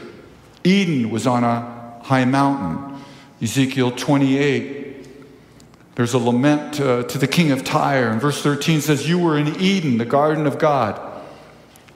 Eden 0.63 1.09
was 1.09 1.25
on 1.25 1.43
a 1.43 1.99
high 2.03 2.25
mountain. 2.25 3.01
Ezekiel 3.41 3.91
28, 3.91 5.07
there's 5.95 6.13
a 6.13 6.19
lament 6.19 6.79
uh, 6.79 7.03
to 7.03 7.17
the 7.17 7.27
king 7.27 7.51
of 7.51 7.63
Tyre, 7.63 8.09
and 8.09 8.21
verse 8.21 8.43
13 8.43 8.81
says, 8.81 9.09
You 9.09 9.17
were 9.17 9.37
in 9.37 9.55
Eden, 9.59 9.97
the 9.97 10.05
garden 10.05 10.45
of 10.45 10.59
God. 10.59 11.10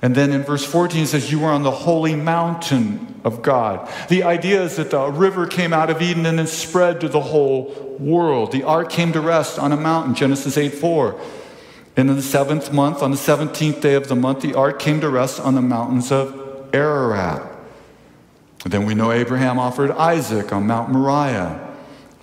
And 0.05 0.13
then 0.13 0.31
in 0.31 0.43
verse 0.43 0.63
14 0.63 1.01
it 1.01 1.07
says, 1.07 1.31
You 1.31 1.39
were 1.39 1.49
on 1.49 1.63
the 1.63 1.71
holy 1.71 2.15
mountain 2.15 3.19
of 3.23 3.41
God. 3.41 3.89
The 4.07 4.21
idea 4.21 4.61
is 4.61 4.75
that 4.75 4.91
the 4.91 5.09
river 5.09 5.47
came 5.47 5.73
out 5.73 5.89
of 5.89 5.99
Eden 5.99 6.27
and 6.27 6.37
then 6.37 6.45
spread 6.45 7.01
to 7.01 7.09
the 7.09 7.21
whole 7.21 7.97
world. 7.99 8.51
The 8.51 8.61
ark 8.61 8.91
came 8.91 9.13
to 9.13 9.19
rest 9.19 9.57
on 9.57 9.71
a 9.71 9.75
mountain, 9.75 10.13
Genesis 10.13 10.59
8 10.59 10.75
4. 10.75 11.19
And 11.97 12.07
in 12.07 12.17
the 12.17 12.21
seventh 12.21 12.71
month, 12.71 13.01
on 13.01 13.09
the 13.09 13.17
17th 13.17 13.81
day 13.81 13.95
of 13.95 14.07
the 14.07 14.15
month, 14.15 14.41
the 14.41 14.53
ark 14.53 14.77
came 14.77 15.01
to 15.01 15.09
rest 15.09 15.39
on 15.39 15.55
the 15.55 15.61
mountains 15.63 16.11
of 16.11 16.69
Ararat. 16.71 17.41
Then 18.63 18.85
we 18.85 18.93
know 18.93 19.11
Abraham 19.11 19.57
offered 19.57 19.89
Isaac 19.89 20.53
on 20.53 20.67
Mount 20.67 20.91
Moriah, 20.91 21.75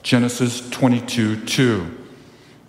Genesis 0.04 0.70
22 0.70 1.46
2. 1.46 2.01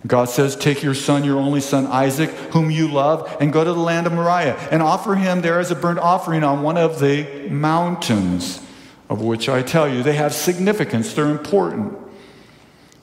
God 0.06 0.28
says, 0.28 0.54
Take 0.54 0.82
your 0.82 0.94
son, 0.94 1.24
your 1.24 1.38
only 1.38 1.60
son 1.60 1.86
Isaac, 1.86 2.30
whom 2.52 2.70
you 2.70 2.88
love, 2.88 3.34
and 3.40 3.52
go 3.52 3.64
to 3.64 3.72
the 3.72 3.78
land 3.78 4.06
of 4.06 4.12
Moriah 4.12 4.56
and 4.70 4.82
offer 4.82 5.14
him 5.14 5.40
there 5.40 5.58
as 5.58 5.70
a 5.70 5.74
burnt 5.74 5.98
offering 5.98 6.44
on 6.44 6.62
one 6.62 6.76
of 6.76 7.00
the 7.00 7.48
mountains, 7.48 8.60
of 9.08 9.22
which 9.22 9.48
I 9.48 9.62
tell 9.62 9.88
you, 9.88 10.02
they 10.02 10.14
have 10.14 10.34
significance, 10.34 11.14
they're 11.14 11.30
important. 11.30 11.96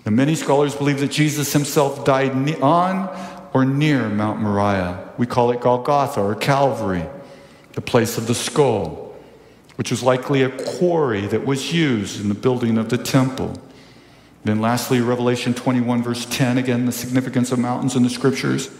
And 0.06 0.16
many 0.16 0.36
scholars 0.36 0.76
believe 0.76 1.00
that 1.00 1.12
Jesus 1.12 1.54
himself 1.54 2.06
died 2.06 2.32
on 2.62 3.10
or 3.54 3.66
near 3.66 4.08
Mount 4.10 4.40
Moriah. 4.40 5.10
We 5.18 5.26
call 5.26 5.52
it 5.52 5.62
Golgotha 5.62 6.22
or 6.22 6.36
Calvary, 6.36 7.06
the 7.74 7.82
place 7.82 8.18
of 8.18 8.28
the 8.28 8.36
skull, 8.36 9.16
which 9.76 9.92
was 9.92 10.04
likely 10.04 10.44
a 10.44 10.50
quarry 10.50 11.22
that 11.28 11.46
was 11.46 11.74
used 11.74 12.22
in 12.22 12.30
the 12.30 12.36
building 12.36 12.78
of 12.78 12.90
the 12.90 12.98
temple. 12.98 13.54
Then, 14.44 14.60
lastly, 14.60 15.02
Revelation 15.02 15.54
21, 15.54 16.02
verse 16.02 16.26
10, 16.26 16.58
again, 16.58 16.86
the 16.86 16.92
significance 16.92 17.52
of 17.52 17.60
mountains 17.60 17.96
in 17.96 18.04
the 18.04 18.10
scriptures. 18.10 18.72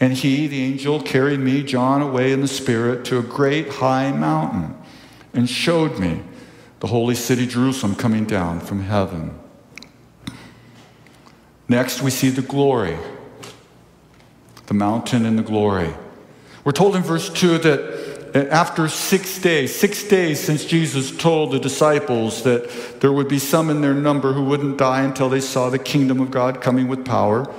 And 0.00 0.12
he, 0.12 0.46
the 0.46 0.62
angel, 0.62 1.00
carried 1.00 1.40
me, 1.40 1.62
John, 1.62 2.02
away 2.02 2.32
in 2.32 2.40
the 2.40 2.48
Spirit 2.48 3.04
to 3.06 3.18
a 3.18 3.22
great 3.22 3.68
high 3.68 4.12
mountain 4.12 4.76
and 5.32 5.48
showed 5.48 5.98
me 5.98 6.22
the 6.80 6.88
holy 6.88 7.14
city 7.14 7.46
Jerusalem 7.46 7.94
coming 7.94 8.24
down 8.24 8.60
from 8.60 8.82
heaven. 8.82 9.38
Next, 11.68 12.02
we 12.02 12.10
see 12.10 12.30
the 12.30 12.42
glory, 12.42 12.96
the 14.66 14.74
mountain 14.74 15.24
and 15.24 15.38
the 15.38 15.42
glory. 15.42 15.94
We're 16.64 16.72
told 16.72 16.96
in 16.96 17.02
verse 17.02 17.28
2 17.30 17.58
that 17.58 18.05
after 18.36 18.88
six 18.88 19.38
days, 19.38 19.74
six 19.74 20.02
days 20.02 20.40
since 20.40 20.64
Jesus 20.64 21.16
told 21.16 21.52
the 21.52 21.58
disciples 21.58 22.42
that 22.42 23.00
there 23.00 23.12
would 23.12 23.28
be 23.28 23.38
some 23.38 23.70
in 23.70 23.80
their 23.80 23.94
number 23.94 24.32
who 24.32 24.44
wouldn't 24.44 24.78
die 24.78 25.02
until 25.02 25.28
they 25.28 25.40
saw 25.40 25.70
the 25.70 25.78
kingdom 25.78 26.20
of 26.20 26.30
God 26.30 26.60
coming 26.60 26.88
with 26.88 27.04
power. 27.04 27.52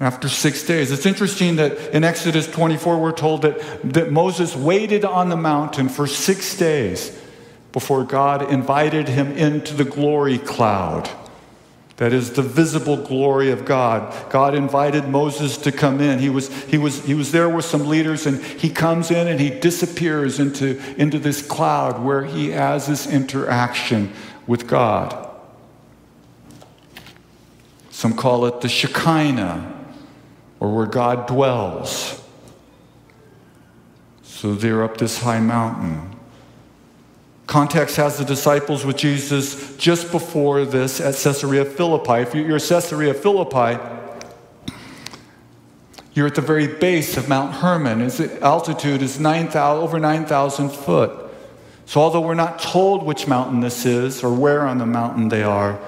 After 0.00 0.28
six 0.28 0.64
days. 0.64 0.90
It's 0.90 1.06
interesting 1.06 1.56
that 1.56 1.94
in 1.94 2.02
Exodus 2.02 2.50
24, 2.50 2.98
we're 2.98 3.12
told 3.12 3.42
that, 3.42 3.60
that 3.92 4.10
Moses 4.10 4.56
waited 4.56 5.04
on 5.04 5.28
the 5.28 5.36
mountain 5.36 5.88
for 5.88 6.08
six 6.08 6.56
days 6.56 7.16
before 7.70 8.02
God 8.02 8.50
invited 8.50 9.08
him 9.08 9.30
into 9.32 9.74
the 9.74 9.84
glory 9.84 10.38
cloud. 10.38 11.08
That 12.02 12.12
is 12.12 12.32
the 12.32 12.42
visible 12.42 12.96
glory 12.96 13.52
of 13.52 13.64
God. 13.64 14.12
God 14.28 14.56
invited 14.56 15.06
Moses 15.06 15.56
to 15.58 15.70
come 15.70 16.00
in. 16.00 16.18
He 16.18 16.30
was, 16.30 16.52
he 16.64 16.76
was, 16.76 17.04
he 17.04 17.14
was 17.14 17.30
there 17.30 17.48
with 17.48 17.64
some 17.64 17.86
leaders, 17.86 18.26
and 18.26 18.42
he 18.42 18.70
comes 18.70 19.12
in 19.12 19.28
and 19.28 19.38
he 19.38 19.50
disappears 19.50 20.40
into, 20.40 20.82
into 21.00 21.20
this 21.20 21.46
cloud 21.46 22.02
where 22.02 22.24
he 22.24 22.50
has 22.50 22.88
this 22.88 23.06
interaction 23.06 24.12
with 24.48 24.66
God. 24.66 25.30
Some 27.90 28.16
call 28.16 28.46
it 28.46 28.62
the 28.62 28.68
Shekinah, 28.68 29.72
or 30.58 30.74
where 30.74 30.86
God 30.86 31.28
dwells. 31.28 32.20
So 34.24 34.56
they're 34.56 34.82
up 34.82 34.96
this 34.96 35.22
high 35.22 35.38
mountain. 35.38 36.11
Context 37.52 37.96
has 37.96 38.16
the 38.16 38.24
disciples 38.24 38.82
with 38.86 38.96
Jesus 38.96 39.76
just 39.76 40.10
before 40.10 40.64
this 40.64 41.02
at 41.02 41.14
Caesarea 41.16 41.66
Philippi. 41.66 42.22
If 42.22 42.34
you're 42.34 42.56
at 42.56 42.62
Caesarea 42.62 43.12
Philippi, 43.12 43.78
you're 46.14 46.28
at 46.28 46.34
the 46.34 46.40
very 46.40 46.66
base 46.66 47.18
of 47.18 47.28
Mount 47.28 47.56
Hermon. 47.56 48.00
Its 48.00 48.20
altitude 48.20 49.02
is 49.02 49.20
9, 49.20 49.50
000, 49.50 49.82
over 49.82 49.98
9,000 50.00 50.70
foot. 50.70 51.30
So, 51.84 52.00
although 52.00 52.22
we're 52.22 52.32
not 52.32 52.58
told 52.58 53.02
which 53.02 53.26
mountain 53.28 53.60
this 53.60 53.84
is 53.84 54.24
or 54.24 54.32
where 54.32 54.62
on 54.62 54.78
the 54.78 54.86
mountain 54.86 55.28
they 55.28 55.42
are, 55.42 55.78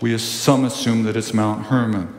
we 0.00 0.16
some 0.16 0.64
assume 0.64 1.02
that 1.02 1.18
it's 1.18 1.34
Mount 1.34 1.66
Hermon. 1.66 2.14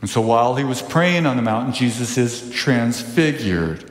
And 0.00 0.10
so, 0.10 0.20
while 0.20 0.56
he 0.56 0.64
was 0.64 0.82
praying 0.82 1.24
on 1.24 1.36
the 1.36 1.42
mountain, 1.42 1.72
Jesus 1.72 2.18
is 2.18 2.50
transfigured, 2.50 3.88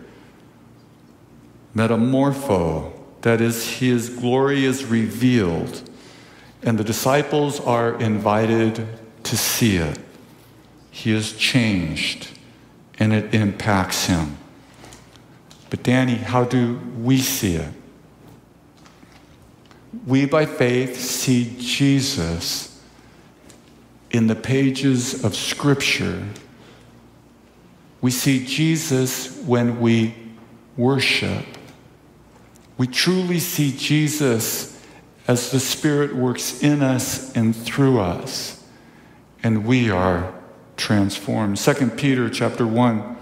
metamorpho, 1.74 2.93
that 3.24 3.42
is, 3.42 3.80
his 3.80 4.10
glory 4.10 4.66
is 4.66 4.86
revealed, 4.86 5.90
and 6.62 6.78
the 6.78 6.84
disciples 6.84 7.60
are 7.60 8.00
invited 8.00 8.88
to 9.24 9.38
see 9.38 9.78
it. 9.78 9.98
He 10.92 11.12
is 11.12 11.34
changed, 11.34 12.30
and 13.00 13.12
it 13.14 13.34
impacts 13.34 14.06
him. 14.06 14.38
But, 15.70 15.84
Danny, 15.84 16.16
how 16.16 16.44
do 16.44 16.80
we 16.98 17.18
see 17.18 17.56
it? 17.56 17.74
We, 20.06 20.26
by 20.26 20.46
faith, 20.46 21.00
see 21.00 21.56
Jesus 21.60 22.82
in 24.12 24.28
the 24.28 24.36
pages 24.36 25.24
of 25.24 25.34
Scripture. 25.34 26.24
We 28.02 28.12
see 28.12 28.46
Jesus 28.46 29.40
when 29.40 29.80
we 29.80 30.14
worship. 30.76 31.46
We 32.84 32.88
truly 32.88 33.40
see 33.40 33.72
Jesus 33.72 34.78
as 35.26 35.52
the 35.52 35.60
Spirit 35.62 36.14
works 36.14 36.62
in 36.62 36.84
us 36.84 37.34
and 37.34 37.56
through 37.56 38.02
us, 38.02 38.62
and 39.42 39.66
we 39.66 39.90
are 39.90 40.34
transformed. 40.76 41.56
2 41.56 41.92
Peter 41.92 42.30
chapter 42.30 42.68
1, 42.68 43.16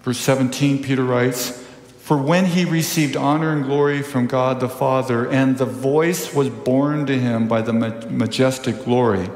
verse 0.00 0.16
17, 0.16 0.82
Peter 0.82 1.04
writes, 1.04 1.50
For 1.98 2.16
when 2.16 2.46
he 2.46 2.64
received 2.64 3.14
honor 3.14 3.52
and 3.52 3.62
glory 3.62 4.00
from 4.00 4.26
God 4.26 4.60
the 4.60 4.70
Father, 4.70 5.28
and 5.30 5.58
the 5.58 5.66
voice 5.66 6.32
was 6.32 6.48
borne 6.48 7.04
to 7.04 7.18
him 7.18 7.48
by 7.48 7.60
the 7.60 7.74
majestic 7.74 8.86
glory, 8.86 9.28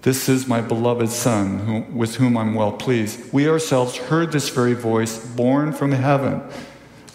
this 0.00 0.30
is 0.30 0.48
my 0.48 0.62
beloved 0.62 1.10
Son, 1.10 1.94
with 1.94 2.14
whom 2.14 2.38
I'm 2.38 2.54
well 2.54 2.72
pleased. 2.72 3.30
We 3.30 3.46
ourselves 3.46 3.98
heard 3.98 4.32
this 4.32 4.48
very 4.48 4.72
voice 4.72 5.18
borne 5.18 5.74
from 5.74 5.92
heaven 5.92 6.42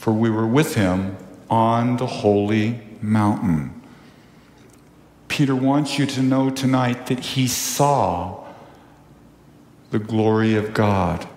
for 0.08 0.14
we 0.14 0.30
were 0.30 0.48
with 0.48 0.76
him 0.76 1.18
on 1.50 1.98
the 1.98 2.06
holy 2.06 2.80
mountain. 3.02 3.70
Peter 5.28 5.54
wants 5.54 6.00
you 6.00 6.06
to 6.06 6.22
know 6.22 6.50
tonight 6.50 7.08
that 7.08 7.20
he 7.20 7.46
saw 7.46 8.46
the 9.92 10.00
glory 10.00 10.56
of 10.56 10.74
God. 10.74 11.28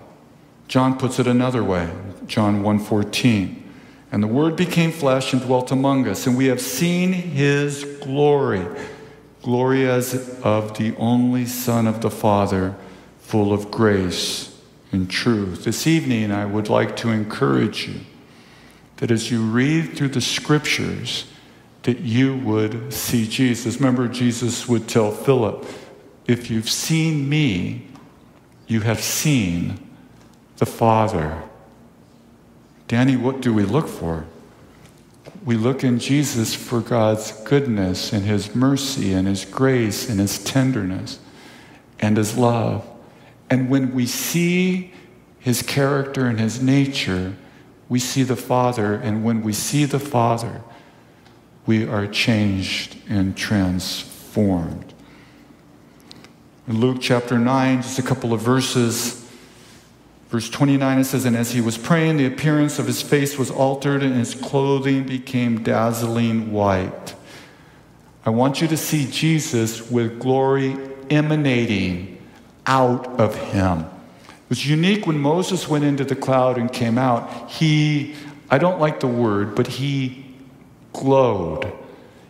John 0.69 0.97
puts 0.97 1.19
it 1.19 1.27
another 1.27 1.61
way, 1.61 1.89
John 2.27 2.63
1:14. 2.63 3.61
And 4.09 4.23
the 4.23 4.27
word 4.27 4.55
became 4.55 4.93
flesh 4.93 5.33
and 5.33 5.41
dwelt 5.41 5.69
among 5.69 6.07
us, 6.07 6.25
and 6.25 6.37
we 6.37 6.45
have 6.45 6.61
seen 6.61 7.11
his 7.11 7.83
glory, 8.01 8.65
glory 9.43 9.85
as 9.85 10.39
of 10.43 10.77
the 10.77 10.95
only 10.95 11.45
son 11.45 11.87
of 11.87 11.99
the 11.99 12.09
Father, 12.09 12.75
full 13.19 13.51
of 13.51 13.69
grace 13.69 14.55
and 14.93 15.09
truth. 15.09 15.65
This 15.65 15.85
evening 15.85 16.31
I 16.31 16.45
would 16.45 16.69
like 16.69 16.95
to 16.95 17.09
encourage 17.09 17.89
you 17.89 17.95
that 19.01 19.09
as 19.09 19.31
you 19.31 19.41
read 19.41 19.97
through 19.97 20.09
the 20.09 20.21
scriptures, 20.21 21.25
that 21.83 22.01
you 22.01 22.37
would 22.37 22.93
see 22.93 23.27
Jesus. 23.27 23.77
Remember, 23.77 24.07
Jesus 24.07 24.67
would 24.67 24.87
tell 24.87 25.11
Philip, 25.11 25.65
If 26.27 26.51
you've 26.51 26.69
seen 26.69 27.27
me, 27.27 27.87
you 28.67 28.81
have 28.81 29.01
seen 29.01 29.79
the 30.57 30.67
Father. 30.67 31.41
Danny, 32.87 33.17
what 33.17 33.41
do 33.41 33.51
we 33.55 33.63
look 33.63 33.87
for? 33.87 34.27
We 35.45 35.55
look 35.55 35.83
in 35.83 35.97
Jesus 35.97 36.53
for 36.53 36.79
God's 36.79 37.31
goodness 37.43 38.13
and 38.13 38.23
His 38.23 38.53
mercy 38.53 39.13
and 39.13 39.27
His 39.27 39.45
grace 39.45 40.11
and 40.11 40.19
His 40.19 40.43
tenderness 40.43 41.17
and 41.99 42.17
His 42.17 42.37
love. 42.37 42.87
And 43.49 43.67
when 43.67 43.95
we 43.95 44.05
see 44.05 44.93
His 45.39 45.63
character 45.63 46.27
and 46.27 46.39
His 46.39 46.61
nature, 46.61 47.35
we 47.91 47.99
see 47.99 48.23
the 48.23 48.37
Father. 48.37 48.95
And 48.95 49.21
when 49.21 49.43
we 49.43 49.51
see 49.51 49.83
the 49.83 49.99
Father, 49.99 50.61
we 51.65 51.85
are 51.85 52.07
changed 52.07 52.95
and 53.09 53.35
transformed. 53.35 54.93
In 56.69 56.79
Luke 56.79 56.99
chapter 57.01 57.37
9, 57.37 57.81
just 57.81 57.99
a 57.99 58.01
couple 58.01 58.31
of 58.31 58.39
verses, 58.39 59.17
Verse 60.29 60.49
29, 60.49 60.99
it 60.99 61.03
says, 61.03 61.25
And 61.25 61.35
as 61.35 61.51
he 61.51 61.59
was 61.59 61.77
praying, 61.77 62.15
the 62.15 62.25
appearance 62.25 62.79
of 62.79 62.87
his 62.87 63.01
face 63.01 63.37
was 63.37 63.51
altered, 63.51 64.01
and 64.01 64.15
his 64.15 64.33
clothing 64.33 65.03
became 65.03 65.61
dazzling 65.61 66.53
white. 66.53 67.13
I 68.25 68.29
want 68.29 68.61
you 68.61 68.69
to 68.69 68.77
see 68.77 69.11
Jesus 69.11 69.91
with 69.91 70.21
glory 70.21 70.77
emanating 71.09 72.25
out 72.65 73.19
of 73.19 73.35
him. 73.35 73.85
Was 74.51 74.67
unique 74.67 75.07
when 75.07 75.17
Moses 75.17 75.69
went 75.69 75.85
into 75.85 76.03
the 76.03 76.13
cloud 76.13 76.57
and 76.57 76.69
came 76.69 76.97
out. 76.97 77.49
He, 77.49 78.15
I 78.49 78.57
don't 78.57 78.81
like 78.81 78.99
the 78.99 79.07
word, 79.07 79.55
but 79.55 79.65
he 79.65 80.25
glowed. 80.91 81.71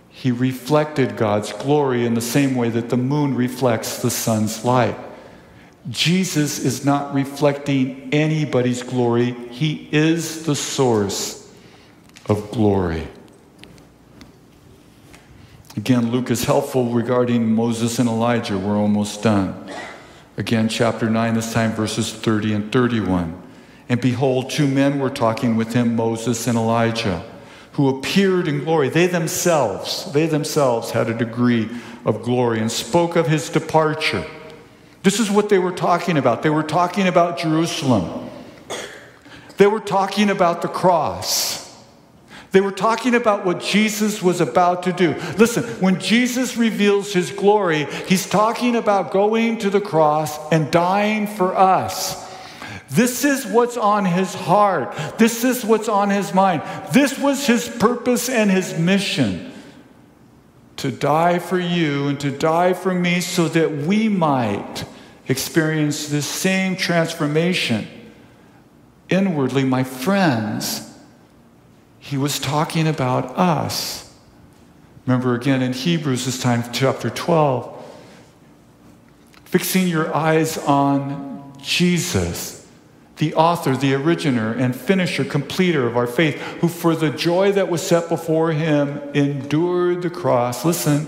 He 0.09 0.30
reflected 0.30 1.17
God's 1.17 1.51
glory 1.51 2.05
in 2.05 2.13
the 2.13 2.22
same 2.22 2.53
way 2.53 2.69
that 2.69 2.89
the 2.89 2.95
moon 2.95 3.34
reflects 3.34 4.03
the 4.03 4.11
sun's 4.11 4.63
light. 4.63 4.95
Jesus 5.89 6.59
is 6.59 6.86
not 6.86 7.11
reflecting 7.15 8.13
anybody's 8.13 8.84
glory, 8.84 9.32
He 9.49 9.89
is 9.91 10.45
the 10.45 10.55
source 10.55 11.51
of 12.28 12.51
glory. 12.51 13.07
Again, 15.76 16.11
Luke 16.11 16.30
is 16.30 16.43
helpful 16.43 16.91
regarding 16.91 17.55
Moses 17.55 17.97
and 17.97 18.07
Elijah. 18.07 18.59
We're 18.59 18.78
almost 18.78 19.24
done. 19.24 19.72
Again, 20.41 20.67
chapter 20.67 21.09
9, 21.09 21.35
this 21.35 21.53
time 21.53 21.71
verses 21.73 22.11
30 22.11 22.53
and 22.53 22.71
31. 22.71 23.41
And 23.87 24.01
behold, 24.01 24.49
two 24.49 24.67
men 24.67 24.99
were 24.99 25.11
talking 25.11 25.55
with 25.55 25.73
him, 25.73 25.95
Moses 25.95 26.47
and 26.47 26.57
Elijah, 26.57 27.23
who 27.73 27.87
appeared 27.87 28.47
in 28.47 28.63
glory. 28.63 28.89
They 28.89 29.07
themselves, 29.07 30.11
they 30.11 30.25
themselves 30.25 30.91
had 30.91 31.09
a 31.09 31.13
degree 31.13 31.69
of 32.05 32.23
glory 32.23 32.59
and 32.59 32.71
spoke 32.71 33.15
of 33.15 33.27
his 33.27 33.49
departure 33.49 34.25
this 35.03 35.19
is 35.19 35.31
what 35.31 35.49
they 35.49 35.57
were 35.57 35.71
talking 35.71 36.17
about. 36.17 36.43
They 36.43 36.49
were 36.49 36.63
talking 36.63 37.07
about 37.07 37.39
Jerusalem. 37.39 38.29
They 39.57 39.67
were 39.67 39.79
talking 39.79 40.29
about 40.29 40.61
the 40.61 40.67
cross. 40.67 41.61
They 42.52 42.62
were 42.62 42.72
talking 42.72 43.16
about 43.16 43.45
what 43.45 43.62
Jesus 43.62 44.22
was 44.22 44.41
about 44.41 44.84
to 44.84 44.91
do. 44.91 45.14
Listen, 45.38 45.64
when 45.80 45.99
Jesus 45.99 46.58
reveals 46.58 47.14
his 47.14 47.32
glory, 47.32 47.86
he's 48.08 48.30
talking 48.30 48.76
about 48.76 49.12
going 49.12 49.58
to 49.60 49.70
the 49.70 49.80
cross 49.80 50.38
and 50.52 50.70
dying 50.70 51.28
for 51.28 51.56
us. 51.56 52.30
This 52.89 53.24
is 53.24 53.45
what's 53.45 53.78
on 53.78 54.04
his 54.04 54.34
heart. 54.34 54.93
This 55.18 55.45
is 55.45 55.64
what's 55.64 55.88
on 55.88 56.10
his 56.10 56.34
mind. 56.34 56.62
This 56.91 57.18
was 57.18 57.47
his 57.47 57.70
purpose 57.70 58.28
and 58.28 58.52
his 58.52 58.78
mission 58.78 59.54
to 60.76 60.91
die 60.91 61.39
for 61.39 61.60
you 61.60 62.08
and 62.08 62.20
to 62.20 62.32
die 62.32 62.74
for 62.74 62.93
me 62.93 63.22
so 63.22 63.47
that 63.47 63.72
we 63.72 64.10
might 64.10 64.84
experience 65.30 66.10
this 66.10 66.26
same 66.26 66.76
transformation 66.76 67.88
inwardly. 69.08 69.64
My 69.64 69.86
friends, 69.86 70.90
he 72.02 72.18
was 72.18 72.38
talking 72.38 72.88
about 72.88 73.38
us. 73.38 74.14
Remember 75.06 75.34
again 75.36 75.62
in 75.62 75.72
Hebrews, 75.72 76.26
this 76.26 76.41
time, 76.41 76.64
chapter 76.74 77.10
12, 77.10 77.86
fixing 79.45 79.88
your 79.88 80.14
eyes 80.14 80.58
on 80.58 81.54
Jesus, 81.62 82.68
the 83.16 83.34
author, 83.36 83.78
the 83.78 83.93
originator, 83.93 84.52
and 84.52 84.76
finisher, 84.76 85.24
completer 85.24 85.88
of 85.88 85.95
our 85.95 86.08
faith, 86.08 86.36
who 86.60 86.68
for 86.68 86.95
the 86.95 87.10
joy 87.10 87.54
that 87.54 87.70
was 87.70 87.82
set 87.82 88.10
before 88.10 88.52
him 88.52 88.99
endured 89.14 90.02
the 90.02 90.10
cross. 90.10 90.66
Listen, 90.66 91.08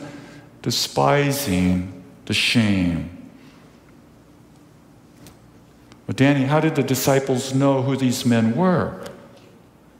despising 0.61 2.03
the 2.25 2.33
shame 2.33 3.13
but 6.05 6.15
Danny, 6.17 6.45
how 6.45 6.59
did 6.59 6.75
the 6.75 6.83
disciples 6.83 7.53
know 7.53 7.81
who 7.81 7.95
these 7.95 8.25
men 8.25 8.55
were? 8.55 9.03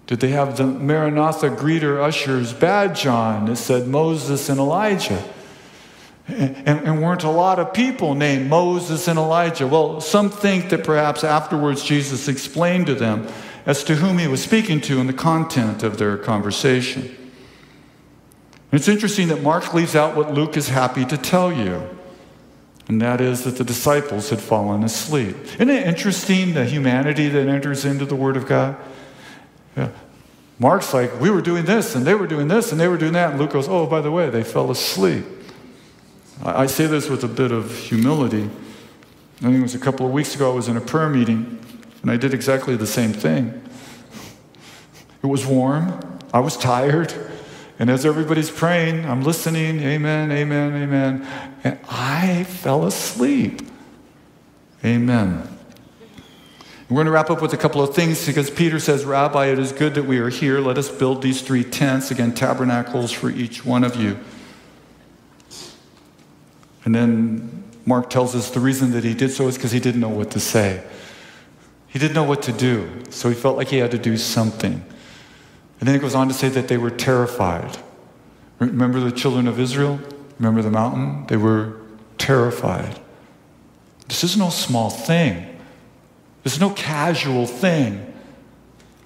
Did 0.07 0.19
they 0.19 0.29
have 0.29 0.57
the 0.57 0.65
Maranatha 0.65 1.49
greeter 1.49 2.01
ushers 2.01 2.53
badge 2.53 3.05
on 3.05 3.45
that 3.45 3.55
said 3.55 3.87
Moses 3.87 4.49
and 4.49 4.59
Elijah? 4.59 5.23
And, 6.27 6.67
and, 6.67 7.01
weren't 7.01 7.23
a 7.23 7.29
lot 7.29 7.59
of 7.59 7.73
people 7.73 8.15
named 8.15 8.49
Moses 8.49 9.09
and 9.09 9.19
Elijah. 9.19 9.67
Well, 9.67 9.99
some 9.99 10.29
think 10.29 10.69
that 10.69 10.85
perhaps 10.85 11.21
afterwards 11.21 11.83
Jesus 11.83 12.29
explained 12.29 12.87
to 12.87 12.95
them 12.95 13.27
as 13.65 13.83
to 13.83 13.95
whom 13.95 14.19
he 14.19 14.27
was 14.27 14.41
speaking 14.41 14.79
to 14.81 15.01
and 15.01 15.09
the 15.09 15.13
content 15.13 15.83
of 15.83 15.97
their 15.97 16.17
conversation. 16.17 17.03
And 17.03 18.79
it's 18.79 18.87
interesting 18.87 19.27
that 19.27 19.41
Mark 19.41 19.73
leaves 19.73 19.95
out 19.95 20.15
what 20.15 20.33
Luke 20.33 20.55
is 20.55 20.69
happy 20.69 21.03
to 21.05 21.17
tell 21.17 21.51
you 21.51 21.89
and 22.87 23.01
that 23.01 23.21
is 23.21 23.43
that 23.43 23.57
the 23.57 23.63
disciples 23.63 24.29
had 24.29 24.39
fallen 24.41 24.83
asleep. 24.83 25.35
Isn't 25.55 25.69
it 25.69 25.87
interesting 25.87 26.53
the 26.53 26.65
humanity 26.65 27.29
that 27.29 27.47
enters 27.47 27.85
into 27.85 28.05
the 28.05 28.15
Word 28.15 28.35
of 28.35 28.45
God? 28.45 28.75
Yeah. 29.75 29.89
Mark's 30.59 30.93
like, 30.93 31.19
we 31.19 31.29
were 31.29 31.41
doing 31.41 31.65
this, 31.65 31.95
and 31.95 32.05
they 32.05 32.15
were 32.15 32.27
doing 32.27 32.47
this, 32.47 32.71
and 32.71 32.79
they 32.79 32.87
were 32.87 32.97
doing 32.97 33.13
that. 33.13 33.31
And 33.31 33.39
Luke 33.39 33.51
goes, 33.51 33.67
oh, 33.67 33.85
by 33.87 34.01
the 34.01 34.11
way, 34.11 34.29
they 34.29 34.43
fell 34.43 34.71
asleep. 34.71 35.25
I, 36.43 36.63
I 36.63 36.65
say 36.67 36.85
this 36.85 37.09
with 37.09 37.23
a 37.23 37.27
bit 37.27 37.51
of 37.51 37.75
humility. 37.75 38.49
I 39.39 39.45
think 39.47 39.57
it 39.57 39.61
was 39.61 39.75
a 39.75 39.79
couple 39.79 40.05
of 40.05 40.13
weeks 40.13 40.35
ago, 40.35 40.51
I 40.51 40.55
was 40.55 40.67
in 40.67 40.77
a 40.77 40.81
prayer 40.81 41.09
meeting, 41.09 41.59
and 42.01 42.11
I 42.11 42.17
did 42.17 42.33
exactly 42.33 42.75
the 42.75 42.87
same 42.87 43.11
thing. 43.13 43.61
It 45.21 45.27
was 45.27 45.45
warm, 45.45 46.19
I 46.33 46.39
was 46.39 46.55
tired. 46.55 47.13
And 47.79 47.89
as 47.89 48.05
everybody's 48.05 48.51
praying, 48.51 49.03
I'm 49.05 49.23
listening, 49.23 49.79
amen, 49.81 50.31
amen, 50.31 50.83
amen. 50.83 51.27
And 51.63 51.79
I 51.89 52.43
fell 52.43 52.85
asleep. 52.85 53.61
Amen. 54.85 55.52
We're 56.93 56.97
going 56.97 57.05
to 57.07 57.11
wrap 57.11 57.31
up 57.31 57.41
with 57.41 57.53
a 57.53 57.57
couple 57.57 57.81
of 57.81 57.95
things 57.95 58.27
because 58.27 58.51
Peter 58.51 58.79
says, 58.79 59.03
Rabbi, 59.03 59.47
it 59.47 59.57
is 59.57 59.71
good 59.71 59.95
that 59.95 60.03
we 60.03 60.19
are 60.19 60.29
here. 60.29 60.59
Let 60.59 60.77
us 60.77 60.91
build 60.91 61.23
these 61.23 61.41
three 61.41 61.63
tents, 61.63 62.11
again, 62.11 62.35
tabernacles 62.35 63.11
for 63.11 63.31
each 63.31 63.65
one 63.65 63.83
of 63.83 63.95
you. 63.95 64.19
And 66.85 66.93
then 66.93 67.63
Mark 67.87 68.11
tells 68.11 68.35
us 68.35 68.51
the 68.51 68.59
reason 68.59 68.91
that 68.91 69.03
he 69.03 69.15
did 69.15 69.31
so 69.31 69.47
is 69.47 69.55
because 69.55 69.71
he 69.71 69.79
didn't 69.79 70.01
know 70.01 70.09
what 70.09 70.29
to 70.31 70.39
say. 70.39 70.83
He 71.87 71.97
didn't 71.97 72.13
know 72.13 72.25
what 72.25 72.43
to 72.43 72.51
do, 72.51 72.87
so 73.09 73.27
he 73.27 73.33
felt 73.33 73.57
like 73.57 73.69
he 73.69 73.77
had 73.77 73.89
to 73.89 73.97
do 73.97 74.15
something. 74.15 74.73
And 75.79 75.89
then 75.89 75.95
it 75.95 75.99
goes 75.99 76.13
on 76.13 76.27
to 76.27 76.33
say 76.35 76.49
that 76.49 76.67
they 76.67 76.77
were 76.77 76.91
terrified. 76.91 77.75
Remember 78.59 78.99
the 78.99 79.11
children 79.11 79.47
of 79.47 79.59
Israel? 79.59 79.99
Remember 80.37 80.61
the 80.61 80.69
mountain? 80.69 81.25
They 81.25 81.37
were 81.37 81.73
terrified. 82.19 82.99
This 84.09 84.23
is 84.23 84.37
no 84.37 84.51
small 84.51 84.91
thing. 84.91 85.52
Is 86.43 86.59
no 86.59 86.71
casual 86.71 87.47
thing. 87.47 88.13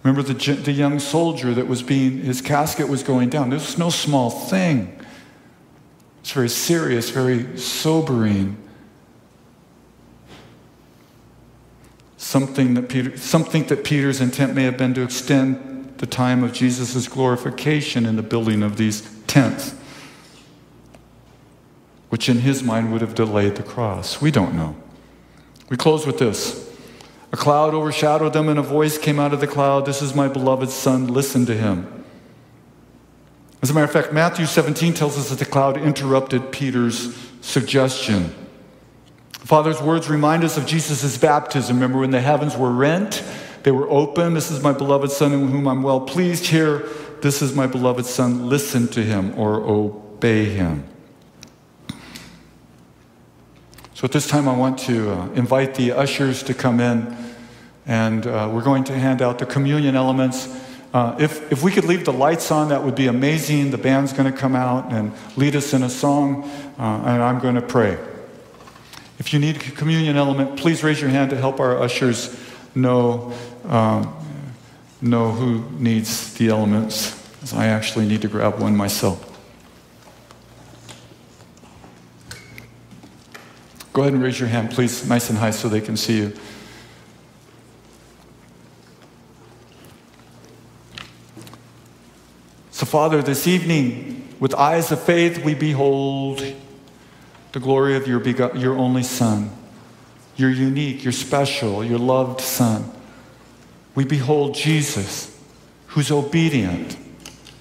Remember 0.03 0.21
the, 0.21 0.53
the 0.53 0.71
young 0.71 0.99
soldier 0.99 1.53
that 1.53 1.67
was 1.67 1.83
being, 1.83 2.19
his 2.19 2.41
casket 2.41 2.87
was 2.87 3.03
going 3.03 3.29
down. 3.29 3.49
This 3.49 3.69
is 3.69 3.77
no 3.77 3.89
small 3.89 4.29
thing. 4.29 4.97
It's 6.21 6.31
very 6.31 6.49
serious, 6.49 7.09
very 7.09 7.57
sobering. 7.57 8.57
Something 12.17 12.73
that, 12.73 12.89
Peter, 12.89 13.17
something 13.17 13.65
that 13.65 13.83
Peter's 13.83 14.19
intent 14.19 14.55
may 14.55 14.63
have 14.63 14.77
been 14.77 14.93
to 14.95 15.03
extend 15.03 15.97
the 15.99 16.07
time 16.07 16.43
of 16.43 16.53
Jesus' 16.53 17.07
glorification 17.07 18.05
in 18.05 18.15
the 18.15 18.23
building 18.23 18.63
of 18.63 18.77
these 18.77 19.09
tents, 19.27 19.75
which 22.09 22.29
in 22.29 22.39
his 22.39 22.63
mind 22.63 22.91
would 22.91 23.01
have 23.01 23.13
delayed 23.13 23.55
the 23.55 23.63
cross. 23.63 24.21
We 24.21 24.31
don't 24.31 24.55
know. 24.55 24.75
We 25.69 25.77
close 25.77 26.05
with 26.07 26.17
this. 26.17 26.66
A 27.37 27.39
cloud 27.39 27.75
overshadowed 27.75 28.33
them, 28.33 28.49
and 28.49 28.57
a 28.57 28.63
voice 28.63 28.97
came 28.97 29.19
out 29.19 29.31
of 29.31 29.41
the 29.41 29.45
cloud 29.45 29.85
This 29.85 30.01
is 30.01 30.15
my 30.15 30.27
beloved 30.27 30.71
Son, 30.71 31.05
listen 31.05 31.45
to 31.45 31.53
him. 31.53 32.03
As 33.61 33.69
a 33.69 33.75
matter 33.75 33.85
of 33.85 33.91
fact, 33.91 34.11
Matthew 34.11 34.47
17 34.47 34.95
tells 34.95 35.19
us 35.19 35.29
that 35.29 35.37
the 35.37 35.45
cloud 35.45 35.77
interrupted 35.77 36.51
Peter's 36.51 37.15
suggestion. 37.41 38.33
Father's 39.33 39.79
words 39.79 40.09
remind 40.09 40.43
us 40.43 40.57
of 40.57 40.65
Jesus' 40.65 41.15
baptism. 41.19 41.75
Remember 41.75 41.99
when 41.99 42.09
the 42.09 42.21
heavens 42.21 42.57
were 42.57 42.71
rent 42.71 43.23
they 43.61 43.71
were 43.71 43.87
open. 43.87 44.33
This 44.33 44.49
is 44.49 44.63
my 44.63 44.71
beloved 44.71 45.11
Son 45.11 45.31
in 45.31 45.49
whom 45.49 45.67
I'm 45.67 45.83
well 45.83 46.01
pleased. 46.01 46.47
Here, 46.47 46.87
this 47.21 47.43
is 47.43 47.53
my 47.53 47.67
beloved 47.67 48.05
Son. 48.05 48.49
Listen 48.49 48.87
to 48.87 49.03
him 49.03 49.37
or 49.37 49.61
obey 49.61 50.45
him. 50.45 50.85
So 53.93 54.05
at 54.05 54.11
this 54.11 54.27
time, 54.27 54.47
I 54.47 54.55
want 54.55 54.77
to 54.81 55.11
uh, 55.11 55.27
invite 55.31 55.73
the 55.75 55.91
ushers 55.91 56.43
to 56.43 56.53
come 56.53 56.79
in, 56.79 57.26
and 57.87 58.27
uh, 58.27 58.49
we're 58.53 58.61
going 58.61 58.83
to 58.83 58.93
hand 58.93 59.21
out 59.21 59.39
the 59.39 59.45
communion 59.45 59.95
elements. 59.95 60.47
Uh, 60.93 61.15
if, 61.19 61.51
if 61.51 61.63
we 61.63 61.71
could 61.71 61.85
leave 61.85 62.05
the 62.05 62.13
lights 62.13 62.51
on, 62.51 62.69
that 62.69 62.83
would 62.83 62.95
be 62.95 63.07
amazing. 63.07 63.71
The 63.71 63.77
band's 63.77 64.13
going 64.13 64.31
to 64.31 64.37
come 64.37 64.55
out 64.55 64.91
and 64.91 65.13
lead 65.37 65.55
us 65.55 65.73
in 65.73 65.83
a 65.83 65.89
song, 65.89 66.43
uh, 66.77 67.03
and 67.05 67.23
I'm 67.23 67.39
going 67.39 67.55
to 67.55 67.61
pray. 67.61 67.97
If 69.19 69.33
you 69.33 69.39
need 69.39 69.55
a 69.55 69.59
communion 69.59 70.17
element, 70.17 70.59
please 70.59 70.83
raise 70.83 71.01
your 71.01 71.09
hand 71.09 71.31
to 71.31 71.37
help 71.37 71.59
our 71.59 71.81
ushers 71.81 72.37
know, 72.75 73.33
um, 73.65 74.13
know 75.01 75.31
who 75.31 75.63
needs 75.79 76.33
the 76.35 76.49
elements, 76.49 77.15
as 77.41 77.53
I 77.53 77.67
actually 77.67 78.05
need 78.05 78.21
to 78.21 78.27
grab 78.27 78.59
one 78.59 78.75
myself. 78.75 79.23
Go 83.93 84.01
ahead 84.01 84.13
and 84.13 84.21
raise 84.21 84.39
your 84.39 84.49
hand, 84.49 84.71
please, 84.71 85.07
nice 85.09 85.29
and 85.31 85.39
high 85.39 85.49
so 85.49 85.67
they 85.69 85.81
can 85.81 85.97
see 85.97 86.17
you. 86.17 86.33
So, 92.77 92.85
Father, 92.85 93.23
this 93.23 93.47
evening, 93.47 94.35
with 94.39 94.53
eyes 94.53 94.91
of 94.91 95.01
faith, 95.01 95.43
we 95.43 95.55
behold 95.55 96.43
the 97.51 97.59
glory 97.59 97.95
of 97.95 98.07
your, 98.07 98.21
your 98.55 98.77
only 98.77 99.01
Son. 99.01 99.49
You're 100.35 100.51
unique, 100.51 101.03
you're 101.03 101.11
special, 101.11 101.83
your 101.83 101.97
loved 101.97 102.39
Son. 102.39 102.87
We 103.95 104.05
behold 104.05 104.53
Jesus, 104.53 105.35
who's 105.87 106.11
obedient, 106.11 106.95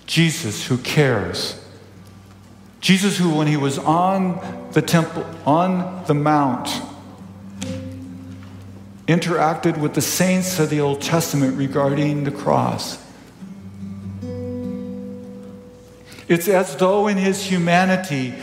Jesus, 0.05 0.67
who 0.67 0.77
cares. 0.77 1.65
Jesus, 2.83 3.17
who, 3.17 3.37
when 3.37 3.47
he 3.47 3.57
was 3.57 3.79
on 3.79 4.69
the 4.73 4.83
temple, 4.83 5.25
on 5.47 6.05
the 6.05 6.15
mount, 6.15 6.69
interacted 9.09 9.79
with 9.79 9.95
the 9.95 10.03
saints 10.03 10.59
of 10.59 10.69
the 10.69 10.81
Old 10.81 11.01
Testament 11.01 11.57
regarding 11.57 12.25
the 12.25 12.31
cross. 12.31 13.06
It's 16.29 16.49
as 16.49 16.77
though 16.77 17.07
in 17.07 17.17
his 17.17 17.43
humanity, 17.43 18.35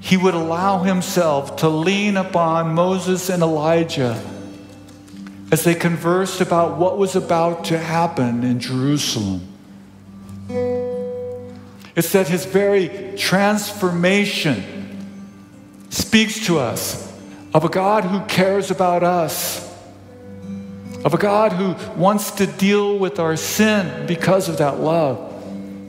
he 0.00 0.16
would 0.16 0.34
allow 0.34 0.82
himself 0.82 1.56
to 1.56 1.68
lean 1.68 2.16
upon 2.16 2.74
Moses 2.74 3.28
and 3.28 3.42
Elijah 3.42 4.18
as 5.50 5.64
they 5.64 5.74
conversed 5.74 6.40
about 6.40 6.78
what 6.78 6.98
was 6.98 7.16
about 7.16 7.64
to 7.64 7.78
happen 7.78 8.44
in 8.44 8.60
Jerusalem. 8.60 9.46
It's 11.94 12.12
that 12.12 12.28
his 12.28 12.44
very 12.44 13.14
transformation 13.16 14.62
speaks 15.90 16.46
to 16.46 16.58
us 16.58 17.12
of 17.52 17.64
a 17.64 17.68
God 17.68 18.04
who 18.04 18.20
cares 18.26 18.70
about 18.70 19.02
us, 19.02 19.66
of 21.04 21.12
a 21.12 21.18
God 21.18 21.52
who 21.52 21.74
wants 22.00 22.30
to 22.32 22.46
deal 22.46 22.98
with 22.98 23.18
our 23.18 23.36
sin 23.36 24.06
because 24.06 24.48
of 24.48 24.58
that 24.58 24.80
love, 24.80 25.27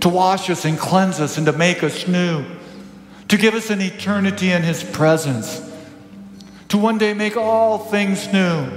to 0.02 0.10
wash 0.10 0.50
us 0.50 0.66
and 0.66 0.78
cleanse 0.78 1.20
us 1.20 1.38
and 1.38 1.46
to 1.46 1.54
make 1.54 1.84
us 1.84 2.08
new 2.08 2.46
to 3.30 3.38
give 3.38 3.54
us 3.54 3.70
an 3.70 3.80
eternity 3.80 4.52
in 4.52 4.64
His 4.64 4.84
presence, 4.84 5.62
to 6.68 6.78
one 6.78 6.98
day 6.98 7.14
make 7.14 7.38
all 7.38 7.78
things 7.78 8.32
new, 8.34 8.70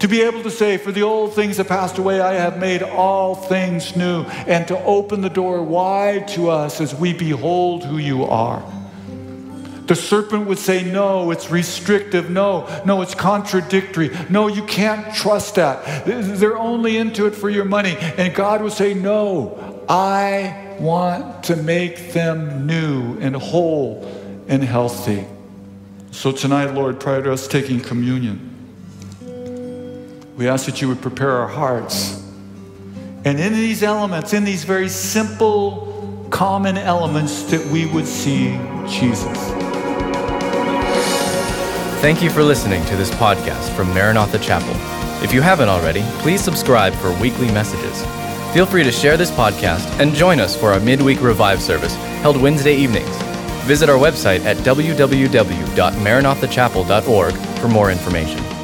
to 0.00 0.08
be 0.08 0.22
able 0.22 0.42
to 0.42 0.50
say, 0.50 0.76
For 0.76 0.92
the 0.92 1.02
old 1.02 1.34
things 1.34 1.56
have 1.56 1.68
passed 1.68 1.96
away, 1.96 2.20
I 2.20 2.34
have 2.34 2.58
made 2.58 2.82
all 2.82 3.34
things 3.34 3.96
new, 3.96 4.24
and 4.24 4.68
to 4.68 4.78
open 4.84 5.20
the 5.20 5.30
door 5.30 5.62
wide 5.62 6.28
to 6.28 6.50
us 6.50 6.80
as 6.80 6.94
we 6.94 7.12
behold 7.14 7.84
who 7.84 7.98
you 7.98 8.24
are. 8.24 8.62
The 9.86 9.94
serpent 9.94 10.48
would 10.48 10.58
say, 10.58 10.82
No, 10.82 11.30
it's 11.30 11.48
restrictive. 11.48 12.28
No, 12.28 12.66
no, 12.84 13.02
it's 13.02 13.14
contradictory. 13.14 14.10
No, 14.28 14.48
you 14.48 14.64
can't 14.64 15.14
trust 15.14 15.54
that. 15.54 16.04
They're 16.04 16.58
only 16.58 16.96
into 16.96 17.26
it 17.26 17.36
for 17.36 17.48
your 17.48 17.64
money. 17.64 17.96
And 17.96 18.34
God 18.34 18.62
would 18.62 18.72
say, 18.72 18.94
No, 18.94 19.75
I 19.88 20.76
want 20.80 21.44
to 21.44 21.56
make 21.56 22.12
them 22.12 22.66
new 22.66 23.18
and 23.20 23.36
whole 23.36 24.04
and 24.48 24.62
healthy. 24.62 25.26
So 26.10 26.32
tonight, 26.32 26.74
Lord, 26.74 26.98
prior 26.98 27.22
to 27.22 27.32
us 27.32 27.46
taking 27.46 27.80
communion, 27.80 28.52
we 30.36 30.48
ask 30.48 30.66
that 30.66 30.82
you 30.82 30.88
would 30.88 31.00
prepare 31.00 31.30
our 31.30 31.48
hearts. 31.48 32.22
And 33.24 33.40
in 33.40 33.52
these 33.52 33.82
elements, 33.82 34.32
in 34.32 34.44
these 34.44 34.64
very 34.64 34.88
simple, 34.88 36.28
common 36.30 36.76
elements, 36.76 37.44
that 37.44 37.64
we 37.66 37.86
would 37.86 38.06
see 38.06 38.58
Jesus. 38.88 39.38
Thank 42.00 42.22
you 42.22 42.30
for 42.30 42.42
listening 42.42 42.84
to 42.86 42.96
this 42.96 43.10
podcast 43.12 43.74
from 43.74 43.88
Maranatha 43.88 44.38
Chapel. 44.38 44.74
If 45.24 45.32
you 45.32 45.40
haven't 45.40 45.68
already, 45.68 46.02
please 46.20 46.40
subscribe 46.40 46.92
for 46.94 47.10
weekly 47.20 47.50
messages. 47.52 48.25
Feel 48.56 48.64
free 48.64 48.84
to 48.84 48.90
share 48.90 49.18
this 49.18 49.30
podcast 49.30 49.84
and 50.00 50.14
join 50.14 50.40
us 50.40 50.56
for 50.56 50.72
our 50.72 50.80
midweek 50.80 51.20
revive 51.20 51.60
service 51.60 51.94
held 52.22 52.40
Wednesday 52.40 52.74
evenings. 52.74 53.14
Visit 53.66 53.90
our 53.90 53.98
website 53.98 54.42
at 54.46 54.56
www.maranathachapel.org 54.56 57.34
for 57.60 57.68
more 57.68 57.90
information. 57.90 58.55